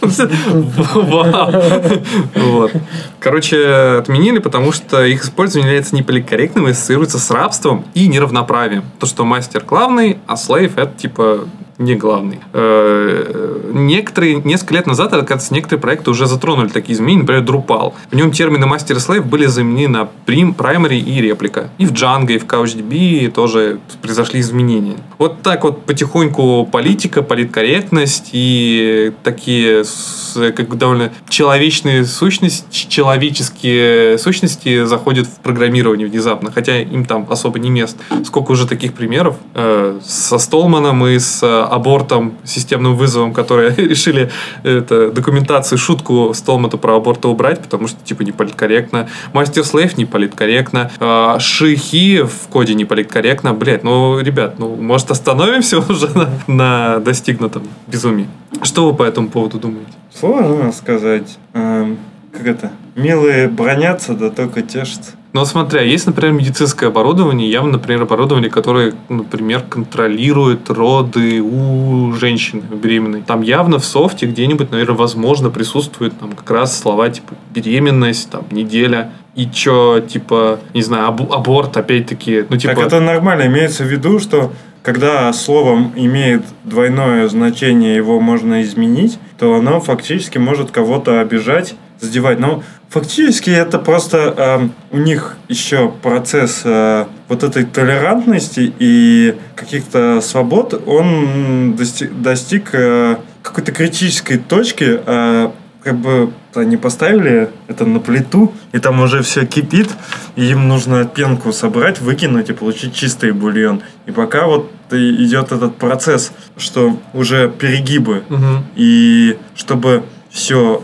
Вот. 2.34 2.72
Короче, 3.20 3.98
отменили, 3.98 4.38
потому 4.38 4.72
что 4.72 5.04
их 5.04 5.24
использование 5.24 5.68
является 5.68 5.96
неполиткорректным 5.96 6.68
и 6.68 6.70
ассоциируется 6.70 7.18
с 7.18 7.30
рабством 7.30 7.84
и 7.94 8.08
неравноправием. 8.08 8.84
То, 8.98 9.06
что 9.06 9.24
мастер 9.24 9.64
главный, 9.64 10.18
а 10.26 10.36
слейв 10.36 10.78
это 10.78 10.92
типа 10.96 11.48
не 11.78 11.94
главный. 11.94 12.40
Э, 12.52 13.58
Некоторые, 13.72 14.36
несколько 14.36 14.74
лет 14.74 14.86
назад, 14.86 15.12
оказывается, 15.12 15.54
некоторые 15.54 15.80
проекты 15.80 16.10
уже 16.10 16.26
затронули 16.26 16.68
такие 16.68 16.94
изменения, 16.94 17.20
например, 17.20 17.44
Drupal. 17.44 17.94
В 18.10 18.16
нем 18.16 18.32
термины 18.32 18.66
мастер 18.66 18.96
и 18.96 19.00
слейв 19.00 19.26
были 19.26 19.46
заменены 19.46 19.98
на 19.98 20.08
прим, 20.26 20.54
primary 20.56 20.98
и 20.98 21.20
реплика. 21.20 21.70
И 21.78 21.86
в 21.86 21.92
Django, 21.92 22.32
и 22.32 22.38
в 22.38 22.46
CouchDB 22.46 23.30
тоже 23.30 23.78
произошли 24.02 24.40
изменения. 24.40 24.96
Вот 25.18 25.42
так 25.42 25.64
вот 25.64 25.84
потихоньку 25.84 26.68
политика, 26.70 27.22
политкорректность 27.22 28.30
и 28.32 29.12
такие 29.22 29.84
с- 29.88 30.52
как 30.52 30.68
бы 30.68 30.76
довольно 30.76 31.10
человечные 31.28 32.04
сущности, 32.04 32.86
человеческие 32.88 34.18
сущности 34.18 34.84
заходят 34.84 35.26
в 35.26 35.40
программирование 35.40 36.06
внезапно, 36.06 36.52
хотя 36.52 36.80
им 36.80 37.04
там 37.04 37.26
особо 37.30 37.58
не 37.58 37.70
место. 37.70 38.02
Сколько 38.24 38.52
уже 38.52 38.66
таких 38.66 38.94
примеров 38.94 39.36
э, 39.54 39.98
со 40.04 40.38
Столманом 40.38 41.06
и 41.06 41.18
с 41.18 41.42
э, 41.42 41.46
абортом, 41.62 42.34
системным 42.44 42.96
вызовом, 42.96 43.32
которые 43.32 43.74
решили 43.76 44.30
это, 44.62 45.10
документацию, 45.10 45.78
шутку 45.78 46.32
Столмана 46.34 46.76
про 46.76 46.96
аборта 46.96 47.28
убрать, 47.28 47.60
потому 47.62 47.88
что 47.88 47.98
типа 48.04 48.22
не 48.22 48.32
политкорректно. 48.32 49.08
Мастер 49.32 49.64
Слейв 49.64 49.96
не 49.96 50.04
политкорректно. 50.04 50.90
Э, 51.00 51.36
шихи 51.40 52.22
в 52.22 52.48
коде 52.48 52.74
не 52.74 52.84
политкорректно. 52.84 53.54
Блять, 53.54 53.84
ну, 53.84 54.18
ребят, 54.20 54.58
ну, 54.58 54.76
может, 54.76 55.10
остановимся 55.10 55.78
уже 55.88 56.08
на, 56.16 56.30
на 56.46 56.98
достигнутом 56.98 57.62
безумии? 57.86 58.28
Что 58.62 58.90
вы 58.90 58.96
по 58.96 59.02
этому 59.02 59.28
поводу 59.28 59.58
думаете? 59.58 59.92
Сложно 60.14 60.72
сказать. 60.72 61.38
Эм, 61.54 61.98
как 62.32 62.46
это? 62.46 62.70
Милые 62.94 63.48
бронятся, 63.48 64.14
да 64.14 64.30
только 64.30 64.62
тешатся. 64.62 65.12
Ну, 65.34 65.40
вот 65.40 65.48
смотря, 65.48 65.82
есть, 65.82 66.06
например, 66.06 66.32
медицинское 66.32 66.86
оборудование, 66.86 67.50
явно, 67.50 67.72
например, 67.72 68.02
оборудование, 68.02 68.50
которое, 68.50 68.94
например, 69.10 69.60
контролирует 69.60 70.70
роды 70.70 71.42
у 71.42 72.12
женщины 72.14 72.62
беременной. 72.82 73.20
Там 73.22 73.42
явно 73.42 73.78
в 73.78 73.84
софте 73.84 74.26
где-нибудь, 74.26 74.70
наверное, 74.70 74.96
возможно, 74.96 75.50
присутствуют 75.50 76.18
там 76.18 76.32
как 76.32 76.50
раз 76.50 76.78
слова 76.78 77.10
типа 77.10 77.34
беременность, 77.54 78.30
там, 78.30 78.44
неделя. 78.50 79.10
И 79.34 79.46
чё, 79.46 80.00
типа, 80.00 80.58
не 80.72 80.82
знаю, 80.82 81.08
аб- 81.08 81.32
аборт, 81.32 81.76
опять-таки, 81.76 82.46
ну, 82.48 82.56
типа... 82.56 82.74
Так 82.74 82.86
это 82.86 82.98
нормально. 83.00 83.46
Имеется 83.46 83.84
в 83.84 83.86
виду, 83.86 84.18
что 84.18 84.50
когда 84.82 85.32
словом 85.32 85.92
имеет 85.96 86.42
двойное 86.64 87.28
значение, 87.28 87.96
его 87.96 88.20
можно 88.20 88.62
изменить, 88.62 89.18
то 89.38 89.54
оно 89.54 89.80
фактически 89.80 90.38
может 90.38 90.70
кого-то 90.70 91.20
обижать, 91.20 91.74
задевать. 92.00 92.38
Но 92.38 92.62
фактически 92.88 93.50
это 93.50 93.78
просто 93.78 94.34
эм, 94.36 94.72
у 94.90 94.98
них 94.98 95.36
еще 95.48 95.92
процесс 96.02 96.62
э, 96.64 97.06
вот 97.28 97.42
этой 97.42 97.64
толерантности 97.64 98.72
и 98.78 99.36
каких-то 99.54 100.20
свобод, 100.20 100.82
он 100.86 101.72
дости- 101.72 102.12
достиг 102.12 102.70
э, 102.72 103.16
какой-то 103.42 103.72
критической 103.72 104.38
точки, 104.38 105.00
э, 105.04 105.50
как 105.88 105.96
бы 105.96 106.32
они 106.54 106.76
поставили 106.76 107.48
это 107.66 107.86
на 107.86 107.98
плиту, 107.98 108.52
и 108.72 108.78
там 108.78 109.00
уже 109.00 109.22
все 109.22 109.46
кипит, 109.46 109.88
и 110.36 110.44
им 110.50 110.68
нужно 110.68 111.06
пенку 111.06 111.50
собрать, 111.50 111.98
выкинуть 112.02 112.50
и 112.50 112.52
получить 112.52 112.94
чистый 112.94 113.32
бульон. 113.32 113.80
И 114.04 114.10
пока 114.10 114.46
вот 114.46 114.70
идет 114.90 115.50
этот 115.50 115.76
процесс, 115.76 116.32
что 116.58 116.98
уже 117.14 117.48
перегибы, 117.48 118.22
Мгм. 118.28 118.66
и 118.76 119.38
чтобы 119.56 120.02
все 120.28 120.82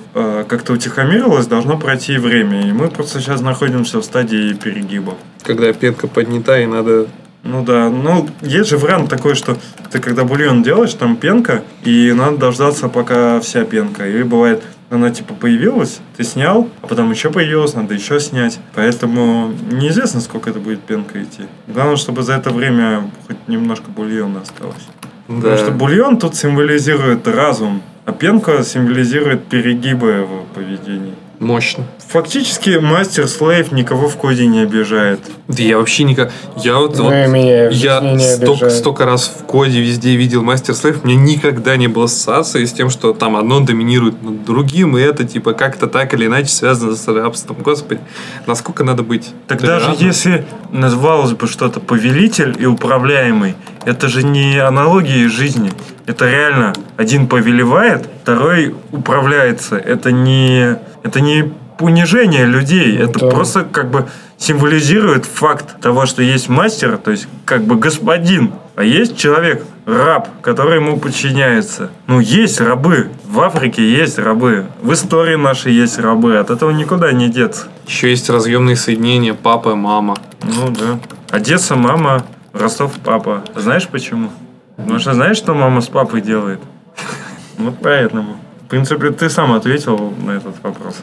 как-то 0.49 0.73
утихомирилось, 0.73 1.47
должно 1.49 1.77
пройти 1.77 2.17
время. 2.17 2.67
И 2.67 2.73
мы 2.73 2.89
просто 2.89 3.21
сейчас 3.21 3.43
находимся 3.43 4.01
в 4.01 4.05
стадии 4.07 4.55
перегибов. 4.55 5.17
Когда 5.43 5.71
пенка 5.75 6.07
поднята, 6.09 6.59
и 6.61 6.67
надо... 6.67 7.09
Ну 7.47 7.63
да, 7.63 7.91
ну 7.91 8.27
есть 8.41 8.71
же 8.71 8.79
вариант 8.79 9.11
такой, 9.11 9.35
что 9.35 9.59
ты 9.93 9.99
когда 9.99 10.25
бульон 10.25 10.63
делаешь, 10.63 10.95
там 10.95 11.15
пенка, 11.15 11.63
и 11.85 12.11
надо 12.17 12.39
дождаться, 12.39 12.89
пока 12.89 13.39
вся 13.41 13.65
пенка. 13.65 14.09
И 14.09 14.23
бывает, 14.23 14.63
она 14.95 15.11
типа 15.11 15.35
появилась, 15.35 16.01
ты 16.17 16.25
снял, 16.25 16.69
а 16.83 16.87
потом 16.87 17.11
еще 17.11 17.31
появилась, 17.31 17.75
надо 17.75 17.95
еще 17.95 18.21
снять. 18.21 18.59
Поэтому 18.75 19.53
неизвестно, 19.71 20.21
сколько 20.21 20.51
это 20.51 20.59
будет 20.59 20.81
пенка 20.81 21.23
идти. 21.23 21.43
Главное, 21.67 21.97
чтобы 21.97 22.23
за 22.23 22.35
это 22.35 22.51
время 22.51 23.11
хоть 23.27 23.37
немножко 23.49 23.91
бульона 23.91 24.41
осталось. 24.43 24.87
Потому 25.27 25.57
что 25.57 25.71
бульон 25.71 26.19
тут 26.19 26.37
символизирует 26.37 27.27
разум, 27.27 27.83
а 28.05 28.13
пенка 28.13 28.63
символизирует 28.63 29.45
перегибы 29.47 30.27
в 30.27 30.55
поведении. 30.55 31.15
Мощно. 31.39 31.85
Фактически 32.09 32.79
мастер 32.79 33.27
Слейв 33.27 33.73
никого 33.73 34.09
в 34.09 34.17
коде 34.17 34.47
не 34.47 34.61
обижает. 34.61 35.21
Да 35.49 35.63
я 35.63 35.79
вообще 35.79 36.05
никак... 36.05 36.33
Я 36.57 36.79
вот... 36.79 36.97
Ну 36.97 37.05
вот- 37.05 37.13
меня 37.29 37.69
Я 37.71 38.19
столько, 38.19 38.71
столько 38.71 39.05
раз 39.05 39.29
в 39.29 39.45
коде 39.45 39.81
везде 39.81 40.15
видел 40.17 40.43
мастер 40.43 40.75
слейв, 40.75 41.05
мне 41.05 41.17
никогда 41.17 41.77
не 41.77 41.89
было 41.89 42.05
ассоциации 42.05 42.65
с 42.65 42.73
тем, 42.73 42.91
что 42.91 43.13
там 43.13 43.37
одно 43.37 43.61
доминирует 43.61 44.23
над 44.23 44.45
другим, 44.45 44.97
и 44.97 45.01
это 45.01 45.25
типа 45.25 45.55
как-то 45.55 45.87
так 45.87 46.15
или 46.15 46.27
иначе 46.27 46.49
связано 46.49 46.95
с 46.95 47.07
рабством. 47.09 47.57
Господи, 47.63 48.01
насколько 48.47 48.85
надо 48.85 49.03
быть? 49.03 49.31
Так 49.49 49.61
даже 49.61 49.87
толерантным? 49.87 50.09
если 50.09 50.47
называлось 50.71 51.33
бы 51.33 51.47
что-то 51.47 51.81
повелитель 51.81 52.57
и 52.59 52.67
управляемый, 52.67 53.55
это 53.85 54.09
же 54.09 54.23
не 54.23 54.59
аналогии 54.59 55.27
жизни. 55.27 55.71
Это 56.07 56.29
реально 56.31 56.75
один 56.97 57.27
повелевает, 57.27 58.09
второй 58.23 58.75
управляется. 58.93 59.77
Это 59.77 60.13
не, 60.13 60.79
это 61.03 61.21
не 61.21 61.53
унижение 61.81 62.45
людей. 62.47 62.97
Это 62.99 63.19
Да. 63.21 63.29
просто 63.31 63.65
как 63.65 63.91
бы 63.91 64.07
символизирует 64.39 65.25
факт 65.25 65.81
того, 65.81 66.07
что 66.07 66.23
есть 66.23 66.49
мастер, 66.49 66.99
то 66.99 67.11
есть 67.11 67.27
как 67.45 67.63
бы 67.65 67.77
господин, 67.77 68.53
а 68.77 68.85
есть 68.85 69.17
человек, 69.17 69.65
раб, 69.87 70.29
который 70.43 70.77
ему 70.77 70.99
подчиняется. 70.99 71.91
Ну, 72.07 72.21
есть 72.21 72.61
рабы. 72.61 73.11
В 73.25 73.41
Африке 73.41 73.83
есть 73.89 74.19
рабы. 74.19 74.67
В 74.83 74.93
истории 74.93 75.37
нашей 75.37 75.73
есть 75.73 75.99
рабы. 75.99 76.37
От 76.39 76.51
этого 76.51 76.71
никуда 76.71 77.13
не 77.13 77.29
деться. 77.29 77.67
Еще 77.87 78.11
есть 78.11 78.29
разъемные 78.31 78.77
соединения 78.77 79.35
папа, 79.35 79.75
мама. 79.75 80.17
Ну 80.43 80.71
да. 80.71 80.99
Одесса 81.31 81.77
мама, 81.77 82.25
Ростов 82.53 82.93
папа. 83.05 83.43
Знаешь 83.57 83.89
почему? 83.89 84.31
Потому 84.77 84.99
что 84.99 85.13
знаешь, 85.15 85.37
что 85.37 85.55
мама 85.55 85.81
с 85.81 85.87
папой 85.89 86.21
делает? 86.21 86.61
Вот 87.59 87.75
поэтому. 87.83 88.37
В 88.63 88.69
принципе, 88.69 89.11
ты 89.11 89.31
сам 89.31 89.53
ответил 89.53 90.13
на 90.27 90.33
этот 90.33 90.61
вопрос. 90.63 91.03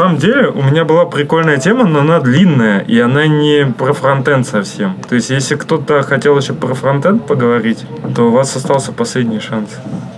Самом 0.00 0.16
деле, 0.16 0.48
у 0.48 0.62
меня 0.62 0.86
была 0.86 1.04
прикольная 1.04 1.58
тема, 1.58 1.84
но 1.84 2.00
она 2.00 2.20
длинная, 2.20 2.80
и 2.80 2.98
она 2.98 3.26
не 3.26 3.66
про 3.66 3.92
фронтенд 3.92 4.46
совсем. 4.46 4.96
То 5.06 5.14
есть, 5.14 5.28
если 5.28 5.56
кто-то 5.56 6.02
хотел 6.02 6.38
еще 6.38 6.54
про 6.54 6.72
фронтенд 6.72 7.26
поговорить, 7.26 7.84
то 8.16 8.28
у 8.28 8.30
вас 8.30 8.56
остался 8.56 8.92
последний 8.92 9.40
шанс. 9.40 9.68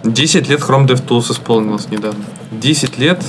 10 0.05 0.49
лет 0.49 0.61
Chrome 0.61 0.87
DevTools 0.87 1.33
исполнилось 1.33 1.89
недавно. 1.91 2.23
10 2.53 2.99
лет, 2.99 3.25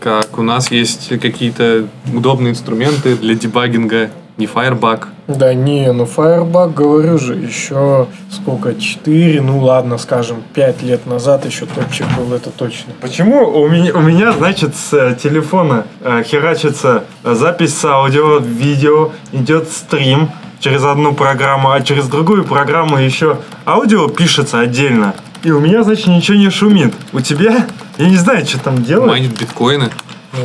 как 0.00 0.38
у 0.38 0.42
нас 0.42 0.72
есть 0.72 1.08
какие-то 1.20 1.86
удобные 2.12 2.50
инструменты 2.50 3.14
для 3.14 3.36
дебагинга, 3.36 4.10
не 4.40 4.46
Firebug. 4.46 5.06
Да 5.28 5.54
не, 5.54 5.92
ну 5.92 6.04
Firebug, 6.04 6.74
говорю 6.74 7.18
же, 7.18 7.34
еще 7.34 8.08
сколько, 8.32 8.74
4, 8.74 9.40
ну 9.42 9.60
ладно, 9.60 9.98
скажем, 9.98 10.42
5 10.54 10.82
лет 10.82 11.06
назад 11.06 11.44
еще 11.44 11.66
топчик 11.66 12.06
был, 12.18 12.34
это 12.34 12.50
точно. 12.50 12.92
Почему 13.00 13.46
у 13.48 13.68
меня, 13.68 13.92
у 13.94 14.00
меня 14.00 14.32
значит, 14.32 14.74
с 14.74 14.92
э, 14.92 15.16
телефона 15.22 15.84
э, 16.00 16.24
херачится 16.24 17.04
э, 17.22 17.34
запись 17.34 17.78
с 17.78 17.84
аудио, 17.84 18.38
видео, 18.38 19.12
идет 19.30 19.68
стрим 19.68 20.30
через 20.58 20.82
одну 20.84 21.14
программу, 21.14 21.70
а 21.70 21.80
через 21.80 22.08
другую 22.08 22.44
программу 22.44 22.98
еще 22.98 23.38
аудио 23.66 24.08
пишется 24.08 24.58
отдельно. 24.58 25.14
И 25.42 25.50
у 25.52 25.60
меня, 25.60 25.84
значит, 25.84 26.08
ничего 26.08 26.36
не 26.36 26.50
шумит. 26.50 26.92
У 27.12 27.20
тебя, 27.20 27.66
я 27.98 28.08
не 28.08 28.16
знаю, 28.16 28.44
что 28.46 28.58
там 28.58 28.82
делать. 28.82 29.08
Майнит 29.08 29.38
биткоины. 29.38 29.90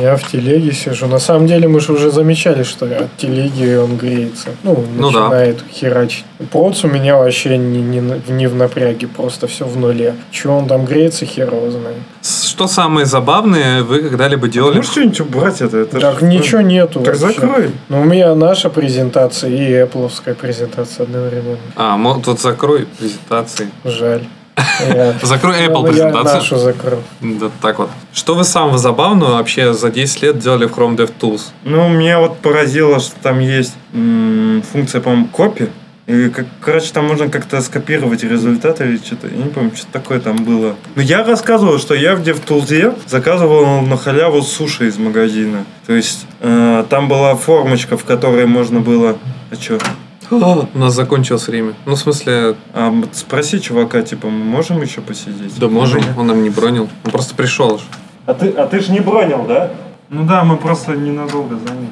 Я 0.02 0.16
в 0.16 0.26
телеге 0.30 0.72
сижу. 0.72 1.06
На 1.06 1.18
самом 1.20 1.46
деле 1.46 1.68
мы 1.68 1.78
же 1.80 1.92
уже 1.92 2.10
замечали, 2.10 2.64
что 2.64 2.86
от 2.86 3.16
телеги 3.16 3.76
он 3.76 3.96
греется. 3.96 4.48
Ну, 4.64 4.84
Ну 4.96 5.12
да. 5.12 5.20
начинает 5.20 5.58
херачить. 5.72 6.24
Проц 6.50 6.82
у 6.84 6.88
меня 6.88 7.16
вообще 7.16 7.56
не, 7.56 7.80
не, 7.80 8.02
не 8.28 8.46
в 8.48 8.54
напряге, 8.56 9.06
просто 9.06 9.46
все 9.46 9.64
в 9.64 9.76
нуле. 9.76 10.14
Чего 10.32 10.58
он 10.58 10.66
там 10.66 10.84
греется, 10.84 11.24
хер 11.24 11.54
его 11.54 11.70
знает. 11.70 11.96
Что 12.22 12.66
самое 12.66 13.06
забавное 13.06 13.84
вы 13.84 14.00
когда-либо 14.00 14.48
делали? 14.48 14.76
Можешь 14.78 14.90
что-нибудь 14.90 15.20
убрать 15.20 15.62
это? 15.62 15.76
это 15.78 16.00
Так 16.00 16.18
ж- 16.18 16.22
ничего 16.22 16.60
нету 16.62 17.00
Так 17.00 17.16
вообще. 17.20 17.40
закрой. 17.40 17.70
Ну, 17.88 18.00
у 18.00 18.04
меня 18.04 18.34
наша 18.34 18.70
презентация 18.70 19.50
и 19.50 19.70
Apple 19.84 20.10
презентация 20.34 21.04
одновременно. 21.04 21.58
А, 21.76 21.96
мо- 21.96 22.20
тут 22.24 22.40
закрой 22.40 22.86
презентации. 22.98 23.68
Жаль. 23.84 24.24
Закрой 25.22 25.66
Apple 25.66 25.86
презентацию. 25.86 26.36
нашу 26.36 26.56
закрыл. 26.58 27.02
Да, 27.20 27.50
так 27.60 27.78
вот. 27.78 27.90
Что 28.12 28.34
вы 28.34 28.44
самого 28.44 28.78
забавного 28.78 29.32
вообще 29.32 29.72
за 29.74 29.90
10 29.90 30.22
лет 30.22 30.38
делали 30.38 30.66
в 30.66 30.76
Chrome 30.76 30.96
DevTools? 30.96 31.42
Ну, 31.64 31.88
меня 31.88 32.20
вот 32.20 32.38
поразило, 32.38 32.98
что 33.00 33.14
там 33.22 33.40
есть 33.40 33.74
функция, 33.92 35.00
по-моему, 35.00 35.28
копи. 35.28 35.68
И, 36.06 36.28
как, 36.28 36.46
короче, 36.60 36.92
там 36.92 37.06
можно 37.06 37.28
как-то 37.28 37.60
скопировать 37.60 38.22
результаты 38.22 38.84
или 38.84 38.96
что-то. 38.96 39.26
Я 39.26 39.36
не 39.38 39.50
помню, 39.50 39.72
что 39.74 39.88
такое 39.90 40.20
там 40.20 40.36
было. 40.36 40.76
Но 40.94 41.02
я 41.02 41.24
рассказывал, 41.24 41.78
что 41.78 41.94
я 41.94 42.14
в 42.14 42.20
DevTools 42.22 42.96
заказывал 43.08 43.80
на 43.80 43.96
халяву 43.96 44.42
суши 44.42 44.86
из 44.86 44.98
магазина. 44.98 45.64
То 45.86 45.94
есть, 45.94 46.26
э, 46.40 46.84
там 46.88 47.08
была 47.08 47.34
формочка, 47.34 47.96
в 47.96 48.04
которой 48.04 48.46
можно 48.46 48.80
было... 48.80 49.18
А 49.50 49.54
что? 49.56 49.78
У 50.30 50.78
нас 50.78 50.94
закончилось 50.94 51.48
время. 51.48 51.74
Ну, 51.84 51.94
в 51.94 51.98
смысле, 51.98 52.56
А, 52.74 52.92
спроси 53.12 53.60
чувака, 53.60 54.02
типа, 54.02 54.28
мы 54.28 54.44
можем 54.44 54.82
еще 54.82 55.00
посидеть? 55.00 55.58
да 55.58 55.68
можем, 55.68 56.02
он 56.16 56.26
нам 56.26 56.42
не 56.42 56.50
бронил. 56.50 56.88
Он 57.04 57.10
просто 57.10 57.34
пришел 57.34 57.78
же. 57.78 57.84
А 58.26 58.34
ты, 58.34 58.48
а 58.50 58.66
ты 58.66 58.80
ж 58.80 58.88
не 58.88 59.00
бронил, 59.00 59.44
да? 59.46 59.70
Ну 60.08 60.24
да, 60.24 60.44
мы 60.44 60.56
просто 60.56 60.96
ненадолго 60.96 61.56
заняли. 61.56 61.90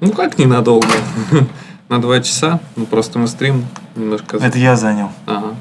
Ну, 0.00 0.12
как 0.12 0.38
ненадолго? 0.38 0.88
На 1.88 2.00
два 2.00 2.20
часа. 2.20 2.58
Ну, 2.74 2.86
просто 2.86 3.18
мы 3.18 3.28
стрим 3.28 3.64
немножко... 3.94 4.38
я 4.54 4.76
занял. 4.76 5.10
Ага. 5.26 5.54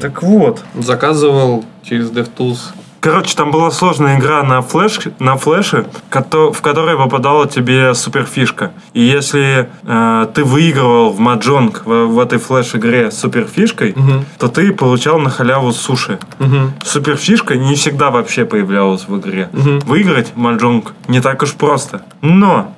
Так 0.00 0.22
вот, 0.22 0.62
Заказывал 0.74 1.64
через 1.82 2.10
DevTools. 2.10 2.58
Короче, 3.06 3.36
там 3.36 3.52
была 3.52 3.70
сложная 3.70 4.18
игра 4.18 4.42
на, 4.42 4.62
флеш, 4.62 4.98
на 5.20 5.36
флеше, 5.36 5.86
в 6.10 6.60
которой 6.60 6.96
попадала 6.96 7.46
тебе 7.46 7.94
суперфишка. 7.94 8.72
И 8.94 9.00
если 9.00 9.68
э, 9.84 10.26
ты 10.34 10.42
выигрывал 10.42 11.10
в 11.12 11.20
маджонг 11.20 11.82
в, 11.86 12.06
в 12.06 12.18
этой 12.18 12.40
флеш-игре 12.40 13.12
суперфишкой, 13.12 13.92
Мгм. 13.94 14.24
то 14.40 14.48
ты 14.48 14.72
получал 14.72 15.20
на 15.20 15.30
халяву 15.30 15.70
суши. 15.70 16.18
Мгм. 16.40 16.72
Суперфишка 16.82 17.54
не 17.54 17.76
всегда 17.76 18.10
вообще 18.10 18.44
появлялась 18.44 19.06
в 19.06 19.16
игре. 19.20 19.50
Мгм. 19.52 19.78
Выиграть 19.86 20.32
маджонг 20.34 20.92
не 21.06 21.20
так 21.20 21.44
уж 21.44 21.52
просто. 21.54 22.02
Но 22.22 22.74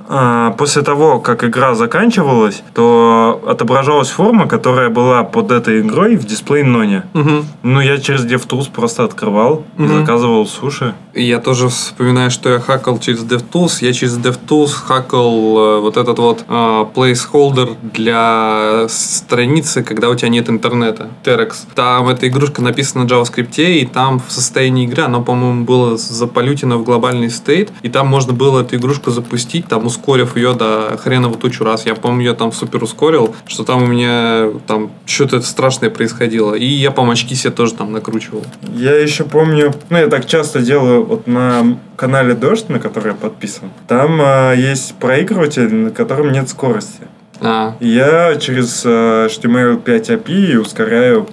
после 0.56 0.82
того, 0.82 1.20
как 1.20 1.44
игра 1.44 1.74
заканчивалась, 1.74 2.62
то 2.74 3.40
отображалась 3.46 4.08
форма, 4.08 4.48
которая 4.48 4.88
была 4.88 5.22
под 5.24 5.50
этой 5.50 5.80
игрой 5.80 6.16
в 6.16 6.24
дисплей-ноне. 6.24 7.02
Мгм. 7.12 7.44
Ну, 7.62 7.80
я 7.80 7.98
через 7.98 8.24
DevTools 8.24 8.70
просто 8.72 9.04
открывал 9.04 9.64
и 9.78 9.82
Мгм. 9.82 10.00
заказывал 10.00 10.46
суши. 10.46 10.94
И 11.14 11.22
Я 11.28 11.40
тоже 11.40 11.68
вспоминаю, 11.68 12.30
что 12.30 12.48
я 12.48 12.58
хакал 12.60 12.98
через 12.98 13.22
DevTools. 13.24 13.78
Я 13.84 13.92
через 13.92 14.16
DevTools 14.18 14.72
хакал 14.72 15.58
э, 15.58 15.80
вот 15.80 15.96
этот 15.96 16.18
вот 16.18 16.44
э, 16.48 16.52
placeholder 16.94 17.76
для 17.82 18.86
страницы, 18.88 19.82
когда 19.82 20.08
у 20.08 20.14
тебя 20.14 20.28
нет 20.30 20.48
интернета. 20.48 21.08
Terex. 21.24 21.52
Там 21.74 22.08
эта 22.08 22.28
игрушка 22.28 22.62
написана 22.62 23.04
на 23.04 23.08
JavaScript, 23.08 23.58
и 23.62 23.84
там 23.86 24.20
в 24.26 24.32
состоянии 24.32 24.84
игры 24.84 25.02
она, 25.02 25.20
по-моему, 25.20 25.64
была 25.64 25.96
заполютена 25.96 26.76
в 26.78 26.84
глобальный 26.84 27.30
стейт, 27.30 27.70
и 27.82 27.88
там 27.88 28.06
можно 28.06 28.32
было 28.32 28.60
эту 28.62 28.76
игрушку 28.76 29.10
запустить, 29.10 29.66
там 29.66 29.86
ускорив 29.98 30.36
ее 30.36 30.54
до 30.54 30.96
хреново 31.02 31.36
тучу 31.36 31.64
раз. 31.64 31.86
Я 31.86 31.94
помню, 31.94 32.24
я 32.24 32.34
там 32.34 32.52
супер 32.52 32.82
ускорил, 32.82 33.34
что 33.46 33.64
там 33.64 33.82
у 33.82 33.86
меня 33.86 34.58
там 34.66 34.90
что-то 35.06 35.40
страшное 35.40 35.90
происходило. 35.90 36.54
И 36.54 36.64
я, 36.64 36.90
по 36.90 37.08
очки 37.10 37.34
себе 37.34 37.52
тоже 37.52 37.74
там 37.74 37.92
накручивал. 37.92 38.44
Я 38.74 38.94
еще 38.96 39.24
помню, 39.24 39.74
ну, 39.90 39.98
я 39.98 40.06
так 40.08 40.26
часто 40.26 40.60
делаю 40.60 41.04
вот 41.04 41.26
на 41.26 41.78
канале 41.96 42.34
Дождь, 42.34 42.68
на 42.68 42.78
который 42.78 43.08
я 43.08 43.14
подписан. 43.14 43.70
Там 43.88 44.20
а, 44.22 44.52
есть 44.52 44.94
проигрыватель, 44.94 45.74
на 45.74 45.90
котором 45.90 46.32
нет 46.32 46.48
скорости. 46.48 47.00
А, 47.40 47.74
я 47.80 48.36
через 48.36 48.82
а, 48.84 49.26
HTML5 49.26 49.84
API 49.84 50.56
ускоряю, 50.58 51.26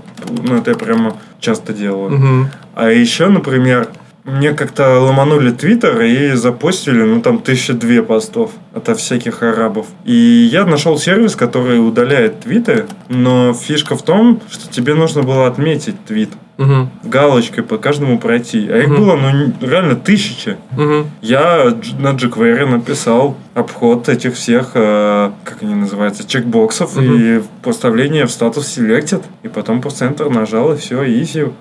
ну, 0.43 0.57
это 0.57 0.72
я 0.72 0.78
прямо 0.78 1.18
часто 1.39 1.74
делаю. 1.74 2.11
мгм. 2.11 2.49
А 2.74 2.89
еще, 2.89 3.28
например, 3.28 3.89
мне 4.26 4.53
как-то 4.53 4.99
ломанули 4.99 5.51
твиттер 5.51 6.01
и 6.01 6.32
запостили, 6.34 7.03
ну, 7.03 7.21
там, 7.21 7.39
тысяча 7.39 7.73
две 7.73 8.01
постов 8.01 8.51
от 8.73 8.88
всяких 8.97 9.43
арабов. 9.43 9.86
И 10.03 10.13
я 10.51 10.65
нашел 10.65 10.97
сервис, 10.97 11.36
который 11.36 11.78
удаляет 11.86 12.39
твиты, 12.41 12.86
но 13.07 13.53
фишка 13.53 13.95
в 13.95 14.01
том, 14.01 14.41
что 14.49 14.67
тебе 14.71 14.95
нужно 14.95 15.21
было 15.21 15.45
отметить 15.47 16.03
твит 16.05 16.30
Мгм. 16.57 16.89
галочкой 17.03 17.63
по 17.63 17.78
каждому 17.78 18.17
пройти. 18.17 18.67
А 18.71 18.78
их 18.80 18.88
Мгм. 18.88 18.97
было, 18.97 19.15
ну, 19.15 19.53
реально 19.61 19.95
тысячи. 19.95 20.57
Мгм. 20.71 21.05
Я 21.21 21.76
на 21.99 22.13
jQuery 22.13 22.65
написал 22.65 23.38
обход 23.53 24.09
этих 24.09 24.36
всех, 24.36 24.71
э, 24.73 25.32
как 25.43 25.61
они 25.61 25.76
называются, 25.76 26.28
чекбоксов 26.28 26.95
Мгм. 26.95 27.15
и 27.15 27.41
поставление 27.61 28.26
в 28.26 28.32
статус 28.32 28.78
selected. 28.78 29.21
И 29.43 29.49
потом 29.49 29.82
просто 29.82 30.05
Enter 30.05 30.30
нажал, 30.34 30.73
и 30.73 30.78
все, 30.78 31.03
easy. 31.03 31.51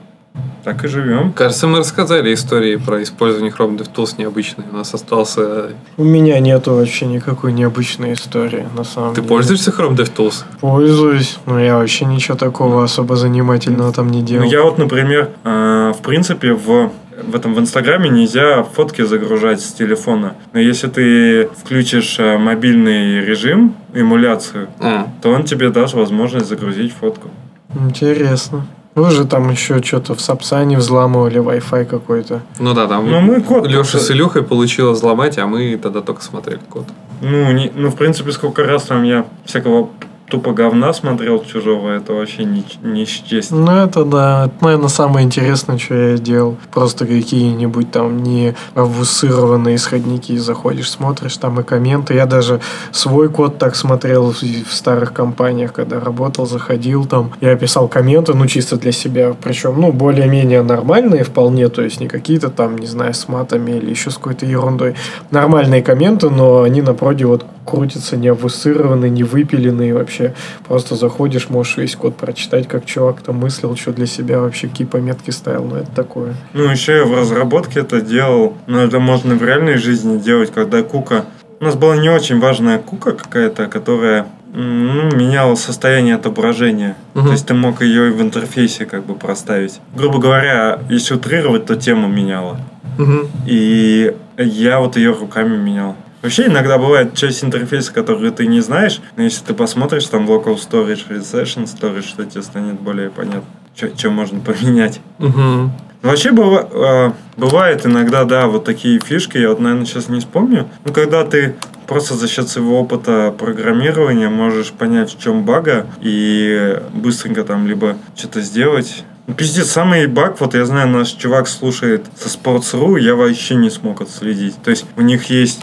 Так 0.64 0.82
и 0.84 0.88
живем. 0.88 1.32
Кажется, 1.32 1.66
мы 1.66 1.78
рассказали 1.78 2.32
истории 2.32 2.76
про 2.76 3.02
использование 3.02 3.52
Chrome 3.52 3.76
DevTools 3.78 4.14
необычные. 4.16 4.66
У 4.72 4.76
нас 4.76 4.94
остался... 4.94 5.70
У 5.98 6.04
меня 6.04 6.40
нету 6.40 6.74
вообще 6.74 7.04
никакой 7.06 7.52
необычной 7.52 8.14
истории, 8.14 8.66
на 8.74 8.82
самом 8.82 9.10
Ты 9.14 9.20
деле. 9.20 9.28
пользуешься 9.28 9.70
Chrome 9.70 9.94
DevTools? 9.94 10.44
Пользуюсь, 10.60 11.38
но 11.44 11.60
я 11.60 11.76
вообще 11.76 12.06
ничего 12.06 12.36
такого 12.36 12.82
особо 12.82 13.16
занимательного 13.16 13.92
там 13.92 14.08
не 14.08 14.20
Ну, 14.20 14.26
делал. 14.26 14.44
я 14.50 14.62
вот, 14.62 14.78
например, 14.78 15.30
э, 15.44 15.92
в 15.96 16.02
принципе, 16.02 16.54
в 16.54 16.90
в 17.28 17.36
этом 17.36 17.54
в 17.54 17.60
Инстаграме 17.60 18.10
нельзя 18.10 18.64
фотки 18.64 19.02
загружать 19.02 19.60
с 19.60 19.72
телефона. 19.72 20.34
Но 20.52 20.58
если 20.58 20.88
ты 20.88 21.46
включишь 21.46 22.16
э, 22.18 22.38
мобильный 22.38 23.24
режим, 23.24 23.76
эмуляцию, 23.94 24.66
А, 24.80 25.06
то 25.22 25.30
он 25.30 25.44
тебе 25.44 25.68
даст 25.70 25.94
возможность 25.94 26.48
загрузить 26.48 26.92
фотку. 26.92 27.30
Интересно. 27.78 28.66
Вы 28.94 29.10
же 29.10 29.24
там 29.24 29.50
еще 29.50 29.82
что-то 29.82 30.14
в 30.14 30.20
Сапсане 30.20 30.76
взламывали, 30.76 31.40
Wi-Fi 31.40 31.84
какой-то. 31.84 32.42
ну 32.60 32.74
да, 32.74 32.86
там 32.86 33.10
Ну, 33.10 33.20
мы 33.20 33.40
код 33.40 33.66
Леша 33.66 33.98
с 33.98 34.10
Илюхой 34.10 34.42
получилось 34.42 34.98
взломать, 34.98 35.36
а 35.38 35.46
мы 35.46 35.76
тогда 35.82 36.00
только 36.00 36.22
смотрели 36.22 36.60
код. 36.68 36.84
Ну, 37.20 37.52
не, 37.52 37.72
ну, 37.74 37.88
в 37.88 37.96
принципе, 37.96 38.30
сколько 38.32 38.62
раз 38.62 38.84
там 38.84 39.02
я 39.02 39.26
всякого 39.44 39.88
тупо 40.28 40.52
говна 40.52 40.92
смотрел 40.92 41.44
чужого, 41.44 41.90
это 41.90 42.12
вообще 42.12 42.44
не, 42.44 42.64
не 42.82 43.04
счесть. 43.04 43.50
Ну, 43.50 43.70
это 43.70 44.04
да. 44.04 44.46
Это, 44.46 44.64
наверное, 44.64 44.88
самое 44.88 45.26
интересное, 45.26 45.78
что 45.78 45.94
я 45.94 46.18
делал. 46.18 46.56
Просто 46.72 47.06
какие-нибудь 47.06 47.90
там 47.90 48.22
не 48.22 48.54
обвусырованные 48.74 49.76
исходники. 49.76 50.36
Заходишь, 50.36 50.90
смотришь, 50.90 51.36
там 51.36 51.60
и 51.60 51.62
комменты. 51.62 52.14
Я 52.14 52.26
даже 52.26 52.60
свой 52.90 53.28
код 53.28 53.58
так 53.58 53.76
смотрел 53.76 54.32
в, 54.32 54.42
в 54.42 54.72
старых 54.72 55.12
компаниях, 55.12 55.72
когда 55.72 56.00
работал, 56.00 56.46
заходил 56.46 57.04
там. 57.04 57.32
Я 57.40 57.56
писал 57.56 57.88
комменты, 57.88 58.34
ну, 58.34 58.46
чисто 58.46 58.76
для 58.76 58.92
себя. 58.92 59.34
Причем, 59.42 59.80
ну, 59.80 59.92
более-менее 59.92 60.62
нормальные 60.62 61.24
вполне. 61.24 61.68
То 61.68 61.82
есть, 61.82 62.00
не 62.00 62.08
какие-то 62.08 62.50
там, 62.50 62.78
не 62.78 62.86
знаю, 62.86 63.14
с 63.14 63.28
матами 63.28 63.72
или 63.72 63.90
еще 63.90 64.10
с 64.10 64.14
какой-то 64.14 64.46
ерундой. 64.46 64.94
Нормальные 65.30 65.82
комменты, 65.82 66.30
но 66.30 66.62
они 66.62 66.82
напротив 66.82 67.28
вот 67.28 67.46
крутятся 67.64 68.16
не 68.16 68.28
обвусырованные, 68.28 69.10
не 69.10 69.22
выпиленные 69.22 69.94
вообще. 69.94 70.34
Просто 70.66 70.96
заходишь, 70.96 71.48
можешь 71.48 71.76
весь 71.76 71.96
код 71.96 72.16
прочитать, 72.16 72.68
как 72.68 72.84
чувак 72.86 73.20
там 73.22 73.36
мыслил, 73.36 73.76
что 73.76 73.92
для 73.92 74.06
себя 74.06 74.40
вообще 74.40 74.68
какие 74.68 74.86
пометки 74.86 75.30
ставил. 75.30 75.64
Ну, 75.64 75.76
это 75.76 75.90
такое. 75.90 76.34
Ну, 76.52 76.70
еще 76.70 76.96
я 76.98 77.04
в 77.04 77.14
разработке 77.14 77.80
это 77.80 78.00
делал. 78.00 78.54
Но 78.66 78.82
это 78.82 79.00
можно 79.00 79.34
в 79.34 79.42
реальной 79.42 79.76
жизни 79.76 80.18
делать, 80.18 80.52
когда 80.52 80.82
кука... 80.82 81.24
У 81.60 81.64
нас 81.64 81.76
была 81.76 81.96
не 81.96 82.10
очень 82.10 82.40
важная 82.40 82.78
кука 82.78 83.12
какая-то, 83.12 83.66
которая 83.66 84.26
ну, 84.54 85.10
меняла 85.16 85.56
состояние 85.56 86.14
отображения. 86.14 86.96
Мгм. 87.14 87.26
То 87.26 87.32
есть 87.32 87.46
ты 87.46 87.54
мог 87.54 87.82
ее 87.82 88.08
и 88.08 88.12
в 88.12 88.22
интерфейсе 88.22 88.86
как 88.86 89.04
бы 89.04 89.14
проставить. 89.14 89.80
Грубо 89.94 90.18
говоря, 90.18 90.78
если 90.88 91.14
утрировать, 91.14 91.66
то 91.66 91.74
тему 91.74 92.08
меняла. 92.08 92.60
Мгм. 92.98 93.28
И 93.46 94.14
я 94.36 94.78
вот 94.78 94.96
ее 94.96 95.12
руками 95.12 95.56
менял. 95.56 95.96
Вообще 96.24 96.46
иногда 96.46 96.78
бывает 96.78 97.14
часть 97.14 97.44
интерфейса, 97.44 97.92
которую 97.92 98.32
ты 98.32 98.46
не 98.46 98.62
знаешь, 98.62 98.98
но 99.16 99.24
если 99.24 99.44
ты 99.44 99.52
посмотришь 99.52 100.06
там 100.06 100.26
local 100.26 100.56
storage 100.56 101.02
или 101.10 101.20
session 101.20 101.64
storage, 101.64 102.08
что 102.08 102.24
тебе 102.24 102.40
станет 102.42 102.80
более 102.80 103.10
понятно, 103.10 103.44
что 103.76 104.08
можно 104.08 104.40
поменять. 104.40 105.02
Ну, 105.18 105.70
Вообще 106.00 106.30
быва- 106.32 106.68
э, 106.72 107.12
бывает 107.36 107.84
иногда, 107.84 108.24
да, 108.24 108.46
вот 108.46 108.64
такие 108.64 109.00
фишки, 109.00 109.36
я 109.36 109.50
вот, 109.50 109.60
наверное, 109.60 109.84
сейчас 109.84 110.08
не 110.08 110.20
вспомню. 110.20 110.66
Но 110.86 110.94
когда 110.94 111.24
ты 111.24 111.56
просто 111.86 112.14
за 112.14 112.26
счет 112.26 112.48
своего 112.48 112.80
опыта 112.80 113.34
программирования 113.38 114.30
можешь 114.30 114.70
понять, 114.70 115.14
в 115.14 115.18
чем 115.22 115.44
бага, 115.44 115.86
и 116.00 116.78
быстренько 116.94 117.44
там 117.44 117.66
либо 117.66 117.98
что-то 118.16 118.40
сделать. 118.40 119.04
Ну, 119.26 119.34
пиздец, 119.34 119.66
самый 119.70 120.06
баг, 120.06 120.40
вот 120.40 120.54
я 120.54 120.64
знаю, 120.64 120.88
наш 120.88 121.08
чувак 121.10 121.48
слушает 121.48 122.06
со 122.16 122.28
Sports.ru, 122.30 122.98
я 122.98 123.14
вообще 123.14 123.56
не 123.56 123.68
смог 123.68 124.00
отследить. 124.00 124.54
То 124.62 124.70
есть 124.70 124.86
у 124.96 125.02
них 125.02 125.28
есть 125.28 125.60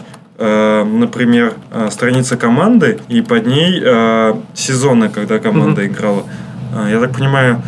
например, 0.84 1.54
э, 1.70 1.88
страница 1.90 2.36
команды, 2.36 2.98
и 3.08 3.22
под 3.22 3.46
ней 3.46 3.80
э, 3.84 4.34
сезоны, 4.54 5.08
когда 5.08 5.38
команда 5.38 5.86
играла. 5.86 6.24
Э, 6.74 6.90
Я 6.90 7.00
так 7.00 7.12
понимаю, 7.12 7.62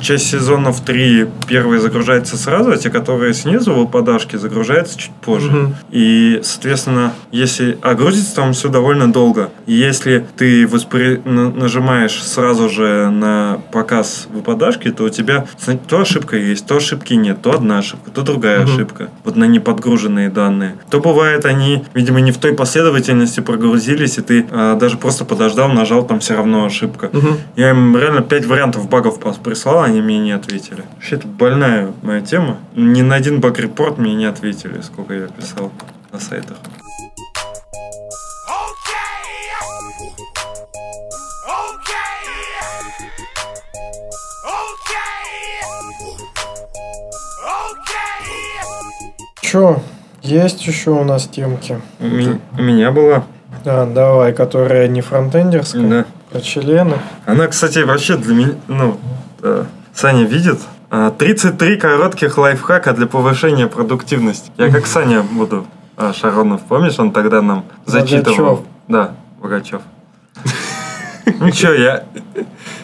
часть 0.00 0.30
сезонов 0.30 0.80
3 0.80 1.26
первые 1.48 1.80
загружаются 1.80 2.36
сразу, 2.36 2.70
а 2.72 2.76
те, 2.76 2.90
которые 2.90 3.34
снизу 3.34 3.72
выпадашки, 3.74 4.36
загружаются 4.36 4.98
чуть 4.98 5.12
позже. 5.12 5.50
Мгм. 5.50 5.74
И, 5.90 6.40
соответственно, 6.42 7.12
если... 7.32 7.78
А 7.82 7.94
грузится 7.94 8.34
там 8.36 8.52
все 8.52 8.68
довольно 8.68 9.12
долго. 9.12 9.50
И 9.66 9.72
если 9.74 10.24
ты 10.36 10.64
воспри- 10.64 11.20
на- 11.28 11.50
нажимаешь 11.50 12.22
сразу 12.22 12.68
же 12.68 13.10
на 13.10 13.60
показ 13.72 14.26
выпадашки, 14.32 14.90
то 14.90 15.04
у 15.04 15.08
тебя 15.08 15.46
то 15.88 16.00
ошибка 16.00 16.36
есть, 16.36 16.66
то 16.66 16.76
ошибки 16.76 17.14
нет, 17.14 17.42
то 17.42 17.52
одна 17.54 17.78
ошибка, 17.78 18.10
то 18.10 18.22
другая 18.22 18.62
Мгм. 18.64 18.74
ошибка. 18.74 19.08
Вот 19.24 19.36
на 19.36 19.44
неподгруженные 19.44 20.28
данные. 20.30 20.76
То 20.90 21.00
бывает, 21.00 21.44
они, 21.44 21.84
видимо, 21.94 22.20
не 22.20 22.32
в 22.32 22.38
той 22.38 22.52
последовательности 22.54 23.40
прогрузились, 23.40 24.18
и 24.18 24.22
ты 24.22 24.46
а, 24.50 24.76
даже 24.76 24.96
просто 24.96 25.24
подождал, 25.24 25.68
нажал, 25.70 26.04
там 26.06 26.20
все 26.20 26.34
равно 26.34 26.64
ошибка. 26.64 27.10
Мгм. 27.12 27.36
Я 27.56 27.70
им 27.70 27.96
реально 27.96 28.22
пять 28.22 28.46
вариантов 28.46 28.88
багов 28.88 29.18
пос- 29.20 29.40
прислал, 29.76 29.82
они 29.82 30.00
мне 30.00 30.18
не 30.18 30.32
ответили. 30.32 30.82
Вообще, 30.94 31.16
это 31.16 31.26
больная 31.26 31.92
моя 32.02 32.20
тема. 32.20 32.58
Ни 32.74 33.02
на 33.02 33.16
один 33.16 33.40
баг-репорт 33.40 33.98
мне 33.98 34.14
не 34.14 34.24
ответили, 34.26 34.80
сколько 34.80 35.14
я 35.14 35.26
писал 35.28 35.70
на 36.12 36.18
сайтах. 36.20 36.56
Че, 49.40 49.80
есть 50.22 50.66
еще 50.66 50.90
у 50.90 51.04
нас 51.04 51.26
темки? 51.26 51.80
У, 52.00 52.04
ми- 52.06 52.40
у 52.58 52.62
меня 52.62 52.90
была. 52.90 53.24
Да, 53.64 53.86
давай, 53.86 54.32
которая 54.32 54.88
не 54.88 55.00
фронтендерская, 55.00 55.88
Да. 55.88 56.04
про 56.30 56.40
члены. 56.40 56.94
Она, 57.24 57.46
кстати, 57.46 57.78
вообще 57.80 58.16
для 58.16 58.34
меня... 58.34 58.50
Ну, 58.68 58.98
Саня 59.94 60.24
видит. 60.24 60.58
А, 60.90 61.10
33 61.10 61.76
коротких 61.78 62.38
лайфхака 62.38 62.92
для 62.92 63.06
повышения 63.06 63.66
продуктивности. 63.66 64.50
Я 64.56 64.70
как 64.70 64.86
Саня 64.86 65.22
буду. 65.22 65.66
А, 65.96 66.12
Шаронов, 66.12 66.62
помнишь, 66.62 66.98
он 66.98 67.10
тогда 67.10 67.42
нам 67.42 67.64
зачитывал? 67.86 68.36
Богачев. 68.36 68.66
Да, 68.88 69.10
Богачев. 69.40 69.82
Ничего, 71.40 71.72
я, 71.72 72.04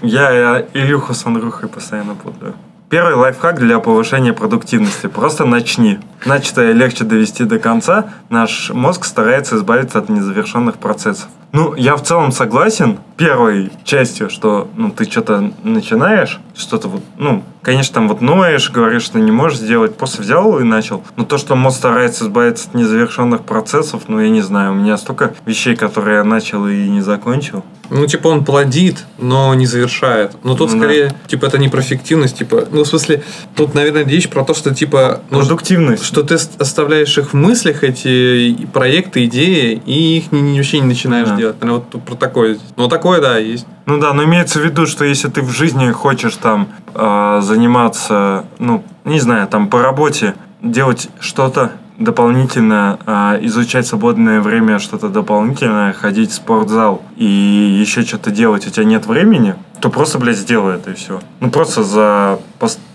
я, 0.02 0.30
я 0.30 0.66
Илюху 0.72 1.14
с 1.14 1.24
Андрюхой 1.26 1.68
постоянно 1.68 2.14
путаю. 2.14 2.54
Первый 2.88 3.14
лайфхак 3.14 3.58
для 3.58 3.78
повышения 3.78 4.34
продуктивности. 4.34 5.06
Просто 5.06 5.46
начни. 5.46 5.98
Начатое 6.26 6.72
легче 6.72 7.04
довести 7.04 7.44
до 7.44 7.58
конца. 7.58 8.10
Наш 8.28 8.70
мозг 8.70 9.04
старается 9.06 9.56
избавиться 9.56 9.98
от 9.98 10.10
незавершенных 10.10 10.76
процессов. 10.76 11.28
Ну, 11.52 11.74
я 11.74 11.96
в 11.96 12.02
целом 12.02 12.32
согласен 12.32 12.98
первой 13.18 13.70
частью, 13.84 14.30
что 14.30 14.68
ну, 14.76 14.90
ты 14.90 15.04
что-то 15.04 15.52
начинаешь, 15.62 16.40
что-то 16.56 16.88
вот, 16.88 17.02
ну, 17.18 17.44
конечно, 17.60 17.94
там 17.94 18.08
вот 18.08 18.20
ноешь, 18.22 18.70
говоришь, 18.70 19.02
что 19.02 19.18
не 19.20 19.30
можешь 19.30 19.58
сделать, 19.58 19.96
просто 19.96 20.22
взял 20.22 20.58
и 20.58 20.64
начал. 20.64 21.04
Но 21.16 21.24
то, 21.24 21.36
что 21.38 21.54
мозг 21.54 21.76
старается 21.76 22.24
избавиться 22.24 22.68
от 22.68 22.74
незавершенных 22.74 23.42
процессов, 23.42 24.04
ну, 24.08 24.18
я 24.18 24.30
не 24.30 24.40
знаю, 24.40 24.72
у 24.72 24.74
меня 24.74 24.96
столько 24.96 25.34
вещей, 25.46 25.76
которые 25.76 26.16
я 26.18 26.24
начал 26.24 26.66
и 26.66 26.88
не 26.88 27.02
закончил. 27.02 27.62
Ну, 27.90 28.06
типа, 28.06 28.28
он 28.28 28.44
плодит, 28.46 29.04
но 29.18 29.52
не 29.54 29.66
завершает. 29.66 30.32
Но 30.44 30.56
тут 30.56 30.72
Ну 30.72 30.78
да. 30.78 30.84
скорее, 30.84 31.14
типа, 31.26 31.44
это 31.46 31.58
не 31.58 31.68
про 31.68 31.82
фиктивность, 31.82 32.38
типа, 32.38 32.64
ну, 32.72 32.84
в 32.84 32.86
смысле, 32.88 33.22
тут, 33.54 33.74
наверное, 33.74 34.04
речь 34.06 34.30
про 34.30 34.42
то, 34.44 34.54
что, 34.54 34.74
типа, 34.74 35.20
Продуктивность. 35.28 36.02
что 36.04 36.22
ты 36.22 36.36
оставляешь 36.58 37.16
их 37.18 37.34
в 37.34 37.36
мыслях, 37.36 37.84
эти 37.84 38.56
проекты, 38.72 39.26
идеи, 39.26 39.80
и 39.84 40.16
их 40.18 40.32
ни- 40.32 40.40
ни- 40.40 40.56
вообще 40.56 40.80
не 40.80 40.86
начинаешь 40.86 41.28
Да. 41.28 41.36
делать. 41.36 41.41
Наверное, 41.46 41.84
вот 41.90 42.02
про 42.04 42.14
такое. 42.14 42.58
Ну, 42.76 42.88
такое, 42.88 43.20
да, 43.20 43.38
есть. 43.38 43.66
Ну 43.86 43.98
да, 43.98 44.12
но 44.12 44.24
имеется 44.24 44.60
в 44.60 44.64
виду, 44.64 44.86
что 44.86 45.04
если 45.04 45.28
ты 45.28 45.42
в 45.42 45.50
жизни 45.50 45.90
хочешь 45.90 46.36
там 46.36 46.68
э, 46.94 47.40
заниматься, 47.42 48.44
ну, 48.58 48.84
не 49.04 49.20
знаю, 49.20 49.48
там 49.48 49.68
по 49.68 49.82
работе, 49.82 50.34
делать 50.62 51.08
что-то 51.20 51.72
дополнительно, 51.98 52.98
э, 53.06 53.38
изучать 53.42 53.86
свободное 53.86 54.40
время 54.40 54.78
что-то 54.78 55.08
дополнительное, 55.08 55.92
ходить 55.92 56.30
в 56.30 56.34
спортзал 56.34 57.02
и 57.16 57.24
еще 57.24 58.02
что-то 58.02 58.30
делать, 58.30 58.66
у 58.66 58.70
тебя 58.70 58.84
нет 58.84 59.06
времени, 59.06 59.54
то 59.82 59.90
просто, 59.90 60.20
блядь, 60.20 60.36
сделай 60.36 60.76
это 60.76 60.92
и 60.92 60.94
все. 60.94 61.20
Ну, 61.40 61.50
просто 61.50 61.82
за... 61.82 62.38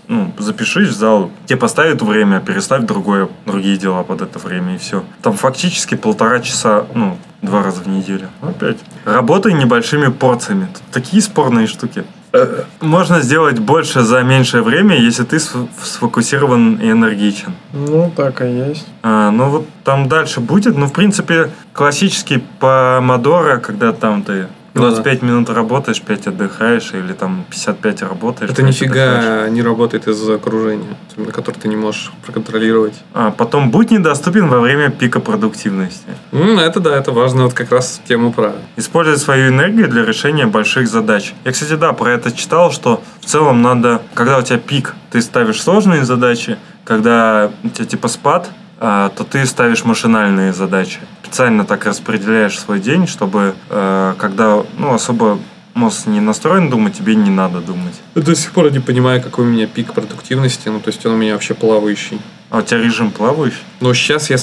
Ну, 0.08 0.32
запишись 0.38 0.88
в 0.88 0.96
зал, 0.96 1.30
тебе 1.44 1.58
поставят 1.58 2.00
время, 2.00 2.40
переставь 2.40 2.84
другое, 2.86 3.28
другие 3.44 3.76
дела 3.76 4.02
под 4.04 4.22
это 4.22 4.38
время 4.38 4.76
и 4.76 4.78
все. 4.78 5.04
Там 5.20 5.34
фактически 5.34 5.96
полтора 5.96 6.40
часа, 6.40 6.86
ну, 6.94 7.18
два 7.42 7.62
раза 7.62 7.82
в 7.82 7.88
неделю. 7.88 8.28
Опять. 8.40 8.78
Работай 9.04 9.52
небольшими 9.52 10.10
порциями. 10.10 10.68
Тут 10.72 10.82
такие 10.90 11.20
спорные 11.20 11.66
штуки. 11.66 12.04
Можно 12.80 13.20
сделать 13.20 13.58
больше 13.58 14.00
за 14.00 14.22
меньшее 14.22 14.62
время, 14.62 14.96
если 14.96 15.24
ты 15.24 15.36
сф- 15.36 15.68
сфокусирован 15.82 16.76
и 16.76 16.90
энергичен. 16.90 17.52
Ну, 17.74 18.10
так 18.16 18.40
и 18.40 18.46
есть. 18.46 18.86
А, 19.02 19.30
ну 19.30 19.50
вот 19.50 19.66
там 19.84 20.08
дальше 20.08 20.40
будет. 20.40 20.74
Ну, 20.74 20.86
в 20.86 20.92
принципе, 20.94 21.50
классический 21.74 22.42
помодоро, 22.60 23.58
когда 23.58 23.92
там 23.92 24.22
ты. 24.22 24.46
25 24.78 25.22
минут 25.22 25.50
работаешь, 25.50 26.00
5 26.00 26.28
отдыхаешь, 26.28 26.92
или 26.92 27.12
там 27.12 27.44
55 27.50 28.02
работаешь. 28.02 28.50
Это 28.50 28.62
5 28.62 28.82
отдыхаешь. 28.82 29.22
нифига 29.22 29.48
не 29.48 29.62
работает 29.62 30.08
из-за 30.08 30.34
окружения, 30.34 30.96
особенно 31.08 31.32
которое 31.32 31.58
ты 31.58 31.68
не 31.68 31.76
можешь 31.76 32.10
проконтролировать. 32.24 32.94
А, 33.14 33.30
потом 33.30 33.70
будь 33.70 33.90
недоступен 33.90 34.48
во 34.48 34.60
время 34.60 34.90
пика 34.90 35.20
продуктивности. 35.20 36.06
М, 36.32 36.58
это 36.58 36.80
да, 36.80 36.96
это 36.96 37.12
важно, 37.12 37.44
вот 37.44 37.54
как 37.54 37.72
раз 37.72 38.00
тему 38.06 38.32
про. 38.32 38.52
Используй 38.76 39.16
свою 39.18 39.48
энергию 39.48 39.88
для 39.88 40.04
решения 40.04 40.46
больших 40.46 40.88
задач. 40.88 41.34
Я, 41.44 41.52
кстати, 41.52 41.74
да, 41.74 41.92
про 41.92 42.10
это 42.12 42.32
читал, 42.32 42.72
что 42.72 43.02
в 43.20 43.26
целом 43.26 43.62
надо, 43.62 44.02
когда 44.14 44.38
у 44.38 44.42
тебя 44.42 44.58
пик, 44.58 44.94
ты 45.10 45.20
ставишь 45.20 45.60
сложные 45.62 46.04
задачи, 46.04 46.56
когда 46.84 47.50
у 47.64 47.68
тебя 47.68 47.84
типа 47.84 48.08
спад, 48.08 48.50
то 48.78 49.26
ты 49.28 49.44
ставишь 49.44 49.84
машинальные 49.84 50.52
задачи. 50.52 51.00
Специально 51.22 51.64
так 51.64 51.84
распределяешь 51.84 52.58
свой 52.58 52.78
день, 52.80 53.06
чтобы 53.06 53.54
э, 53.70 54.14
когда 54.18 54.62
ну, 54.78 54.94
особо 54.94 55.38
мозг 55.74 56.06
не 56.06 56.20
настроен 56.20 56.70
думать, 56.70 56.96
тебе 56.96 57.14
не 57.14 57.30
надо 57.30 57.60
думать. 57.60 57.94
Я 58.14 58.22
до 58.22 58.34
сих 58.34 58.52
пор 58.52 58.70
не 58.70 58.80
понимаю, 58.80 59.22
какой 59.22 59.46
у 59.46 59.48
меня 59.48 59.66
пик 59.66 59.94
продуктивности, 59.94 60.68
ну 60.68 60.80
то 60.80 60.88
есть 60.88 61.04
он 61.06 61.12
у 61.12 61.16
меня 61.16 61.32
вообще 61.32 61.54
плавающий. 61.54 62.20
А 62.50 62.58
у 62.58 62.62
тебя 62.62 62.78
режим 62.78 63.10
плавающий? 63.10 63.62
Но 63.80 63.94
сейчас 63.94 64.30
я... 64.30 64.38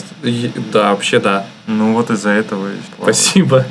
Да, 0.71 0.91
вообще 0.91 1.19
да. 1.19 1.45
Ну 1.67 1.93
вот 1.93 2.11
из-за 2.11 2.29
этого. 2.29 2.69
Спасибо. 3.01 3.65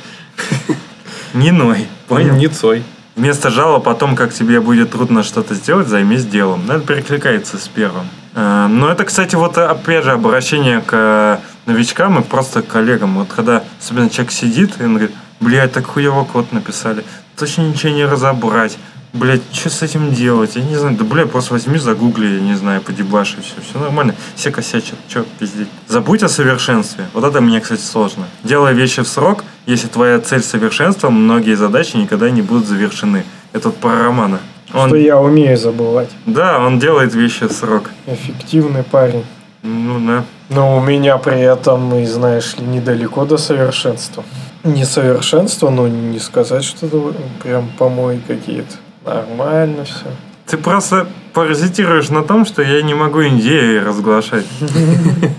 Не 1.33 1.51
ной, 1.51 1.87
понял? 2.09 2.35
Не 2.35 2.49
цой. 2.49 2.83
Вместо 3.17 3.51
жалоб 3.51 3.89
о 3.89 3.95
том, 3.95 4.17
как 4.17 4.35
тебе 4.35 4.61
будет 4.61 4.91
трудно 4.91 5.23
что-то 5.23 5.55
сделать, 5.55 5.89
займись 5.89 6.27
делом. 6.27 6.63
Ну, 6.67 6.75
Это 6.75 6.87
перекликается 6.87 7.59
с 7.59 7.69
первым. 7.69 8.09
Э, 8.35 8.67
Но 8.69 8.91
это, 8.91 9.05
кстати, 9.05 9.37
вот 9.37 9.57
опять 9.59 10.05
же 10.05 10.13
обращение 10.13 10.81
к 10.81 10.93
э, 10.93 11.39
новичкам 11.67 12.21
и 12.21 12.23
просто 12.23 12.63
к 12.63 12.69
коллегам. 12.69 13.19
Вот 13.19 13.29
когда 13.35 13.65
особенно 13.81 14.11
человек 14.11 14.33
сидит, 14.33 14.81
и 14.81 14.85
он 14.85 14.91
говорит, 14.91 15.13
блядь, 15.41 15.73
так 15.73 15.87
хуево 15.87 16.25
код 16.25 16.53
написали. 16.53 17.05
Точно 17.37 17.63
ничего 17.63 17.93
не 17.93 18.05
разобрать. 18.05 18.77
Блять, 19.13 19.43
что 19.53 19.71
с 19.71 19.81
этим 19.83 20.13
делать? 20.13 20.57
Я 20.57 20.63
не 20.63 20.75
знаю. 20.75 20.97
Да, 20.97 21.05
блядь, 21.05 21.31
просто 21.31 21.53
возьми, 21.53 21.79
загугли, 21.79 22.27
я 22.27 22.41
не 22.41 22.55
знаю, 22.55 22.81
подебаши, 22.81 23.37
все. 23.43 23.55
Все 23.63 23.79
нормально. 23.79 24.17
Все 24.35 24.51
косячат. 24.51 24.99
Че 25.07 25.25
пиздеть? 25.39 25.69
Забудь 25.87 26.25
о 26.25 26.29
совершенстве. 26.29 27.07
Вот 27.13 27.23
это 27.23 27.41
мне, 27.41 27.61
кстати, 27.61 27.81
сложно. 27.81 28.27
Делай 28.43 28.75
вещи 28.75 29.03
в 29.03 29.09
срок. 29.09 29.45
Если 29.67 29.87
твоя 29.87 30.19
цель 30.21 30.43
совершенства, 30.43 31.11
многие 31.11 31.55
задачи 31.55 31.97
никогда 31.97 32.29
не 32.29 32.43
будут 32.43 32.67
завершены. 32.67 33.25
Это 33.53 33.69
вот 33.69 33.79
про 33.79 34.03
Романа. 34.03 34.41
Он, 34.73 34.89
Что 34.89 34.97
я 34.97 35.21
умею 35.21 35.57
забывать. 35.57 36.11
Да, 36.27 36.59
он 36.59 36.79
делает 36.79 37.15
вещи 37.15 37.47
в 37.47 37.53
срок. 37.53 37.91
Эффективный 38.07 38.83
парень. 38.83 39.25
Ну 39.63 39.99
да. 40.07 40.25
Но 40.51 40.77
у 40.77 40.81
меня 40.81 41.17
при 41.19 41.41
этом, 41.41 41.95
и 41.97 42.05
знаешь 42.07 42.57
ли, 42.57 42.67
недалеко 42.67 43.25
до 43.25 43.37
совершенства. 43.37 44.25
Не 44.63 44.85
совершенство, 44.85 45.71
но 45.71 45.89
не 45.89 46.19
сказать, 46.19 46.65
что 46.65 46.87
это 46.87 47.01
прям 47.43 47.71
помой 47.79 48.21
какие-то. 48.27 48.75
Нормально 49.05 49.85
все. 49.85 50.07
Ты 50.47 50.59
просто 50.59 51.07
паразитируешь 51.35 52.09
на 52.09 52.23
том, 52.23 52.47
что 52.47 52.63
я 52.63 52.81
не 52.83 52.95
могу 52.95 53.23
идеи 53.23 53.79
разглашать. 53.79 54.47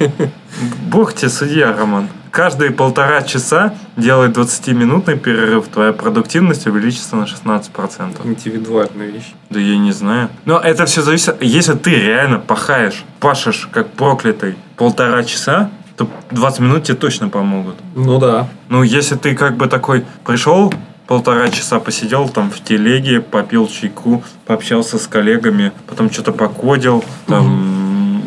Бог 0.88 1.14
тебе 1.14 1.30
судья, 1.30 1.76
Роман. 1.76 2.10
Каждые 2.32 2.72
полтора 2.72 3.22
часа 3.22 3.74
делай 3.96 4.28
20-минутный 4.28 5.18
перерыв. 5.18 5.68
Твоя 5.70 5.94
продуктивность 5.94 6.68
увеличится 6.68 7.16
на 7.16 7.24
16%. 7.24 8.28
Индивидуальная 8.28 9.08
вещь. 9.08 9.34
Да 9.50 9.60
я 9.60 9.78
не 9.78 9.94
знаю. 9.94 10.30
Но 10.44 10.60
это 10.60 10.86
все 10.86 11.02
зависит. 11.02 11.42
Если 11.42 11.74
ты 11.74 11.92
реально 11.92 12.40
пахаешь, 12.40 13.06
пашешь 13.22 13.70
как 13.72 13.90
проклятый 13.92 14.56
полтора 14.76 15.24
часа, 15.24 15.72
то 15.96 16.10
20 16.32 16.60
минут 16.60 16.84
тебе 16.84 16.98
точно 16.98 17.30
помогут. 17.30 17.76
Ну 17.96 18.20
да. 18.20 18.50
Ну, 18.68 18.84
если 18.84 19.16
ты 19.16 19.34
как 19.34 19.56
бы 19.56 19.68
такой 19.68 20.06
пришел, 20.26 20.74
полтора 21.08 21.50
часа 21.50 21.80
посидел 21.80 22.30
там 22.30 22.52
в 22.52 22.64
телеге, 22.64 23.22
попил 23.22 23.68
чайку, 23.68 24.24
пообщался 24.46 24.98
с 24.98 25.08
коллегами, 25.08 25.72
потом 25.88 26.12
что-то 26.12 26.32
покодил, 26.32 27.04
там 27.28 28.22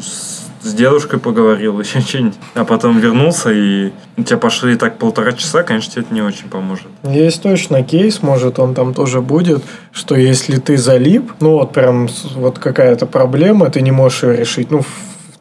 с, 0.00 0.46
с 0.62 0.74
дедушкой 0.74 1.20
поговорил, 1.20 1.80
еще 1.80 2.00
что-нибудь. 2.00 2.34
А 2.54 2.64
потом 2.64 2.98
вернулся, 2.98 3.50
и 3.52 3.92
у 4.16 4.22
тебя 4.22 4.38
пошли 4.38 4.76
так 4.76 4.98
полтора 4.98 5.32
часа, 5.32 5.62
конечно, 5.62 5.92
тебе 5.92 6.02
это 6.02 6.14
не 6.14 6.22
очень 6.22 6.48
поможет. 6.48 6.86
Есть 7.04 7.42
точно 7.42 7.82
кейс, 7.82 8.22
может 8.22 8.58
он 8.58 8.74
там 8.74 8.94
тоже 8.94 9.20
будет, 9.20 9.62
что 9.92 10.16
если 10.16 10.58
ты 10.58 10.76
залип, 10.76 11.32
ну 11.40 11.52
вот 11.52 11.72
прям 11.72 12.08
вот 12.34 12.58
какая-то 12.58 13.06
проблема, 13.06 13.70
ты 13.70 13.80
не 13.80 13.92
можешь 13.92 14.24
ее 14.24 14.36
решить, 14.36 14.70
ну 14.70 14.82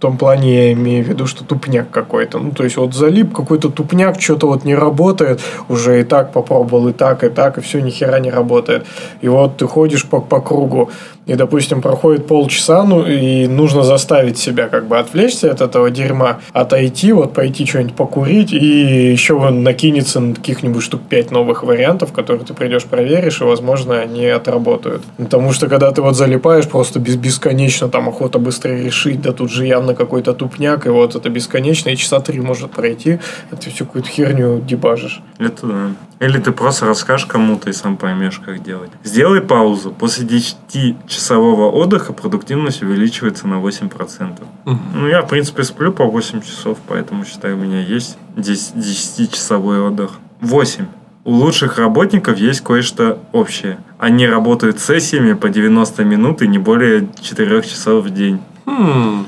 том 0.03 0.17
плане 0.17 0.53
я 0.53 0.73
имею 0.73 1.05
в 1.05 1.07
виду, 1.07 1.27
что 1.27 1.45
тупняк 1.45 1.89
какой-то. 1.89 2.39
Ну, 2.39 2.51
то 2.51 2.65
есть, 2.65 2.77
вот 2.77 2.93
залип 2.93 3.33
какой-то 3.33 3.69
тупняк, 3.69 4.19
что-то 4.19 4.47
вот 4.47 4.65
не 4.65 4.75
работает, 4.75 5.41
уже 5.69 6.01
и 6.01 6.03
так 6.03 6.33
попробовал, 6.33 6.89
и 6.89 6.93
так, 6.93 7.23
и 7.23 7.29
так, 7.29 7.57
и 7.57 7.61
все, 7.61 7.79
ни 7.79 7.89
хера 7.89 8.19
не 8.19 8.31
работает. 8.31 8.85
И 9.21 9.29
вот 9.29 9.57
ты 9.57 9.65
ходишь 9.65 10.05
по, 10.05 10.19
по 10.19 10.41
кругу, 10.41 10.89
и, 11.25 11.35
допустим, 11.35 11.81
проходит 11.81 12.27
полчаса, 12.27 12.83
ну, 12.83 13.05
и 13.05 13.47
нужно 13.47 13.83
заставить 13.83 14.37
себя 14.37 14.67
как 14.67 14.87
бы 14.87 14.97
отвлечься 14.97 15.51
от 15.51 15.61
этого 15.61 15.89
дерьма, 15.89 16.39
отойти, 16.51 17.11
вот 17.11 17.33
пойти 17.33 17.65
что-нибудь 17.65 17.95
покурить, 17.95 18.51
и 18.51 19.11
еще 19.11 19.37
накинется 19.49 20.19
на 20.19 20.35
каких-нибудь 20.35 20.83
штук 20.83 21.01
5 21.09 21.31
новых 21.31 21.63
вариантов, 21.63 22.11
которые 22.11 22.45
ты 22.45 22.53
придешь 22.53 22.83
проверишь, 22.85 23.41
и, 23.41 23.43
возможно, 23.43 23.99
они 23.99 24.25
отработают. 24.25 25.03
Потому 25.17 25.53
что, 25.53 25.67
когда 25.67 25.91
ты 25.91 26.01
вот 26.01 26.15
залипаешь, 26.15 26.67
просто 26.67 26.99
без 26.99 27.15
бесконечно 27.15 27.89
там 27.89 28.09
охота 28.09 28.39
быстрее 28.39 28.83
решить, 28.83 29.21
да 29.21 29.31
тут 29.31 29.51
же 29.51 29.65
явно 29.65 29.95
какой-то 29.95 30.33
тупняк, 30.33 30.85
и 30.85 30.89
вот 30.89 31.15
это 31.15 31.29
бесконечно, 31.29 31.89
и 31.89 31.95
часа 31.95 32.19
три 32.19 32.39
может 32.41 32.71
пройти, 32.71 33.19
а 33.51 33.55
ты 33.55 33.69
всю 33.69 33.85
какую-то 33.85 34.09
херню 34.09 34.61
дебажишь. 34.61 35.21
Это 35.39 35.67
да. 35.67 35.91
Или 36.19 36.39
ты 36.39 36.51
просто 36.51 36.85
расскажешь 36.85 37.25
кому-то 37.25 37.69
и 37.69 37.73
сам 37.73 37.97
поймешь, 37.97 38.39
как 38.45 38.63
делать. 38.63 38.91
Сделай 39.03 39.41
паузу. 39.41 39.91
После 39.91 40.25
10-часового 40.25 41.69
отдыха 41.71 42.13
продуктивность 42.13 42.81
увеличивается 42.81 43.47
на 43.47 43.55
8%. 43.55 44.41
Ну, 44.65 45.07
я, 45.07 45.21
в 45.21 45.27
принципе, 45.27 45.63
сплю 45.63 45.91
по 45.91 46.05
8 46.05 46.41
часов, 46.41 46.77
поэтому, 46.87 47.25
считаю, 47.25 47.57
у 47.57 47.59
меня 47.59 47.81
есть 47.81 48.17
10 48.37 48.75
10-часовой 48.75 49.81
отдых. 49.87 50.11
8. 50.41 50.85
У 51.25 51.31
лучших 51.31 51.77
работников 51.77 52.37
есть 52.37 52.61
кое-что 52.61 53.19
общее. 53.31 53.77
Они 53.97 54.27
работают 54.27 54.79
сессиями 54.79 55.33
по 55.33 55.49
90 55.49 56.03
минут 56.03 56.41
и 56.41 56.47
не 56.47 56.57
более 56.57 57.07
4 57.21 57.61
часов 57.63 58.05
в 58.05 58.09
день. 58.09 58.41
Хм. 58.65 59.25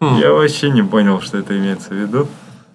Хм. 0.00 0.16
Я 0.20 0.32
вообще 0.32 0.70
не 0.70 0.82
понял, 0.82 1.20
что 1.20 1.38
это 1.38 1.56
имеется 1.58 1.90
в 1.90 1.92
виду. 1.96 2.28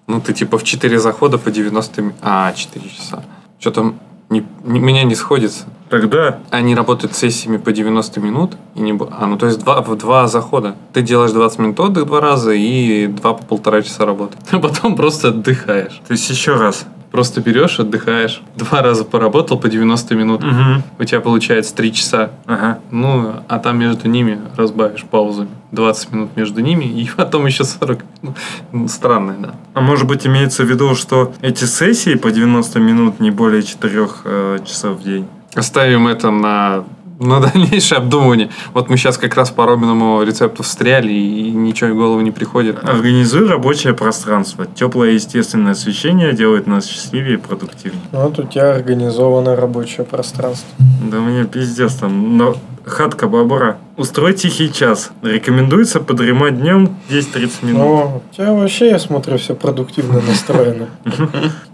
Ну, 0.06 0.20
ты 0.20 0.32
типа 0.32 0.58
в 0.58 0.64
4 0.64 0.98
захода 0.98 1.38
по 1.38 1.50
90 1.50 2.02
ми- 2.02 2.12
А, 2.22 2.52
4 2.52 2.88
часа. 2.88 3.22
Что-то 3.60 3.94
не, 4.30 4.44
не- 4.64 4.80
меня 4.80 5.02
не 5.04 5.14
сходится. 5.14 5.64
Тогда 5.90 6.38
Они 6.50 6.74
работают 6.74 7.14
сессиями 7.14 7.56
по 7.56 7.72
90 7.72 8.20
минут. 8.20 8.52
И 8.76 8.80
не... 8.80 8.98
А, 9.10 9.26
ну 9.26 9.36
то 9.36 9.46
есть 9.46 9.58
два, 9.58 9.82
в 9.82 9.96
два 9.96 10.28
захода. 10.28 10.76
Ты 10.92 11.02
делаешь 11.02 11.32
20 11.32 11.58
минут 11.58 11.80
отдых 11.80 12.06
два 12.06 12.20
раза 12.20 12.52
и 12.52 13.06
два 13.08 13.34
по 13.34 13.44
полтора 13.44 13.82
часа 13.82 14.06
работы. 14.06 14.38
А 14.52 14.58
потом 14.60 14.94
просто 14.96 15.28
отдыхаешь. 15.28 16.00
То 16.06 16.12
есть 16.12 16.30
еще 16.30 16.54
раз. 16.54 16.86
Просто 17.10 17.40
берешь, 17.40 17.80
отдыхаешь. 17.80 18.40
Два 18.54 18.82
раза 18.82 19.04
поработал 19.04 19.58
по 19.58 19.68
90 19.68 20.14
минут. 20.14 20.44
Угу. 20.44 20.82
У 21.00 21.04
тебя 21.04 21.20
получается 21.20 21.74
3 21.74 21.92
часа. 21.92 22.30
Ага. 22.46 22.78
Ну, 22.92 23.34
а 23.48 23.58
там 23.58 23.78
между 23.78 24.08
ними 24.08 24.40
разбавишь 24.56 25.04
паузами. 25.04 25.50
20 25.72 26.12
минут 26.12 26.36
между 26.36 26.60
ними 26.60 26.84
и 26.84 27.08
потом 27.16 27.46
еще 27.46 27.64
40 27.64 28.00
минут. 28.22 28.36
Ну, 28.72 28.88
странное, 28.88 29.36
да. 29.38 29.54
А 29.74 29.80
может 29.80 30.06
быть 30.06 30.26
имеется 30.26 30.64
в 30.64 30.70
виду, 30.70 30.94
что 30.94 31.32
эти 31.40 31.64
сессии 31.64 32.14
по 32.14 32.30
90 32.30 32.78
минут 32.80 33.20
не 33.20 33.30
более 33.30 33.62
4 33.62 34.64
часов 34.64 34.98
в 34.98 35.02
день? 35.02 35.26
Оставим 35.54 36.06
это 36.06 36.30
на, 36.30 36.84
на 37.18 37.40
дальнейшее 37.52 37.98
обдумывание. 37.98 38.50
Вот 38.72 38.88
мы 38.88 38.96
сейчас 38.96 39.18
как 39.18 39.34
раз 39.34 39.50
по 39.50 39.66
Робиному 39.66 40.22
рецепту 40.22 40.62
встряли, 40.62 41.12
и 41.12 41.50
ничего 41.50 41.90
в 41.90 41.96
голову 41.96 42.20
не 42.20 42.30
приходит. 42.30 42.82
Организуй 42.84 43.48
рабочее 43.48 43.94
пространство. 43.94 44.66
Теплое 44.66 45.12
естественное 45.12 45.72
освещение 45.72 46.32
делает 46.32 46.66
нас 46.66 46.86
счастливее 46.86 47.34
и 47.34 47.36
продуктивнее. 47.36 48.02
Вот 48.12 48.38
у 48.38 48.44
тебя 48.44 48.74
организовано 48.74 49.56
рабочее 49.56 50.06
пространство. 50.06 50.68
Да 51.10 51.18
мне 51.18 51.44
пиздец 51.44 51.94
там. 51.94 52.36
Но 52.36 52.56
Хатка 52.84 53.28
бобра. 53.28 53.78
Устрой 54.00 54.32
тихий 54.32 54.72
час. 54.72 55.10
Рекомендуется 55.20 56.00
подремать 56.00 56.58
днем 56.58 56.96
10-30 57.10 57.50
минут. 57.66 57.82
О, 57.82 58.22
у 58.32 58.34
тебя 58.34 58.54
вообще, 58.54 58.88
я 58.88 58.98
смотрю, 58.98 59.36
все 59.36 59.54
продуктивно 59.54 60.22
настроено. 60.26 60.88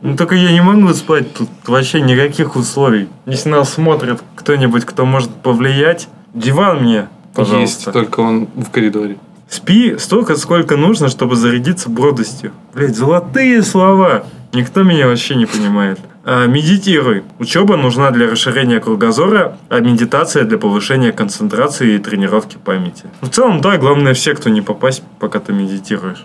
Ну 0.02 0.16
только 0.16 0.34
я 0.34 0.50
не 0.50 0.60
могу 0.60 0.92
спать 0.94 1.32
тут 1.34 1.48
вообще 1.64 2.00
никаких 2.00 2.56
условий. 2.56 3.08
Если 3.26 3.48
нас 3.48 3.74
смотрит 3.74 4.18
кто-нибудь, 4.34 4.84
кто 4.84 5.06
может 5.06 5.30
повлиять, 5.30 6.08
диван 6.34 6.82
мне, 6.82 6.94
Есть, 6.96 7.08
пожалуйста. 7.32 7.92
только 7.92 8.18
он 8.18 8.48
в 8.56 8.70
коридоре. 8.70 9.18
Спи 9.48 9.96
столько, 9.96 10.34
сколько 10.34 10.76
нужно, 10.76 11.08
чтобы 11.08 11.36
зарядиться 11.36 11.88
бодростью. 11.88 12.50
Блять, 12.74 12.96
золотые 12.96 13.62
слова. 13.62 14.24
Никто 14.52 14.82
меня 14.82 15.06
вообще 15.06 15.36
не 15.36 15.46
понимает. 15.46 16.00
А, 16.28 16.46
медитируй. 16.46 17.22
Учеба 17.38 17.76
нужна 17.76 18.10
для 18.10 18.28
расширения 18.28 18.80
кругозора, 18.80 19.56
а 19.68 19.78
медитация 19.78 20.42
для 20.42 20.58
повышения 20.58 21.12
концентрации 21.12 21.94
и 21.94 21.98
тренировки 21.98 22.56
памяти. 22.56 23.04
В 23.20 23.28
целом, 23.28 23.60
да, 23.60 23.76
главное 23.76 24.12
в 24.12 24.18
секту 24.18 24.48
не 24.48 24.60
попасть, 24.60 25.04
пока 25.20 25.38
ты 25.38 25.52
медитируешь. 25.52 26.24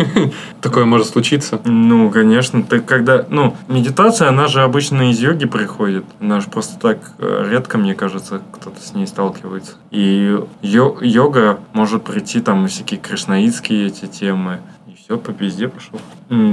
Такое 0.62 0.86
может 0.86 1.08
случиться. 1.08 1.60
Ну, 1.66 2.10
конечно, 2.10 2.62
ты 2.62 2.80
когда... 2.80 3.26
Ну, 3.28 3.54
медитация, 3.68 4.30
она 4.30 4.48
же 4.48 4.62
обычно 4.62 5.10
из 5.10 5.20
йоги 5.20 5.44
приходит. 5.44 6.06
Она 6.18 6.40
же 6.40 6.48
просто 6.48 6.80
так 6.80 7.12
э, 7.18 7.48
редко, 7.50 7.76
мне 7.76 7.94
кажется, 7.94 8.40
кто-то 8.52 8.80
с 8.80 8.94
ней 8.94 9.06
сталкивается. 9.06 9.72
И 9.90 10.34
йо- 10.62 10.96
йога 11.02 11.58
может 11.74 12.04
прийти 12.04 12.40
там 12.40 12.66
всякие 12.68 12.98
кришнаитские 12.98 13.88
эти 13.88 14.06
темы. 14.06 14.60
Все, 15.12 15.18
по 15.18 15.32
пизде 15.34 15.68
пошел. 15.68 16.00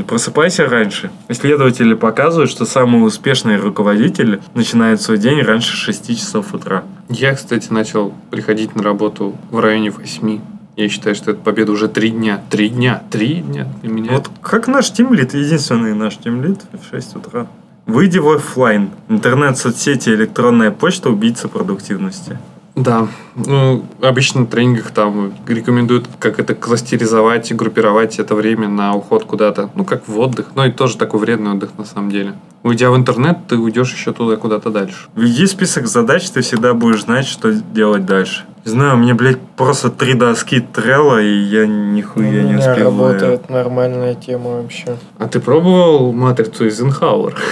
Просыпайся 0.05 0.68
раньше. 0.68 1.12
Исследователи 1.30 1.93
показывают, 1.93 2.51
что 2.51 2.66
самые 2.66 3.05
успешные 3.05 3.57
руководители 3.57 4.41
начинают 4.53 5.01
свой 5.01 5.18
день 5.18 5.41
раньше 5.43 5.78
6 5.78 6.18
часов 6.20 6.53
утра. 6.53 6.84
Я, 7.07 7.36
кстати, 7.36 7.72
начал 7.72 8.14
приходить 8.30 8.76
на 8.76 8.84
работу 8.84 9.38
в 9.49 9.60
районе 9.62 9.91
8. 9.91 10.41
Я 10.76 10.89
считаю, 10.89 11.16
что 11.16 11.32
это 11.32 11.39
победа 11.39 11.72
уже 11.72 11.88
три 11.88 12.10
дня. 12.10 12.41
Три 12.49 12.68
дня. 12.68 13.01
Три 13.10 13.36
дня. 13.36 13.66
Для 13.82 13.89
меня 13.93 14.12
Вот 14.12 14.30
как 14.41 14.68
наш 14.68 14.91
тимлит, 14.91 15.34
единственный 15.34 15.93
наш 15.93 16.18
тимлит 16.18 16.60
в 16.74 16.89
6 16.89 17.16
утра. 17.16 17.47
Выйди 17.86 18.18
в 18.18 18.28
офлайн. 18.28 18.89
Интернет, 19.07 19.57
соцсети, 19.57 20.10
электронная 20.10 20.72
почта– 20.72 21.10
убийца 21.12 21.47
продуктивности. 21.47 22.38
Да, 22.80 23.09
ну, 23.36 23.84
обычно 24.01 24.41
на 24.41 24.47
тренингах 24.47 24.91
там 24.91 25.34
рекомендуют, 25.45 26.07
как 26.17 26.39
это 26.39 26.55
кластеризовать 26.55 27.51
и 27.51 27.53
группировать 27.53 28.19
это 28.19 28.36
время 28.36 28.69
на 28.69 28.95
уход 28.95 29.25
куда-то, 29.25 29.69
ну, 29.75 29.84
как 29.84 30.07
в 30.07 30.17
отдых, 30.17 30.51
но 30.55 30.65
и 30.65 30.71
тоже 30.71 30.97
такой 30.97 31.19
вредный 31.19 31.51
отдых 31.51 31.71
на 31.77 31.84
самом 31.84 32.09
деле. 32.09 32.36
Уйдя 32.64 32.91
в 32.91 32.97
интернет, 32.97 33.38
ты 33.47 33.55
уйдешь 33.57 33.93
еще 33.93 34.12
туда 34.12 34.36
куда-то 34.36 34.70
дальше. 34.70 35.07
Введи 35.16 35.47
список 35.47 35.88
задач, 35.88 36.30
ты 36.30 36.41
всегда 36.41 36.74
будешь 36.74 37.03
знать, 37.03 37.26
что 37.26 37.53
делать 37.53 38.05
дальше. 38.05 38.43
Не 38.66 38.72
знаю, 38.72 38.95
у 38.95 38.97
меня, 38.99 39.16
блядь, 39.16 39.39
просто 39.55 39.89
три 39.89 40.14
доски 40.16 40.60
трелла, 40.60 41.22
и 41.22 41.32
я 41.32 41.64
У 41.64 41.66
нихуя 41.66 42.30
не 42.30 42.38
меня 42.41 42.57
успеваю. 42.57 42.84
работает 42.84 43.49
нормальная 43.49 44.16
тема 44.16 44.62
вообще. 44.62 44.97
А 45.18 45.28
ты 45.28 45.39
пробовал 45.39 46.12
матрицу 46.12 46.66
Эйзенхауэр? 46.66 47.36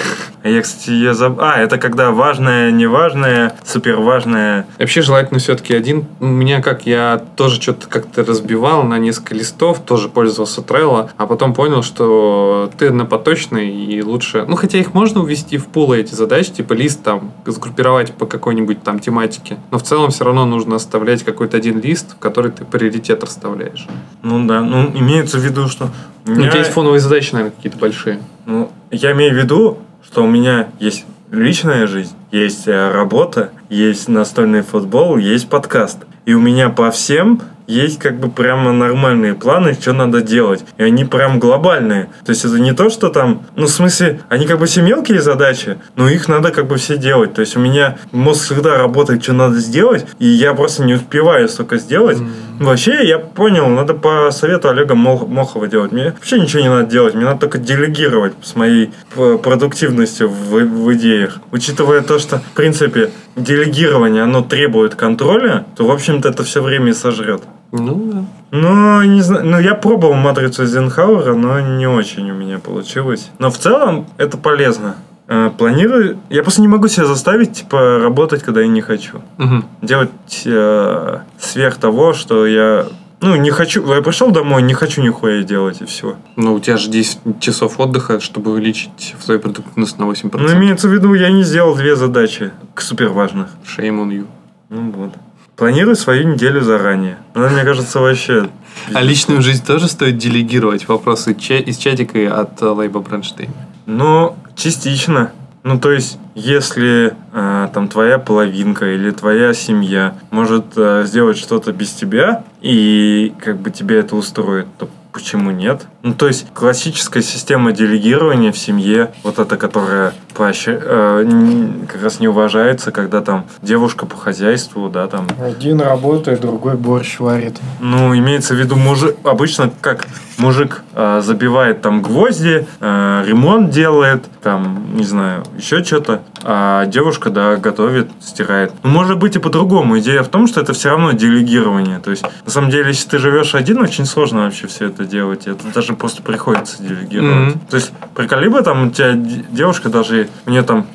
А 0.44 0.50
я, 0.50 0.62
кстати, 0.62 0.92
я 0.92 1.14
заб... 1.14 1.40
А, 1.42 1.60
это 1.60 1.78
когда 1.78 2.12
важное, 2.12 2.72
неважное, 2.72 3.54
супер 3.66 3.98
важное. 3.98 4.66
Вообще 4.80 5.02
желательно 5.02 5.40
все-таки 5.42 5.74
один. 5.76 6.06
У 6.22 6.26
меня 6.28 6.62
как 6.62 6.86
я 6.86 7.22
тоже 7.36 7.60
что-то 7.60 7.88
как-то 7.88 8.24
разбивал 8.24 8.84
на 8.84 8.98
несколько 8.98 9.36
листов, 9.36 9.80
тоже 9.80 10.08
пользовался 10.08 10.62
Trello, 10.62 11.10
а 11.18 11.28
потом 11.28 11.54
понял, 11.54 11.84
что 11.84 12.72
ты 12.78 12.88
однопоточный 12.88 13.70
и 13.70 14.02
лучше... 14.02 14.46
Ну, 14.48 14.56
хотя 14.56 14.78
их 14.78 14.94
можно 14.98 15.22
увести 15.22 15.58
в 15.60 15.68
пулы 15.68 16.00
эти 16.00 16.16
задачи, 16.16 16.52
типа 16.52 16.74
лист 16.74 17.04
там 17.04 17.32
сгруппировать 17.46 18.14
по 18.14 18.26
какой-нибудь 18.26 18.82
там 18.82 18.98
тематике. 18.98 19.58
Но 19.70 19.78
в 19.78 19.84
целом 19.84 20.10
все 20.10 20.24
равно 20.24 20.46
нужно 20.46 20.78
оставлять 20.78 21.24
какой-то 21.24 21.56
один 21.58 21.80
лист, 21.80 22.16
в 22.16 22.18
который 22.18 22.52
ты 22.52 22.66
приоритет 22.66 23.24
расставляешь. 23.24 23.86
Ну 24.24 24.48
да, 24.48 24.62
ну 24.62 24.90
имеется 24.96 25.38
в 25.38 25.42
виду, 25.44 25.68
что... 25.68 25.86
У 26.26 26.32
Ну, 26.32 26.38
меня... 26.38 26.48
у 26.48 26.50
тебя 26.50 26.60
есть 26.62 26.72
фоновые 26.72 27.00
задачи, 27.00 27.30
наверное, 27.34 27.56
какие-то 27.56 27.78
большие. 27.78 28.20
Ну, 28.48 28.72
я 28.90 29.12
имею 29.12 29.36
в 29.36 29.38
виду, 29.38 29.78
что 30.04 30.24
у 30.24 30.28
меня 30.28 30.70
есть 30.80 31.06
личная 31.30 31.86
жизнь, 31.86 32.16
есть 32.32 32.68
э, 32.68 32.92
работа, 32.92 33.52
есть 33.70 34.08
настольный 34.08 34.64
футбол, 34.64 35.18
есть 35.18 35.48
подкаст. 35.48 36.00
И 36.26 36.34
у 36.34 36.42
меня 36.42 36.70
по 36.70 36.90
всем 36.90 37.40
есть 37.68 38.00
как 38.00 38.20
бы 38.20 38.30
прямо 38.30 38.72
нормальные 38.72 39.34
планы, 39.36 39.74
что 39.74 39.94
надо 39.94 40.22
делать. 40.22 40.64
И 40.78 40.84
они 40.84 41.06
прям 41.06 41.40
глобальные. 41.40 42.10
То 42.26 42.32
есть 42.32 42.46
это 42.46 42.60
не 42.60 42.74
то, 42.74 42.90
что 42.90 43.10
там... 43.10 43.44
Ну, 43.56 43.66
в 43.68 43.70
смысле, 43.70 44.22
они 44.30 44.48
как 44.48 44.60
бы 44.60 44.66
все 44.66 44.82
мелкие 44.82 45.22
задачи, 45.22 45.78
но 45.96 46.10
их 46.10 46.28
надо 46.28 46.52
как 46.52 46.68
бы 46.68 46.78
все 46.78 46.98
делать. 46.98 47.34
То 47.34 47.42
есть 47.42 47.56
у 47.56 47.60
меня 47.60 47.98
мозг 48.12 48.46
всегда 48.46 48.78
работает, 48.78 49.24
что 49.24 49.34
надо 49.34 49.58
сделать, 49.58 50.06
и 50.20 50.28
я 50.28 50.54
просто 50.54 50.84
не 50.84 50.96
успеваю 50.96 51.50
столько 51.50 51.78
сделать. 51.78 52.18
Вообще, 52.60 53.08
я 53.08 53.20
понял, 53.20 53.68
надо 53.68 53.94
по 53.94 54.32
совету 54.32 54.70
Олега 54.70 54.96
Мохова 54.96 55.68
делать. 55.68 55.92
Мне 55.92 56.06
вообще 56.12 56.40
ничего 56.40 56.62
не 56.62 56.70
надо 56.70 56.90
делать, 56.90 57.14
мне 57.14 57.26
надо 57.26 57.42
только 57.42 57.60
делегировать 57.60 58.34
с 58.42 58.56
моей 58.56 58.92
п- 59.14 59.38
продуктивностью 59.38 60.30
в, 60.30 60.54
в 60.60 60.94
идеях. 60.94 61.38
Учитывая 61.52 62.02
то, 62.02 62.18
что, 62.18 62.40
в 62.40 62.56
принципе, 62.56 63.12
делегирование, 63.36 64.24
оно 64.24 64.42
требует 64.42 64.96
контроля, 64.96 65.66
то, 65.76 65.86
в 65.86 65.92
общем-то, 65.92 66.30
это 66.30 66.44
все 66.44 66.64
время 66.64 66.90
и 66.90 66.94
сожрет. 66.94 67.44
Ну, 67.72 68.12
да. 68.14 68.24
Ну, 68.52 69.04
не 69.04 69.22
знаю, 69.22 69.46
ну, 69.46 69.60
я 69.60 69.76
пробовал 69.76 70.14
матрицу 70.16 70.64
Эйзенхауэра, 70.64 71.34
но 71.34 71.60
не 71.60 71.88
очень 71.88 72.30
у 72.32 72.34
меня 72.34 72.60
получилось. 72.60 73.30
Но 73.40 73.50
в 73.52 73.58
целом 73.58 74.08
это 74.18 74.38
полезно. 74.38 74.96
Э, 75.28 75.50
Планирую... 75.58 76.18
Я 76.30 76.42
просто 76.44 76.62
не 76.62 76.70
могу 76.70 76.88
себя 76.88 77.06
заставить, 77.06 77.52
типа, 77.54 78.00
работать, 78.00 78.44
когда 78.44 78.62
я 78.62 78.68
не 78.68 78.80
хочу 78.82 79.22
Мгм. 79.38 79.66
делать 79.82 80.10
э, 80.46 81.18
сверх 81.40 81.76
того, 81.76 82.14
что 82.14 82.46
я... 82.48 82.86
Ну, 83.20 83.36
не 83.36 83.50
хочу... 83.52 83.86
Я 83.94 84.02
пришел 84.02 84.32
домой, 84.32 84.62
не 84.62 84.74
хочу 84.74 85.02
нихуя 85.02 85.44
делать, 85.44 85.82
и 85.82 85.86
все. 85.86 86.16
Ну, 86.38 86.54
у 86.54 86.60
тебя 86.62 86.78
же 86.78 86.90
10 86.90 87.42
часов 87.42 87.80
отдыха, 87.80 88.20
чтобы 88.22 88.52
увеличить 88.52 89.16
свою 89.20 89.40
продуктивность 89.42 89.98
на 90.00 90.04
8%. 90.06 90.38
Ну, 90.38 90.54
имеется 90.54 90.88
в 90.88 90.94
виду, 90.94 91.14
я 91.16 91.30
не 91.32 91.44
сделал 91.44 91.76
две 91.76 91.96
задачи 91.98 92.52
к 92.74 92.80
супер 92.82 93.10
важных. 93.10 93.50
Shame 93.66 94.00
on 94.02 94.10
you. 94.10 94.26
Ну, 94.70 94.92
вот. 94.92 95.12
Планирую 95.58 95.96
свою 95.96 96.28
неделю 96.28 96.62
заранее. 96.62 97.18
Она, 97.34 97.50
мне 97.50 97.64
кажется, 97.64 98.00
вообще... 98.00 98.48
А 98.94 99.02
личную 99.02 99.42
жизнь 99.42 99.66
тоже 99.66 99.88
стоит 99.88 100.20
делегировать? 100.20 100.88
Вопросы 100.88 101.34
из 101.34 101.78
чатика 101.78 102.20
и 102.20 102.26
от 102.26 102.62
э, 102.62 102.66
Лейба 102.66 103.00
Бронштейна. 103.00 103.54
Ну, 103.88 104.36
частично. 104.56 105.32
Ну, 105.64 105.80
то 105.80 105.92
есть, 105.92 106.20
если 106.36 107.16
э, 107.34 107.68
там 107.74 107.88
твоя 107.88 108.20
половинка 108.20 108.86
или 108.94 109.10
твоя 109.10 109.56
семья 109.56 110.14
может 110.30 110.66
э, 110.76 111.04
сделать 111.08 111.40
что-то 111.40 111.74
без 111.74 111.90
тебя, 111.90 112.44
и 112.62 113.34
как 113.44 113.58
бы 113.58 113.72
тебе 113.72 113.98
это 113.98 114.16
устроит, 114.16 114.68
то 114.78 114.88
почему 115.12 115.50
нет? 115.50 115.88
Ну, 116.08 116.14
то 116.14 116.28
есть, 116.28 116.48
классическая 116.54 117.22
система 117.22 117.74
делегирования 117.74 118.54
в 118.54 118.58
семье, 118.58 119.12
вот 119.24 119.40
эта, 119.40 119.58
которая 119.58 120.14
поощр- 120.34 120.82
э, 120.82 121.86
как 121.92 122.02
раз 122.02 122.22
не 122.22 122.30
уважается, 122.30 122.92
когда 122.94 123.20
там 123.20 123.46
девушка 123.62 124.06
по 124.06 124.16
хозяйству, 124.16 124.88
да, 124.88 125.08
там 125.08 125.28
Один 125.44 125.82
работает, 125.82 126.40
другой 126.40 126.78
борщ 126.78 127.20
варит. 127.20 127.58
ну, 127.82 128.16
имеется 128.16 128.54
в 128.54 128.58
виду 128.58 128.78
мужик, 128.78 129.18
обычно 129.26 129.70
как 129.82 130.08
мужик 130.38 130.84
э, 130.94 131.22
забивает 131.24 131.82
там 131.82 132.02
гвозди, 132.02 132.68
э, 132.80 133.24
ремонт 133.28 133.72
делает, 133.72 134.24
там, 134.42 134.96
не 134.96 135.04
знаю, 135.04 135.44
еще 135.58 135.84
что-то, 135.84 136.22
а 136.44 136.86
девушка, 136.86 137.30
да, 137.30 137.58
готовит, 137.58 138.10
стирает. 138.22 138.72
Ну, 138.84 138.92
может 138.92 139.18
быть 139.18 139.36
и 139.36 139.40
по-другому. 139.40 140.00
Идея 140.00 140.24
в 140.24 140.30
том, 140.30 140.48
что 140.48 140.62
это 140.62 140.74
все 140.74 140.90
равно 140.90 141.12
делегирование. 141.12 142.00
То 142.00 142.12
есть, 142.12 142.24
на 142.46 142.52
самом 142.52 142.70
деле, 142.70 142.90
если 142.90 143.10
ты 143.10 143.18
живешь 143.18 143.56
один, 143.56 143.82
очень 143.82 144.06
сложно 144.06 144.44
вообще 144.46 144.68
все 144.68 144.86
это 144.86 145.06
делать. 145.06 145.48
Это 145.48 145.68
даже 145.74 145.96
просто 145.98 146.22
приходится 146.22 146.82
делегировать. 146.82 147.56
Мгм. 147.56 147.60
То 147.70 147.76
есть, 147.76 147.92
приколи 148.16 148.48
бы 148.48 148.62
там 148.62 148.88
у 148.88 148.92
тебя 148.92 149.14
девушка 149.14 149.90
даже, 149.90 150.30
у 150.46 150.50
нее 150.50 150.64
там 150.64 150.88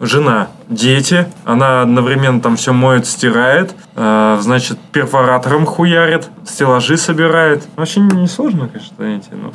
жена, 0.00 0.48
дети, 0.68 1.26
она 1.44 1.82
одновременно 1.82 2.40
там 2.40 2.56
все 2.56 2.72
моет, 2.72 3.06
стирает, 3.06 3.74
э, 3.96 4.38
значит, 4.40 4.78
перфоратором 4.92 5.66
хуярит, 5.66 6.28
стеллажи 6.46 6.96
собирает. 6.96 7.66
Вообще 7.76 8.00
не 8.00 8.26
сложно, 8.26 8.68
конечно, 8.68 8.96
знаете, 8.96 9.30
но... 9.32 9.52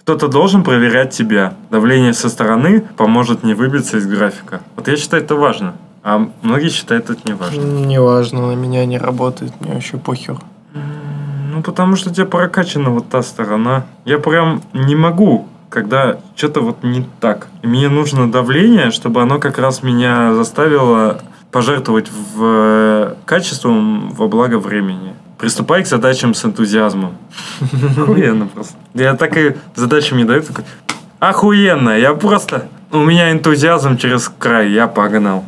Кто-то 0.00 0.28
должен 0.28 0.62
проверять 0.62 1.10
тебя. 1.10 1.54
Давление 1.68 2.12
со 2.12 2.28
стороны 2.28 2.80
поможет 2.96 3.42
не 3.42 3.54
выбиться 3.54 3.96
из 3.96 4.06
графика. 4.06 4.60
Вот 4.76 4.86
я 4.86 4.96
считаю, 4.96 5.24
это 5.24 5.34
важно. 5.34 5.74
А 6.04 6.30
многие 6.42 6.68
считают 6.68 7.10
это 7.10 7.20
не 7.24 7.34
важно. 7.34 7.60
Неважно, 7.60 8.46
на 8.46 8.54
меня 8.54 8.86
не 8.86 8.98
работает, 8.98 9.52
мне 9.60 9.74
вообще 9.74 9.96
похер. 9.96 10.36
Ну, 11.56 11.62
потому 11.62 11.96
что 11.96 12.12
тебя 12.12 12.26
прокачана 12.26 12.90
вот 12.90 13.08
та 13.08 13.22
сторона. 13.22 13.86
Я 14.04 14.18
прям 14.18 14.60
не 14.74 14.94
могу, 14.94 15.48
когда 15.70 16.18
что-то 16.36 16.60
вот 16.60 16.84
не 16.84 17.02
так. 17.18 17.46
И 17.62 17.66
мне 17.66 17.88
нужно 17.88 18.30
давление, 18.30 18.90
чтобы 18.90 19.22
оно 19.22 19.38
как 19.38 19.56
раз 19.56 19.82
меня 19.82 20.34
заставило 20.34 21.22
пожертвовать 21.50 22.10
в 22.10 22.42
э, 22.42 23.14
качеством 23.24 24.10
во 24.10 24.28
благо 24.28 24.58
времени. 24.58 25.14
Приступай 25.38 25.82
к 25.82 25.86
задачам 25.86 26.34
с 26.34 26.44
энтузиазмом. 26.44 27.16
Охуенно 27.96 28.48
просто. 28.48 28.74
Я 28.92 29.14
так 29.14 29.34
и 29.38 29.56
задачи 29.74 30.12
мне 30.12 30.26
дают, 30.26 30.46
такой, 30.46 30.64
охуенно, 31.20 31.98
я 31.98 32.12
просто... 32.12 32.68
У 32.92 32.98
меня 32.98 33.32
энтузиазм 33.32 33.96
через 33.96 34.30
край, 34.38 34.72
я 34.72 34.88
погнал. 34.88 35.42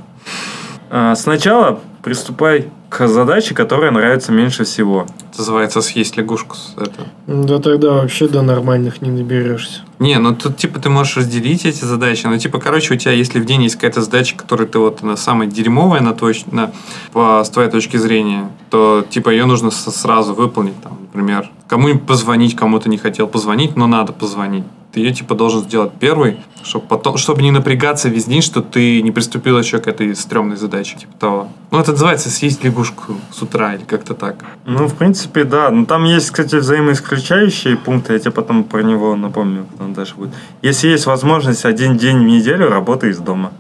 А, 0.89 1.15
сначала 1.15 1.81
приступай 2.03 2.71
к 2.89 3.07
задаче, 3.07 3.55
которая 3.55 3.91
нравится 3.91 4.33
меньше 4.33 4.65
всего. 4.65 5.07
Это 5.31 5.39
называется 5.39 5.81
съесть 5.83 6.17
лягушку. 6.17 6.57
с- 6.57 6.75
Это. 6.77 7.07
Да 7.27 7.59
тогда 7.59 7.93
вообще 7.93 8.29
до 8.29 8.41
нормальных 8.43 9.03
не 9.03 9.11
доберешься. 9.11 9.81
Не, 9.99 10.19
ну 10.19 10.35
тут 10.35 10.57
типа 10.57 10.81
ты 10.81 10.89
можешь 10.89 11.17
разделить 11.19 11.67
эти 11.67 11.85
задачи. 11.85 12.27
Ну 12.27 12.39
типа, 12.39 12.59
короче, 12.59 12.95
у 12.95 12.97
тебя, 12.97 13.13
если 13.13 13.41
в 13.41 13.45
день 13.45 13.63
есть 13.65 13.75
какая-то 13.75 14.01
задача, 14.01 14.37
которая 14.37 14.67
ты 14.67 14.79
вот 14.79 15.03
она 15.03 15.17
самая 15.17 15.49
дерьмовая 15.49 16.01
на 16.01 16.15
твой, 16.15 16.35
на, 16.51 16.73
по, 17.13 17.43
с 17.45 17.51
твоей 17.51 17.71
точки 17.71 17.97
зрения, 17.99 18.51
то 18.71 19.05
типа 19.09 19.31
ее 19.31 19.45
нужно 19.45 19.71
сразу 19.71 20.35
выполнить. 20.35 20.81
Там, 20.83 20.99
например, 21.13 21.51
кому-нибудь 21.67 22.07
позвонить, 22.07 22.57
кому-то 22.57 22.89
не 22.89 22.97
хотел 22.97 23.27
позвонить, 23.29 23.77
но 23.77 23.87
надо 23.87 24.13
позвонить. 24.13 24.65
Ты 24.99 25.03
ее 25.05 25.13
типа 25.13 25.37
должен 25.37 25.61
сделать 25.61 25.93
первый, 26.01 26.39
чтобы 26.65 26.87
потом, 26.89 27.19
чтобы 27.19 27.41
не 27.43 27.53
напрягаться 27.53 28.09
весь 28.09 28.25
день, 28.25 28.43
что 28.43 28.63
ты 28.63 29.01
не 29.01 29.13
приступил 29.13 29.57
еще 29.57 29.79
к 29.79 29.87
этой 29.87 30.17
стрёмной 30.17 30.57
задаче, 30.57 30.97
типа 30.99 31.13
того. 31.21 31.49
Ну, 31.71 31.79
это 31.79 31.93
называется 31.93 32.31
съесть 32.31 32.65
лягушку 32.65 33.15
с 33.33 33.41
утра 33.41 33.75
или 33.77 33.85
как-то 33.85 34.15
так. 34.15 34.45
Ну, 34.67 34.89
в 34.89 34.95
принципе, 34.97 35.45
да. 35.45 35.71
Но 35.71 35.85
там 35.85 36.03
есть, 36.03 36.31
кстати, 36.33 36.57
взаимоисключающие 36.57 37.77
пункты. 37.77 38.15
Я 38.15 38.19
тебе 38.19 38.33
потом 38.33 38.65
про 38.65 38.83
него 38.83 39.15
напомню, 39.15 39.67
там 39.79 39.95
дальше 39.95 40.15
будет. 40.17 40.31
Если 40.63 40.89
есть 40.89 41.07
возможность 41.07 41.65
один 41.65 41.97
день 41.97 42.19
в 42.19 42.25
неделю, 42.25 42.69
работай 42.69 43.11
из 43.11 43.19
дома. 43.19 43.53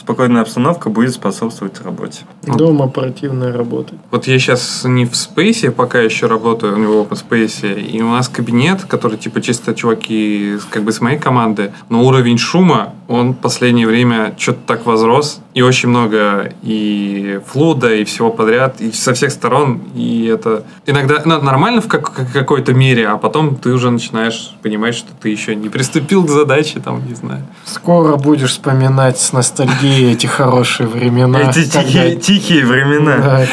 Спокойная 0.00 0.42
обстановка 0.42 0.90
будет 0.90 1.14
способствовать 1.14 1.80
работе. 1.80 2.22
Дома 2.42 2.88
противная 2.88 3.52
работа. 3.56 3.94
Вот 4.10 4.26
я 4.26 4.36
сейчас 4.40 4.82
не 4.84 5.06
в 5.06 5.14
спейсе, 5.14 5.70
пока 5.70 6.00
еще 6.00 6.26
работаю 6.26 6.74
у 6.74 6.78
него 6.78 7.06
в 7.08 7.14
спейсе, 7.14 7.74
и 7.74 8.02
у 8.02 8.10
нас 8.10 8.28
кабинет, 8.28 8.82
который 8.84 9.16
типа 9.16 9.40
чисто 9.40 9.74
чуваки 9.74 10.56
с- 10.60 10.64
как 10.82 10.86
бы 10.86 10.92
с 10.92 11.00
моей 11.00 11.18
команды, 11.18 11.72
но 11.90 12.02
уровень 12.02 12.38
шума, 12.38 12.94
он 13.06 13.34
в 13.34 13.36
последнее 13.36 13.86
время 13.86 14.34
что-то 14.36 14.58
так 14.66 14.84
возрос, 14.84 15.40
и 15.54 15.62
очень 15.62 15.90
много 15.90 16.52
и 16.62 17.40
флуда, 17.46 17.94
и 17.94 18.04
всего 18.04 18.30
подряд, 18.30 18.80
и 18.80 18.90
со 18.90 19.14
всех 19.14 19.30
сторон, 19.30 19.80
и 19.94 20.24
это 20.26 20.64
иногда 20.86 21.22
ну, 21.24 21.40
нормально 21.40 21.82
в 21.82 21.86
как- 21.86 22.12
как- 22.12 22.32
какой-то 22.32 22.74
мере, 22.74 23.06
а 23.06 23.16
потом 23.16 23.54
ты 23.54 23.70
уже 23.70 23.90
начинаешь 23.90 24.56
понимать, 24.62 24.96
что 24.96 25.10
ты 25.20 25.28
еще 25.28 25.54
не 25.54 25.68
приступил 25.68 26.24
к 26.24 26.30
задаче, 26.30 26.80
там, 26.80 27.06
не 27.06 27.14
знаю. 27.14 27.42
Скоро 27.64 28.16
будешь 28.16 28.50
вспоминать 28.50 29.20
с 29.20 29.32
ностальгией 29.32 30.12
эти 30.14 30.26
хорошие 30.26 30.88
времена. 30.88 31.38
Эти 31.50 31.64
тихие, 31.68 32.16
тихие 32.16 32.66
времена. 32.66 33.46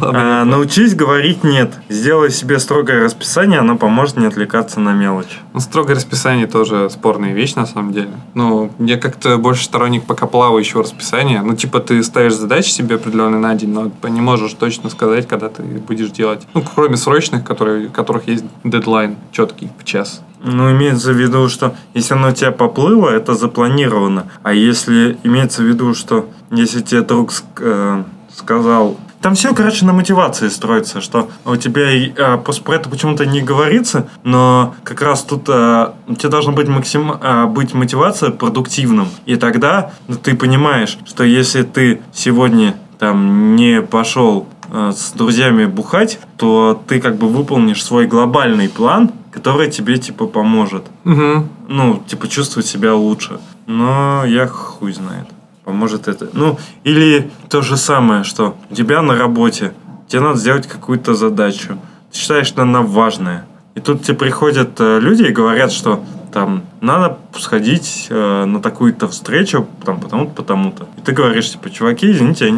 А, 0.00 0.44
научись 0.44 0.94
говорить 0.94 1.42
нет. 1.44 1.72
Сделай 1.88 2.30
себе 2.30 2.58
строгое 2.58 3.04
расписание, 3.04 3.58
оно 3.60 3.76
поможет 3.76 4.16
не 4.16 4.26
отвлекаться 4.26 4.80
на 4.80 4.92
мелочь. 4.92 5.38
Ну, 5.52 5.60
строгое 5.60 5.96
расписание 6.02 6.46
тоже 6.46 6.90
спорная 6.90 7.32
вещь, 7.32 7.54
на 7.54 7.66
самом 7.66 7.92
деле. 7.92 8.10
Ну, 8.34 8.70
я 8.78 8.98
как-то 8.98 9.38
больше 9.38 9.64
сторонник 9.64 10.04
пока 10.04 10.26
плавающего 10.26 10.82
расписания. 10.82 11.42
Ну, 11.42 11.54
типа, 11.54 11.78
ты 11.78 12.02
ставишь 12.02 12.34
задачи 12.34 12.70
себе 12.70 12.96
определенные 12.96 13.38
на 13.38 13.54
день, 13.54 13.70
но 13.70 13.90
ты 13.90 14.10
не 14.10 14.20
можешь 14.20 14.54
точно 14.54 14.90
сказать, 14.90 15.28
когда 15.28 15.48
ты 15.48 15.62
будешь 15.62 16.10
делать. 16.10 16.46
Ну, 16.54 16.62
кроме 16.62 16.96
срочных, 16.96 17.44
которые, 17.44 17.86
у 17.86 17.90
которых 17.90 18.26
есть 18.26 18.44
дедлайн 18.64 19.16
четкий 19.30 19.70
в 19.78 19.84
час. 19.84 20.22
Ну, 20.42 20.72
имеется 20.72 21.12
в 21.12 21.16
виду, 21.16 21.48
что 21.48 21.74
если 21.94 22.14
оно 22.14 22.30
у 22.30 22.32
тебя 22.32 22.50
поплыло, 22.50 23.08
это 23.08 23.34
запланировано. 23.34 24.26
А 24.42 24.52
если 24.52 25.16
имеется 25.22 25.62
в 25.62 25.66
виду, 25.66 25.94
что 25.94 26.28
если 26.50 26.80
тебе 26.80 27.02
друг 27.02 27.32
э, 27.58 28.02
сказал... 28.34 28.96
Там 29.22 29.36
все, 29.36 29.54
короче, 29.54 29.84
на 29.84 29.92
мотивации 29.92 30.48
строится, 30.48 31.00
что 31.00 31.30
у 31.44 31.54
тебя 31.54 31.92
э, 31.92 32.38
просто 32.38 32.64
про 32.64 32.74
это 32.74 32.88
почему-то 32.90 33.24
не 33.24 33.40
говорится, 33.40 34.08
но 34.24 34.74
как 34.82 35.00
раз 35.00 35.22
тут 35.22 35.48
э, 35.48 35.92
у 36.08 36.14
тебя 36.16 36.28
должна 36.28 36.52
быть, 36.52 36.66
максим, 36.66 37.12
э, 37.12 37.46
быть 37.46 37.72
мотивация 37.72 38.30
продуктивным. 38.30 39.06
И 39.24 39.36
тогда 39.36 39.92
ну, 40.08 40.16
ты 40.16 40.34
понимаешь, 40.34 40.98
что 41.06 41.22
если 41.22 41.62
ты 41.62 42.02
сегодня 42.12 42.74
там 42.98 43.54
не 43.54 43.80
пошел 43.80 44.48
э, 44.72 44.92
с 44.92 45.12
друзьями 45.12 45.66
бухать, 45.66 46.18
то 46.36 46.82
ты 46.88 47.00
как 47.00 47.16
бы 47.16 47.28
выполнишь 47.28 47.84
свой 47.84 48.08
глобальный 48.08 48.68
план, 48.68 49.12
который 49.30 49.70
тебе 49.70 49.98
типа 49.98 50.26
поможет. 50.26 50.84
Угу. 51.04 51.48
Ну, 51.68 52.02
типа 52.08 52.26
чувствовать 52.26 52.66
себя 52.66 52.94
лучше. 52.96 53.38
Но 53.66 54.24
я 54.24 54.48
хуй 54.48 54.92
знает. 54.92 55.26
Поможет 55.64 56.08
это. 56.08 56.28
Ну, 56.32 56.58
или 56.84 57.30
то 57.48 57.62
же 57.62 57.76
самое, 57.76 58.24
что 58.24 58.56
у 58.70 58.74
тебя 58.74 59.00
на 59.02 59.16
работе, 59.16 59.72
тебе 60.08 60.20
надо 60.20 60.38
сделать 60.38 60.66
какую-то 60.66 61.14
задачу. 61.14 61.78
Ты 62.10 62.18
считаешь, 62.18 62.46
что 62.46 62.62
она 62.62 62.82
важная. 62.82 63.46
И 63.74 63.80
тут 63.80 64.02
тебе 64.02 64.16
приходят 64.16 64.80
э, 64.80 64.98
люди 65.00 65.22
и 65.22 65.32
говорят, 65.32 65.72
что 65.72 66.04
там 66.32 66.64
надо 66.80 67.18
сходить 67.38 68.08
э, 68.10 68.44
на 68.44 68.60
такую-то 68.60 69.08
встречу, 69.08 69.66
там, 69.84 70.00
потому-то, 70.00 70.32
потому-то. 70.34 70.86
И 70.98 71.00
ты 71.00 71.12
говоришь, 71.12 71.50
типа, 71.50 71.70
чуваки, 71.70 72.10
извините, 72.10 72.48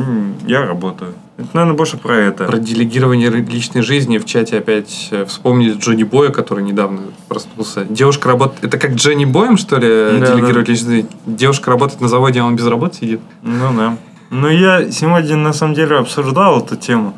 я, 0.46 0.60
я 0.60 0.66
работаю. 0.66 1.14
Это, 1.36 1.48
наверное, 1.52 1.76
больше 1.76 1.96
про 1.96 2.16
это. 2.16 2.44
Про 2.44 2.58
делегирование 2.58 3.28
личной 3.28 3.82
жизни 3.82 4.18
в 4.18 4.24
чате 4.24 4.58
опять 4.58 5.08
э, 5.10 5.24
вспомнили 5.24 5.74
Джонни 5.76 6.04
Боя, 6.04 6.30
который 6.30 6.62
недавно 6.62 7.00
проснулся. 7.28 7.84
Девушка 7.84 8.28
работает... 8.28 8.64
Это 8.64 8.78
как 8.78 8.94
Джонни 8.94 9.24
Боем, 9.24 9.56
что 9.56 9.76
ли, 9.76 10.20
Да, 10.20 10.34
делегировать 10.34 10.68
личную 10.68 10.96
жизнь? 10.96 11.08
Девушка 11.26 11.70
работает 11.70 12.00
на 12.00 12.08
заводе, 12.08 12.40
а 12.40 12.44
он 12.44 12.54
без 12.54 12.66
работы 12.66 12.98
сидит? 12.98 13.20
Ну 13.42 13.76
да. 13.76 13.96
Ну, 14.30 14.48
я 14.48 14.90
сегодня, 14.90 15.36
на 15.36 15.52
самом 15.52 15.74
деле, 15.74 15.96
обсуждал 15.96 16.60
эту 16.64 16.76
тему. 16.76 17.16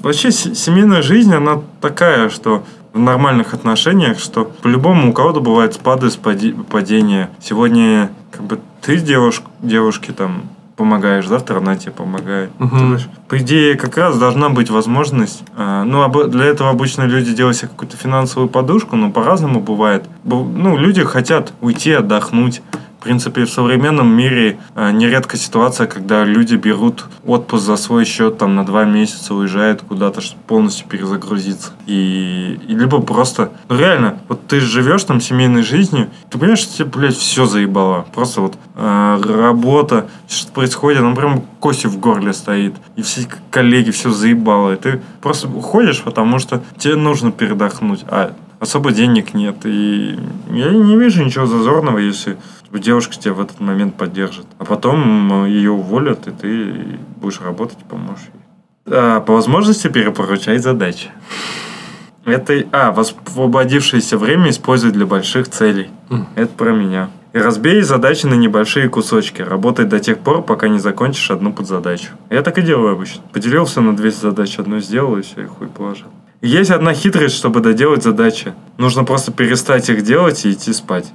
Вообще, 0.00 0.30
семейная 0.32 1.02
жизнь, 1.02 1.32
она 1.34 1.62
такая, 1.80 2.30
что 2.30 2.64
в 2.92 2.98
нормальных 2.98 3.52
отношениях, 3.54 4.18
что 4.18 4.44
по-любому 4.44 5.10
у 5.10 5.12
кого-то 5.12 5.40
бывают 5.40 5.74
спады, 5.74 6.08
спади- 6.08 6.54
падения. 6.70 7.30
Сегодня, 7.40 8.10
как 8.30 8.42
бы, 8.42 8.58
ты 8.80 8.96
девуш- 8.96 9.42
девушке 9.60 10.12
там 10.12 10.42
помогаешь, 10.76 11.26
завтра 11.26 11.58
она 11.58 11.76
тебе 11.76 11.92
помогает. 11.92 12.50
Мгм. 12.58 12.78
То 12.78 12.92
есть, 12.94 13.08
По 13.28 13.38
идее, 13.38 13.74
как 13.76 13.96
раз 13.96 14.18
должна 14.18 14.50
быть 14.50 14.70
возможность. 14.70 15.42
а, 15.56 15.84
ну, 15.84 16.06
для 16.28 16.44
этого 16.44 16.70
обычно 16.70 17.02
люди 17.04 17.34
делают 17.34 17.56
себе 17.56 17.68
какую-то 17.68 17.96
финансовую 17.96 18.48
подушку, 18.48 18.94
но 18.96 19.10
по-разному 19.10 19.60
бывает. 19.60 20.04
Ну, 20.24 20.76
люди 20.76 21.02
хотят 21.02 21.52
уйти, 21.60 21.92
отдохнуть. 21.92 22.62
В 22.98 23.02
принципе, 23.06 23.44
в 23.44 23.50
современном 23.50 24.08
мире 24.08 24.58
а, 24.74 24.90
нередко 24.90 25.36
ситуация, 25.36 25.86
когда 25.86 26.24
люди 26.24 26.56
берут 26.56 27.04
отпуск 27.24 27.64
за 27.64 27.76
свой 27.76 28.04
счет, 28.04 28.38
там, 28.38 28.54
на 28.56 28.64
два 28.64 28.84
месяца 28.84 29.34
уезжают 29.34 29.82
куда-то, 29.82 30.20
чтобы 30.20 30.42
полностью 30.46 30.88
перезагрузиться. 30.88 31.72
И, 31.86 32.58
и 32.66 32.74
либо 32.74 33.00
просто... 33.00 33.52
Ну, 33.68 33.78
реально, 33.78 34.18
вот 34.28 34.46
ты 34.46 34.60
живешь 34.60 35.04
там 35.04 35.20
семейной 35.20 35.62
жизнью, 35.62 36.08
ты 36.30 36.38
понимаешь, 36.38 36.60
что 36.60 36.78
тебе, 36.78 36.86
блядь, 36.86 37.16
все 37.16 37.46
заебало. 37.46 38.06
Просто 38.14 38.40
вот 38.40 38.58
а, 38.74 39.20
работа, 39.22 40.08
что 40.28 40.50
происходит, 40.52 41.02
ну, 41.02 41.14
прям 41.14 41.42
костью 41.60 41.90
в 41.90 41.98
горле 41.98 42.32
стоит. 42.32 42.74
И 42.96 43.02
все 43.02 43.28
коллеги 43.50 43.90
все 43.90 44.10
заебало. 44.10 44.72
И 44.72 44.76
ты 44.76 45.00
просто 45.20 45.48
уходишь, 45.48 46.02
потому 46.02 46.38
что 46.38 46.62
тебе 46.78 46.96
нужно 46.96 47.30
передохнуть. 47.30 48.04
А 48.08 48.34
особо 48.60 48.92
денег 48.92 49.34
нет. 49.34 49.56
И 49.64 50.18
я 50.50 50.70
не 50.70 50.96
вижу 50.96 51.24
ничего 51.24 51.46
зазорного, 51.46 51.98
если 51.98 52.36
девушка 52.72 53.16
тебя 53.16 53.34
в 53.34 53.40
этот 53.40 53.60
момент 53.60 53.96
поддержит. 53.96 54.46
А 54.58 54.64
потом 54.64 55.46
ее 55.46 55.70
уволят, 55.70 56.26
и 56.26 56.30
ты 56.30 56.98
будешь 57.16 57.40
работать 57.40 57.78
и 57.80 57.84
поможешь 57.84 58.24
ей. 58.34 58.94
А, 58.94 59.20
по 59.20 59.34
возможности 59.34 59.88
перепоручать 59.88 60.62
задачи. 60.62 61.10
Это, 62.24 62.64
а, 62.72 62.88
освободившееся 62.90 64.18
время 64.18 64.50
используй 64.50 64.90
для 64.90 65.06
больших 65.06 65.48
целей. 65.48 65.90
Мгм. 66.08 66.26
Это 66.34 66.52
про 66.52 66.72
меня. 66.72 67.10
И 67.32 67.38
разбей 67.38 67.82
задачи 67.82 68.26
на 68.26 68.34
небольшие 68.34 68.88
кусочки. 68.88 69.42
Работай 69.42 69.84
до 69.84 70.00
тех 70.00 70.18
пор, 70.18 70.42
пока 70.42 70.68
не 70.68 70.78
закончишь 70.78 71.30
одну 71.30 71.52
подзадачу. 71.52 72.08
Я 72.30 72.42
так 72.42 72.58
и 72.58 72.62
делаю 72.62 72.94
обычно. 72.94 73.22
Поделил 73.32 73.64
все 73.66 73.80
на 73.80 73.94
200 73.96 74.20
задач, 74.20 74.58
одну 74.58 74.80
сделал, 74.80 75.18
и 75.18 75.22
все, 75.22 75.42
и 75.42 75.46
хуй 75.46 75.68
положил. 75.68 76.08
Есть 76.40 76.70
одна 76.70 76.94
хитрость, 76.94 77.36
чтобы 77.36 77.60
доделать 77.60 78.02
задачи. 78.02 78.54
Нужно 78.78 79.04
просто 79.04 79.32
перестать 79.32 79.88
их 79.88 80.02
делать 80.02 80.44
и 80.44 80.52
идти 80.52 80.72
спать. 80.72 81.12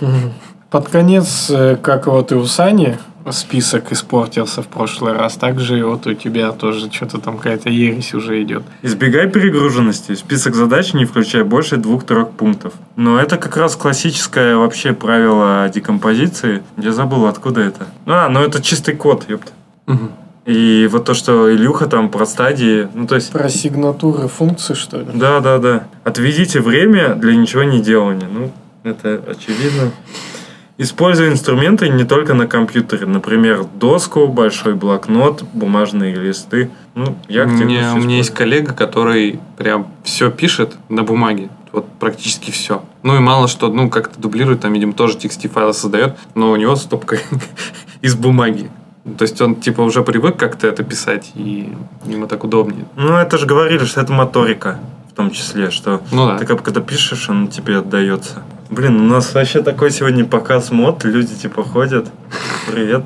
Под 0.72 0.88
конец, 0.88 1.50
э, 1.50 1.76
как 1.76 2.06
вот 2.06 2.32
и 2.32 2.34
у 2.34 2.46
Сани 2.46 2.96
список 3.30 3.92
испортился 3.92 4.62
в 4.62 4.68
прошлый 4.68 5.12
раз, 5.12 5.34
так 5.34 5.60
же 5.60 5.78
и 5.78 5.82
вот 5.82 6.06
у 6.06 6.14
тебя 6.14 6.50
тоже 6.52 6.90
что-то 6.90 7.18
там 7.18 7.36
какая-то 7.36 7.68
ересь 7.68 8.14
уже 8.14 8.42
идет. 8.42 8.62
Избегай 8.80 9.28
перегруженности. 9.28 10.14
Список 10.14 10.54
задач 10.54 10.94
не 10.94 11.04
включай 11.04 11.42
больше 11.42 11.76
двух-трех 11.76 12.30
пунктов. 12.30 12.72
Но 12.96 13.20
это 13.20 13.36
как 13.36 13.58
раз 13.58 13.76
классическое 13.76 14.56
вообще 14.56 14.94
правило 14.94 15.68
декомпозиции. 15.68 16.62
Я 16.78 16.92
забыл, 16.92 17.26
откуда 17.26 17.60
это. 17.60 17.86
А, 18.06 18.30
ну 18.30 18.40
это 18.40 18.62
чистый 18.62 18.96
код, 18.96 19.26
ёпта. 19.28 19.52
Мгм. 19.84 20.12
И 20.46 20.88
вот 20.90 21.04
то, 21.04 21.12
что 21.12 21.54
Илюха 21.54 21.86
там 21.86 22.08
про 22.08 22.24
стадии, 22.24 22.88
ну 22.94 23.06
то 23.06 23.16
есть... 23.16 23.30
Про 23.30 23.50
сигнатуры 23.50 24.26
функций, 24.26 24.74
что 24.74 25.00
ли? 25.00 25.06
Да, 25.12 25.40
да, 25.40 25.58
да. 25.58 25.86
Отведите 26.02 26.60
время 26.60 27.14
для 27.14 27.36
ничего 27.36 27.62
не 27.62 27.82
делания. 27.82 28.26
Ну, 28.32 28.50
это 28.84 29.22
очевидно. 29.28 29.92
Используй 30.82 31.28
инструменты 31.28 31.88
не 31.88 32.02
только 32.02 32.34
на 32.34 32.48
компьютере. 32.48 33.06
Например, 33.06 33.64
доску, 33.72 34.26
большой 34.26 34.74
блокнот, 34.74 35.44
бумажные 35.52 36.12
листы. 36.16 36.72
Ну, 36.96 37.16
я 37.28 37.44
У 37.44 37.46
меня, 37.46 37.94
у 37.94 37.98
меня 37.98 38.16
есть 38.16 38.34
коллега, 38.34 38.72
который 38.72 39.38
прям 39.56 39.86
все 40.02 40.28
пишет 40.28 40.74
на 40.88 41.04
бумаге. 41.04 41.50
Вот 41.70 41.86
практически 42.00 42.50
все. 42.50 42.82
Ну 43.04 43.14
и 43.16 43.20
мало 43.20 43.46
что, 43.46 43.68
ну, 43.72 43.90
как-то 43.90 44.20
дублирует, 44.20 44.62
там, 44.62 44.72
видимо, 44.72 44.92
тоже 44.92 45.18
TXT 45.18 45.50
файлы 45.50 45.72
создает, 45.72 46.18
но 46.34 46.50
у 46.50 46.56
него 46.56 46.74
стопка 46.74 47.16
из 48.00 48.16
бумаги. 48.16 48.68
То 49.18 49.22
есть 49.22 49.40
он 49.40 49.54
типа 49.54 49.82
уже 49.82 50.02
привык 50.02 50.36
как-то 50.36 50.66
это 50.66 50.82
писать, 50.82 51.30
и 51.36 51.72
ему 52.06 52.26
так 52.26 52.42
удобнее. 52.42 52.86
Ну, 52.96 53.14
это 53.14 53.38
же 53.38 53.46
говорили, 53.46 53.84
что 53.84 54.00
это 54.00 54.12
моторика, 54.12 54.80
в 55.12 55.14
том 55.14 55.30
числе, 55.30 55.70
что 55.70 56.02
Ну 56.10 56.26
да. 56.26 56.38
ты 56.38 56.44
как 56.44 56.60
когда 56.64 56.80
пишешь, 56.80 57.30
он 57.30 57.46
тебе 57.46 57.78
отдается. 57.78 58.42
Блин, 58.72 59.02
у 59.02 59.04
нас 59.04 59.34
вообще 59.34 59.62
такой 59.62 59.90
сегодня 59.90 60.24
показ 60.24 60.70
мод, 60.70 61.04
люди 61.04 61.34
типа 61.34 61.62
ходят. 61.62 62.10
Привет. 62.66 63.02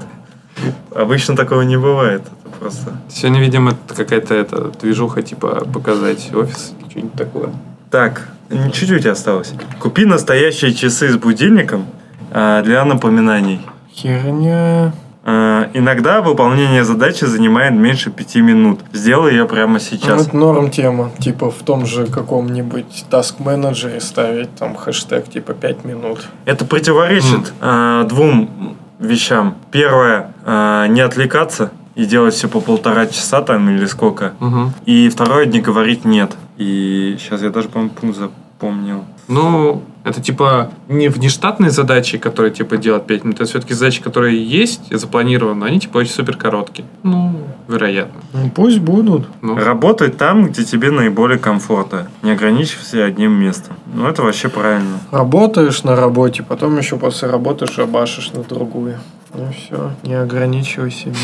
Обычно 0.94 1.34
такого 1.34 1.62
не 1.62 1.76
бывает. 1.76 2.22
Это 2.22 2.56
просто. 2.60 2.96
Сегодня, 3.10 3.40
видимо, 3.40 3.72
какая-то 3.88 4.32
это, 4.32 4.70
движуха, 4.80 5.22
типа, 5.22 5.66
показать 5.74 6.32
офис 6.32 6.72
или 6.78 6.88
что-нибудь 6.88 7.14
такое. 7.14 7.50
Так, 7.90 8.28
чуть-чуть 8.72 9.06
осталось. 9.06 9.54
Купи 9.80 10.04
настоящие 10.04 10.72
часы 10.72 11.08
с 11.08 11.16
будильником 11.16 11.86
а, 12.30 12.62
для 12.62 12.84
напоминаний. 12.84 13.60
Херня. 13.92 14.92
А, 15.28 15.68
иногда 15.74 16.22
выполнение 16.22 16.84
задачи 16.84 17.24
занимает 17.24 17.74
меньше 17.74 18.10
пяти 18.10 18.40
минут. 18.40 18.78
Сделай 18.92 19.32
ее 19.32 19.46
прямо 19.46 19.72
Ну, 19.74 19.78
сейчас. 19.80 20.28
это 20.28 20.36
норм 20.36 20.70
тема. 20.70 21.10
Типа 21.18 21.50
в 21.50 21.62
том 21.64 21.84
же 21.84 22.06
каком-нибудь 22.06 23.04
task 23.10 23.34
менеджере 23.40 24.00
ставить 24.00 24.54
там 24.54 24.76
хэштег 24.76 25.28
типа 25.28 25.52
5 25.52 25.84
минут. 25.84 26.28
Это 26.44 26.64
противоречит 26.64 27.52
а, 27.60 28.04
двум 28.04 28.76
вещам. 29.00 29.56
Первое, 29.72 30.32
а, 30.44 30.86
не 30.86 31.00
отвлекаться 31.00 31.72
и 31.96 32.04
делать 32.04 32.34
все 32.34 32.46
по 32.48 32.60
полтора 32.60 33.06
часа 33.06 33.42
там 33.42 33.68
или 33.68 33.86
сколько. 33.86 34.34
Мгм. 34.38 34.74
И 34.84 35.08
второе, 35.08 35.46
не 35.46 35.60
говорить 35.60 36.04
нет. 36.04 36.36
И 36.56 37.16
сейчас 37.18 37.42
я 37.42 37.50
даже, 37.50 37.68
по-моему, 37.68 37.92
пункт 38.00 38.16
запомнил. 38.16 39.04
Ну, 39.26 39.82
это 40.06 40.22
типа 40.22 40.70
не 40.88 41.08
внештатные 41.08 41.72
задачи, 41.72 42.16
которые 42.16 42.52
типа 42.52 42.76
делать 42.76 43.06
5 43.06 43.24
минут, 43.24 43.40
это 43.40 43.50
все-таки 43.50 43.74
задачи, 43.74 44.00
которые 44.00 44.40
есть 44.40 44.80
и 44.90 44.94
запланированы, 44.94 45.64
они 45.64 45.80
типа 45.80 45.98
очень 45.98 46.12
супер 46.12 46.36
короткие. 46.36 46.86
Ну, 47.02 47.40
вероятно. 47.66 48.20
Ну, 48.32 48.48
пусть 48.50 48.78
будут. 48.78 49.26
Ну, 49.42 49.56
Работай 49.56 50.10
там, 50.10 50.46
где 50.46 50.64
тебе 50.64 50.92
наиболее 50.92 51.40
комфортно, 51.40 52.06
не 52.22 52.30
ограничивайся 52.30 53.04
одним 53.04 53.32
местом. 53.32 53.74
Ну, 53.92 54.06
это 54.06 54.22
вообще 54.22 54.48
правильно. 54.48 55.00
Работаешь 55.10 55.82
на 55.82 55.96
работе, 55.96 56.44
потом 56.44 56.78
еще 56.78 56.96
после 56.98 57.28
работы 57.28 57.66
шабашишь 57.66 58.32
на 58.32 58.44
другую. 58.44 59.00
Ну 59.38 59.50
все, 59.52 59.90
не 60.02 60.14
ограничивай 60.14 60.90
себя. 60.90 61.14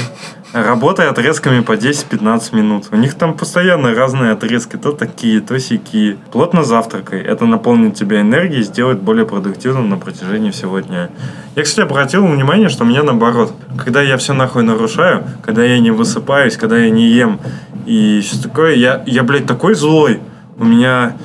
Работай 0.53 1.09
отрезками 1.09 1.61
по 1.61 1.73
10-15 1.73 2.55
минут. 2.55 2.89
У 2.91 2.97
них 2.97 3.15
там 3.15 3.35
постоянно 3.35 3.95
разные 3.95 4.33
отрезки, 4.33 4.77
то 4.77 4.93
такие, 4.93 5.41
то 5.41 5.59
сякие. 5.59 6.19
Плотно 6.31 6.63
завтракай. 6.63 7.23
Это 7.23 7.47
наполнит 7.47 7.95
тебя 7.95 8.21
энергией 8.21 8.61
и 8.61 8.65
сделает 8.65 9.01
более 9.01 9.25
продуктивным 9.25 9.89
на 9.89 9.97
протяжении 9.97 10.51
всего 10.51 10.81
дня. 10.81 11.09
Я, 11.57 11.63
кстати, 11.63 11.87
обратил 11.87 12.27
внимание, 12.27 12.69
что 12.69 12.85
у 12.85 12.87
меня 12.87 13.03
наоборот. 13.03 13.55
Когда 13.83 14.03
я 14.03 14.19
все 14.19 14.35
нахуй 14.35 14.63
нарушаю, 14.63 15.25
когда 15.43 15.65
я 15.65 15.79
не 15.79 15.91
высыпаюсь, 15.91 16.59
когда 16.59 16.77
я 16.77 16.91
не 16.91 17.07
ем 17.07 17.41
и 17.87 18.21
все 18.21 18.43
такое, 18.43 18.75
я, 18.75 19.03
я 19.07 19.23
блядь, 19.23 19.47
такой 19.47 19.75
злой. 19.75 20.21
У 20.59 20.65
меня 20.65 21.17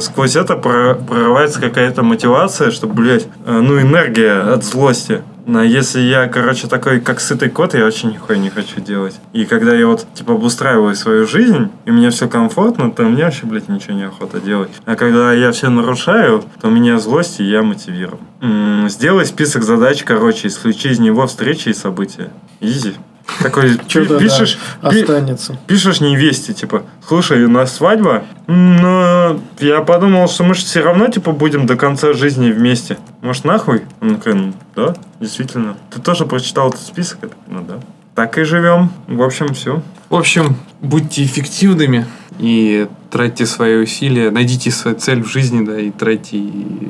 сквозь 0.00 0.36
это 0.36 0.54
про- 0.54 0.94
прорывается 0.94 1.60
какая-то 1.60 2.04
мотивация, 2.04 2.70
что, 2.70 2.86
блядь, 2.86 3.26
э, 3.44 3.60
ну, 3.60 3.80
энергия 3.80 4.40
от 4.54 4.64
злости. 4.64 5.22
Но 5.48 5.62
если 5.62 6.00
я, 6.00 6.28
короче, 6.28 6.66
такой, 6.68 7.00
как 7.00 7.20
сытый 7.20 7.48
кот, 7.48 7.72
я 7.72 7.86
очень 7.86 8.10
нихуя 8.10 8.38
не 8.38 8.50
хочу 8.50 8.80
делать. 8.82 9.18
И 9.32 9.46
когда 9.46 9.74
я 9.74 9.86
вот, 9.86 10.06
типа, 10.12 10.34
обустраиваю 10.34 10.94
свою 10.94 11.26
жизнь, 11.26 11.70
и 11.86 11.90
мне 11.90 12.10
все 12.10 12.28
комфортно, 12.28 12.90
то 12.90 13.04
мне 13.04 13.24
вообще, 13.24 13.46
блядь, 13.46 13.66
ничего 13.70 13.94
не 13.94 14.04
охота 14.04 14.40
делать. 14.40 14.70
А 14.84 14.94
когда 14.94 15.32
я 15.32 15.50
все 15.52 15.70
нарушаю, 15.70 16.44
то 16.60 16.68
у 16.68 16.70
меня 16.70 16.98
злость, 16.98 17.40
и 17.40 17.44
я 17.44 17.62
мотивирован. 17.62 18.20
М, 18.42 18.88
Сделай 18.90 19.24
список 19.24 19.62
задач, 19.64 20.04
короче, 20.04 20.48
исключи 20.48 20.88
из 20.88 20.98
него 20.98 21.26
встречи 21.26 21.70
и 21.70 21.74
события. 21.74 22.30
Изи. 22.60 22.94
Такой, 23.42 23.78
Чё-то, 23.86 24.18
пи- 24.18 24.24
пишешь, 24.24 24.58
да, 24.82 24.90
пи- 24.90 25.02
останется. 25.02 25.58
пишешь 25.66 26.00
невесте, 26.00 26.54
типа, 26.54 26.82
слушай, 27.06 27.44
у 27.44 27.48
нас 27.50 27.74
свадьба, 27.76 28.24
но 28.46 29.38
я 29.60 29.80
подумал, 29.82 30.28
что 30.28 30.44
мы 30.44 30.54
же 30.54 30.62
все 30.64 30.80
равно, 30.80 31.06
типа, 31.08 31.32
будем 31.32 31.66
до 31.66 31.76
конца 31.76 32.12
жизни 32.14 32.50
вместе. 32.50 32.98
Может, 33.20 33.44
нахуй? 33.44 33.82
Он 34.00 34.16
такой, 34.16 34.34
«Ну, 34.34 34.52
да, 34.74 34.94
действительно. 35.20 35.76
Ты 35.90 36.00
тоже 36.00 36.24
прочитал 36.26 36.70
этот 36.70 36.80
список? 36.80 37.18
Ну 37.46 37.62
да. 37.66 37.78
Так 38.14 38.38
и 38.38 38.42
живем. 38.44 38.90
В 39.06 39.22
общем, 39.22 39.54
все. 39.54 39.82
в 40.08 40.14
общем, 40.16 40.56
будьте 40.80 41.22
эффективными 41.22 42.06
и 42.38 42.88
тратьте 43.10 43.46
свои 43.46 43.76
усилия, 43.76 44.30
найдите 44.30 44.70
свою 44.70 44.96
цель 44.96 45.22
в 45.22 45.28
жизни, 45.30 45.64
да, 45.64 45.78
и 45.78 45.90
тратьте 45.90 46.38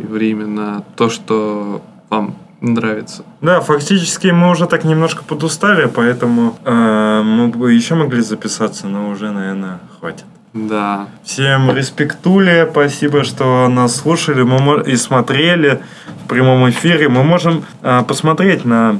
время 0.08 0.46
на 0.46 0.82
то, 0.96 1.10
что 1.10 1.82
вам 2.08 2.34
нравится. 2.60 3.24
Да, 3.40 3.60
фактически 3.60 4.28
мы 4.28 4.50
уже 4.50 4.66
так 4.66 4.84
немножко 4.84 5.22
подустали, 5.24 5.86
поэтому 5.86 6.58
э, 6.64 7.22
мы 7.24 7.48
бы 7.48 7.72
еще 7.72 7.94
могли 7.94 8.20
записаться, 8.20 8.86
но 8.86 9.10
уже, 9.10 9.30
наверное, 9.30 9.78
хватит. 9.98 10.24
Да. 10.54 11.08
Всем 11.24 11.70
респектули, 11.74 12.66
спасибо, 12.70 13.22
что 13.22 13.68
нас 13.68 13.96
слушали 13.96 14.42
мы 14.42 14.82
и 14.82 14.96
смотрели 14.96 15.82
в 16.24 16.28
прямом 16.28 16.68
эфире. 16.70 17.08
Мы 17.08 17.22
можем 17.22 17.64
а, 17.82 18.02
посмотреть 18.02 18.64
на 18.64 18.98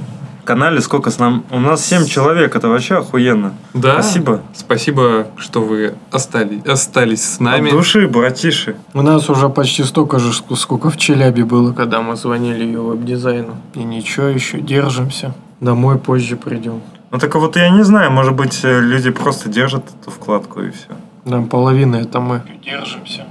канале, 0.49 0.81
сколько 0.81 1.11
с 1.11 1.19
нам... 1.19 1.45
У 1.51 1.61
нас 1.61 1.85
7 1.85 2.07
человек, 2.07 2.57
это 2.57 2.69
вообще 2.69 2.97
охуенно. 2.97 3.53
Да. 3.75 3.93
Спасибо. 4.03 4.41
Спасибо, 4.55 5.27
что 5.37 5.61
вы 5.61 5.95
остались, 6.11 6.65
остались 6.65 7.23
с 7.23 7.39
нами. 7.41 7.69
От 7.69 7.77
души, 7.77 8.09
братиши. 8.09 8.75
У 8.95 9.03
нас 9.03 9.29
уже 9.29 9.49
почти 9.51 9.85
столько 9.85 10.19
же, 10.19 10.31
ск- 10.31 10.57
сколько 10.57 10.89
в 10.89 10.97
Челябе 10.97 11.45
было, 11.45 11.73
когда 11.75 12.01
мы 12.01 12.17
звонили 12.17 12.65
ее 12.65 12.81
веб-дизайну. 12.81 13.57
И 13.75 13.85
ничего 13.85 14.27
еще, 14.27 14.59
держимся. 14.61 15.35
Домой 15.61 15.99
позже 15.99 16.37
придем. 16.37 16.81
Ну 17.11 17.19
так 17.19 17.35
вот 17.35 17.57
я 17.57 17.69
не 17.69 17.83
знаю, 17.85 18.11
может 18.11 18.35
быть, 18.35 18.61
э, 18.65 18.81
люди 18.81 19.11
просто 19.11 19.51
держат 19.51 19.85
эту 20.01 20.11
вкладку 20.11 20.63
и 20.63 20.71
все. 20.71 20.89
Там 21.25 21.47
половина 21.49 21.97
это 21.97 22.21
мы. 22.21 22.43
Держимся. 22.65 23.27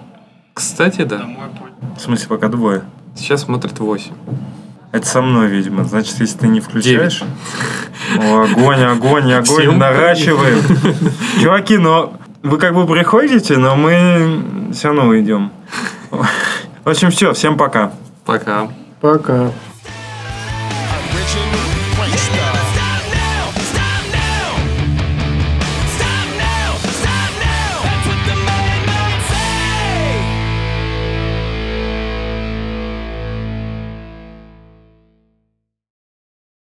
Кстати, 0.53 1.03
да. 1.03 1.17
Домой 1.17 1.47
позже. 1.59 1.73
В 1.97 2.01
смысле, 2.01 2.27
пока 2.27 2.47
двое. 2.47 2.81
Сейчас 3.15 3.41
смотрит 3.41 3.79
8. 3.79 4.11
Это 4.91 5.05
со 5.05 5.21
мной, 5.21 5.47
видимо. 5.47 5.83
Значит, 5.83 6.19
если 6.19 6.37
ты 6.37 6.47
не 6.47 6.59
включаешь... 6.59 7.23
О, 8.17 8.43
огонь, 8.43 8.81
огонь, 8.83 9.33
огонь, 9.33 9.43
Всем 9.43 9.77
наращиваем. 9.79 10.61
Чуваки, 11.41 11.77
но 11.77 12.13
вы 12.41 12.57
как 12.57 12.73
бы 12.73 12.87
приходите, 12.87 13.57
но 13.57 13.75
мы 13.75 14.71
все 14.71 14.89
равно 14.89 15.07
уйдем. 15.07 15.51
В 16.11 16.89
общем, 16.89 17.11
все, 17.11 17.33
всем 17.33 17.57
пока. 17.57 17.91
Пока. 18.25 18.69
Пока. 19.01 19.51